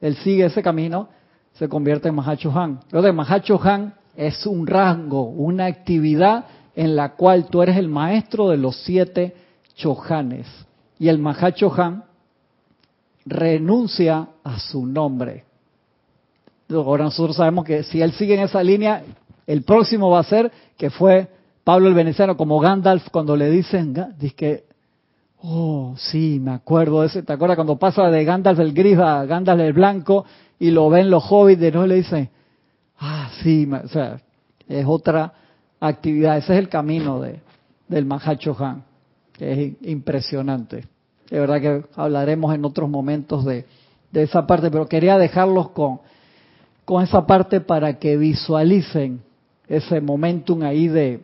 él 0.00 0.16
sigue 0.16 0.46
ese 0.46 0.62
camino, 0.62 1.08
se 1.54 1.68
convierte 1.68 2.08
en 2.08 2.14
Mahachohan. 2.14 2.80
Lo 2.90 3.02
de 3.02 3.12
Mahachohan 3.12 3.94
es 4.16 4.46
un 4.46 4.66
rango, 4.66 5.24
una 5.24 5.66
actividad 5.66 6.46
en 6.74 6.96
la 6.96 7.14
cual 7.16 7.46
tú 7.46 7.62
eres 7.62 7.76
el 7.76 7.88
maestro 7.88 8.48
de 8.48 8.56
los 8.56 8.76
siete 8.84 9.34
chohanes. 9.74 10.46
Y 10.98 11.08
el 11.08 11.18
Mahachohan 11.18 12.04
renuncia 13.26 14.28
a 14.42 14.58
su 14.58 14.86
nombre. 14.86 15.44
Ahora 16.70 17.04
nosotros 17.04 17.36
sabemos 17.36 17.64
que 17.64 17.82
si 17.82 18.00
él 18.00 18.12
sigue 18.12 18.34
en 18.34 18.40
esa 18.40 18.62
línea, 18.62 19.02
el 19.46 19.62
próximo 19.62 20.10
va 20.10 20.20
a 20.20 20.24
ser 20.24 20.50
que 20.76 20.90
fue 20.90 21.28
Pablo 21.64 21.88
el 21.88 21.94
Veneciano, 21.94 22.36
como 22.36 22.60
Gandalf 22.60 23.08
cuando 23.10 23.36
le 23.36 23.50
dicen, 23.50 23.94
dice 24.18 24.34
que, 24.34 24.64
oh, 25.42 25.94
sí, 25.96 26.38
me 26.40 26.52
acuerdo 26.52 27.00
de 27.00 27.08
ese, 27.08 27.22
¿te 27.22 27.32
acuerdas 27.32 27.56
cuando 27.56 27.76
pasa 27.76 28.08
de 28.10 28.24
Gandalf 28.24 28.60
el 28.60 28.72
gris 28.72 28.98
a 28.98 29.24
Gandalf 29.24 29.60
el 29.60 29.72
blanco 29.72 30.24
y 30.60 30.70
lo 30.70 30.88
ven 30.90 31.10
los 31.10 31.24
hobbits 31.28 31.60
de 31.60 31.72
no 31.72 31.86
le 31.86 31.96
dicen, 31.96 32.28
ah, 32.98 33.30
sí, 33.42 33.68
o 33.72 33.88
sea, 33.88 34.20
es 34.68 34.84
otra 34.86 35.32
actividad, 35.80 36.36
ese 36.36 36.52
es 36.52 36.58
el 36.58 36.68
camino 36.68 37.18
de, 37.18 37.40
del 37.88 38.04
Mahachohan, 38.04 38.84
que 39.32 39.52
es 39.52 39.72
impresionante. 39.88 40.84
De 41.30 41.40
verdad 41.40 41.60
que 41.60 41.84
hablaremos 41.96 42.54
en 42.54 42.64
otros 42.64 42.90
momentos 42.90 43.44
de, 43.46 43.64
de 44.12 44.22
esa 44.22 44.46
parte, 44.46 44.70
pero 44.70 44.86
quería 44.86 45.16
dejarlos 45.16 45.70
con, 45.70 46.00
con 46.84 47.02
esa 47.02 47.26
parte 47.26 47.62
para 47.62 47.98
que 47.98 48.18
visualicen 48.18 49.22
ese 49.66 50.02
momentum 50.02 50.62
ahí 50.62 50.88
de, 50.88 51.22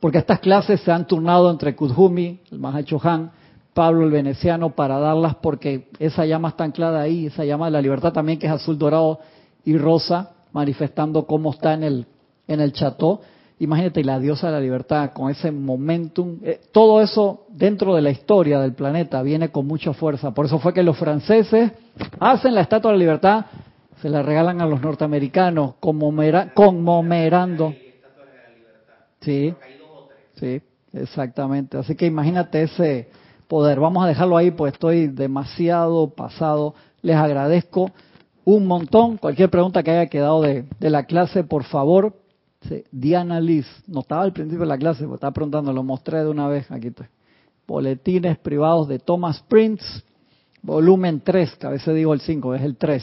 porque 0.00 0.18
estas 0.18 0.38
clases 0.38 0.80
se 0.80 0.90
han 0.90 1.06
turnado 1.06 1.50
entre 1.50 1.76
Kudjumi, 1.76 2.40
el 2.50 2.58
Mahachohan, 2.58 3.30
Pablo 3.74 4.04
el 4.04 4.10
Veneciano, 4.10 4.70
para 4.70 4.98
darlas 4.98 5.34
porque 5.36 5.88
esa 5.98 6.24
llama 6.24 6.50
está 6.50 6.64
anclada 6.64 7.00
ahí, 7.00 7.26
esa 7.26 7.44
llama 7.44 7.66
de 7.66 7.72
la 7.72 7.82
libertad 7.82 8.12
también 8.12 8.38
que 8.38 8.46
es 8.46 8.52
azul, 8.52 8.78
dorado 8.78 9.18
y 9.64 9.76
rosa, 9.76 10.30
manifestando 10.52 11.26
cómo 11.26 11.50
está 11.50 11.74
en 11.74 11.82
el, 11.82 12.06
en 12.46 12.60
el 12.60 12.72
cható. 12.72 13.20
Imagínate, 13.58 14.02
la 14.04 14.18
diosa 14.18 14.48
de 14.48 14.52
la 14.54 14.60
libertad, 14.60 15.12
con 15.12 15.30
ese 15.30 15.50
momentum, 15.52 16.38
eh, 16.42 16.60
todo 16.72 17.00
eso 17.00 17.46
dentro 17.50 17.94
de 17.94 18.02
la 18.02 18.10
historia 18.10 18.60
del 18.60 18.74
planeta 18.74 19.22
viene 19.22 19.50
con 19.50 19.66
mucha 19.66 19.92
fuerza. 19.92 20.32
Por 20.32 20.46
eso 20.46 20.58
fue 20.58 20.72
que 20.72 20.82
los 20.82 20.96
franceses 20.98 21.72
hacen 22.18 22.54
la 22.54 22.62
estatua 22.62 22.90
de 22.90 22.96
la 22.98 23.00
libertad, 23.04 23.46
se 24.02 24.08
la 24.08 24.22
regalan 24.22 24.60
a 24.60 24.66
los 24.66 24.80
norteamericanos, 24.80 25.74
conmemora- 25.80 26.52
conmemorando. 26.52 27.74
Sí, 29.20 29.54
sí, 30.34 30.60
exactamente. 30.92 31.78
Así 31.78 31.94
que 31.94 32.06
imagínate 32.06 32.64
ese 32.64 33.08
poder. 33.48 33.80
Vamos 33.80 34.04
a 34.04 34.08
dejarlo 34.08 34.36
ahí, 34.36 34.50
pues 34.50 34.72
estoy 34.74 35.08
demasiado 35.08 36.08
pasado. 36.10 36.74
Les 37.02 37.16
agradezco 37.16 37.90
un 38.44 38.66
montón. 38.66 39.16
Cualquier 39.16 39.50
pregunta 39.50 39.82
que 39.82 39.90
haya 39.90 40.06
quedado 40.06 40.42
de, 40.42 40.64
la 40.80 41.04
clase, 41.04 41.44
por 41.44 41.64
favor. 41.64 42.14
Diana 42.90 43.40
Liz, 43.40 43.66
no 43.86 44.00
estaba 44.00 44.22
al 44.22 44.32
principio 44.32 44.60
de 44.60 44.68
la 44.68 44.78
clase, 44.78 45.00
pero 45.00 45.16
estaba 45.16 45.32
preguntando, 45.32 45.72
lo 45.72 45.82
mostré 45.82 46.20
de 46.20 46.28
una 46.28 46.48
vez, 46.48 46.70
aquí 46.70 46.88
estoy. 46.88 47.06
Boletines 47.66 48.38
privados 48.38 48.88
de 48.88 48.98
Thomas 48.98 49.42
Prince, 49.48 49.84
volumen 50.62 51.20
3, 51.22 51.56
que 51.56 51.66
a 51.66 51.70
veces 51.70 51.94
digo 51.94 52.14
el 52.14 52.20
5, 52.20 52.54
es 52.54 52.62
el 52.62 52.76
3. 52.76 53.02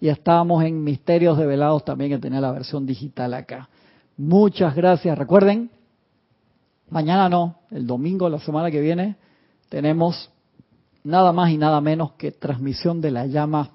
Y 0.00 0.08
estábamos 0.08 0.64
en 0.64 0.82
Misterios 0.82 1.36
Develados 1.36 1.84
también, 1.84 2.10
que 2.10 2.18
tenía 2.18 2.40
la 2.40 2.52
versión 2.52 2.86
digital 2.86 3.34
acá. 3.34 3.68
Muchas 4.16 4.74
gracias. 4.74 5.16
Recuerden, 5.16 5.70
mañana 6.88 7.28
no, 7.28 7.56
el 7.70 7.86
domingo, 7.86 8.28
la 8.28 8.38
semana 8.38 8.70
que 8.70 8.80
viene, 8.80 9.16
tenemos 9.72 10.30
nada 11.02 11.32
más 11.32 11.50
y 11.50 11.56
nada 11.56 11.80
menos 11.80 12.12
que 12.12 12.30
transmisión 12.30 13.00
de 13.00 13.10
la 13.10 13.24
llama 13.24 13.70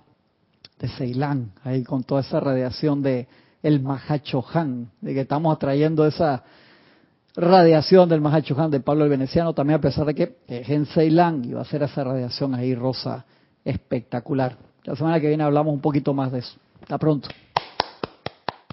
de 0.77 0.87
Ceilán, 0.89 1.53
ahí 1.63 1.83
con 1.83 2.03
toda 2.03 2.21
esa 2.21 2.39
radiación 2.39 3.01
de 3.01 3.27
el 3.63 3.81
Mahachohan, 3.81 4.91
de 5.01 5.15
que 5.15 5.21
estamos 5.21 5.55
atrayendo 5.55 6.05
esa 6.05 6.43
radiación 7.35 8.07
del 8.09 8.21
Mahachohan 8.21 8.69
de 8.69 8.79
Pablo 8.79 9.05
el 9.05 9.09
Veneciano, 9.09 9.53
también 9.53 9.79
a 9.79 9.81
pesar 9.81 10.05
de 10.05 10.13
que 10.13 10.37
es 10.47 10.69
en 10.69 10.85
Ceilán 10.85 11.43
y 11.43 11.53
va 11.53 11.61
a 11.61 11.65
ser 11.65 11.81
esa 11.81 12.03
radiación 12.03 12.53
ahí 12.53 12.75
rosa 12.75 13.25
espectacular. 13.65 14.55
La 14.83 14.95
semana 14.95 15.19
que 15.19 15.29
viene 15.29 15.43
hablamos 15.43 15.73
un 15.73 15.81
poquito 15.81 16.13
más 16.13 16.31
de 16.31 16.39
eso. 16.39 16.59
Hasta 16.79 16.99
pronto. 16.99 17.27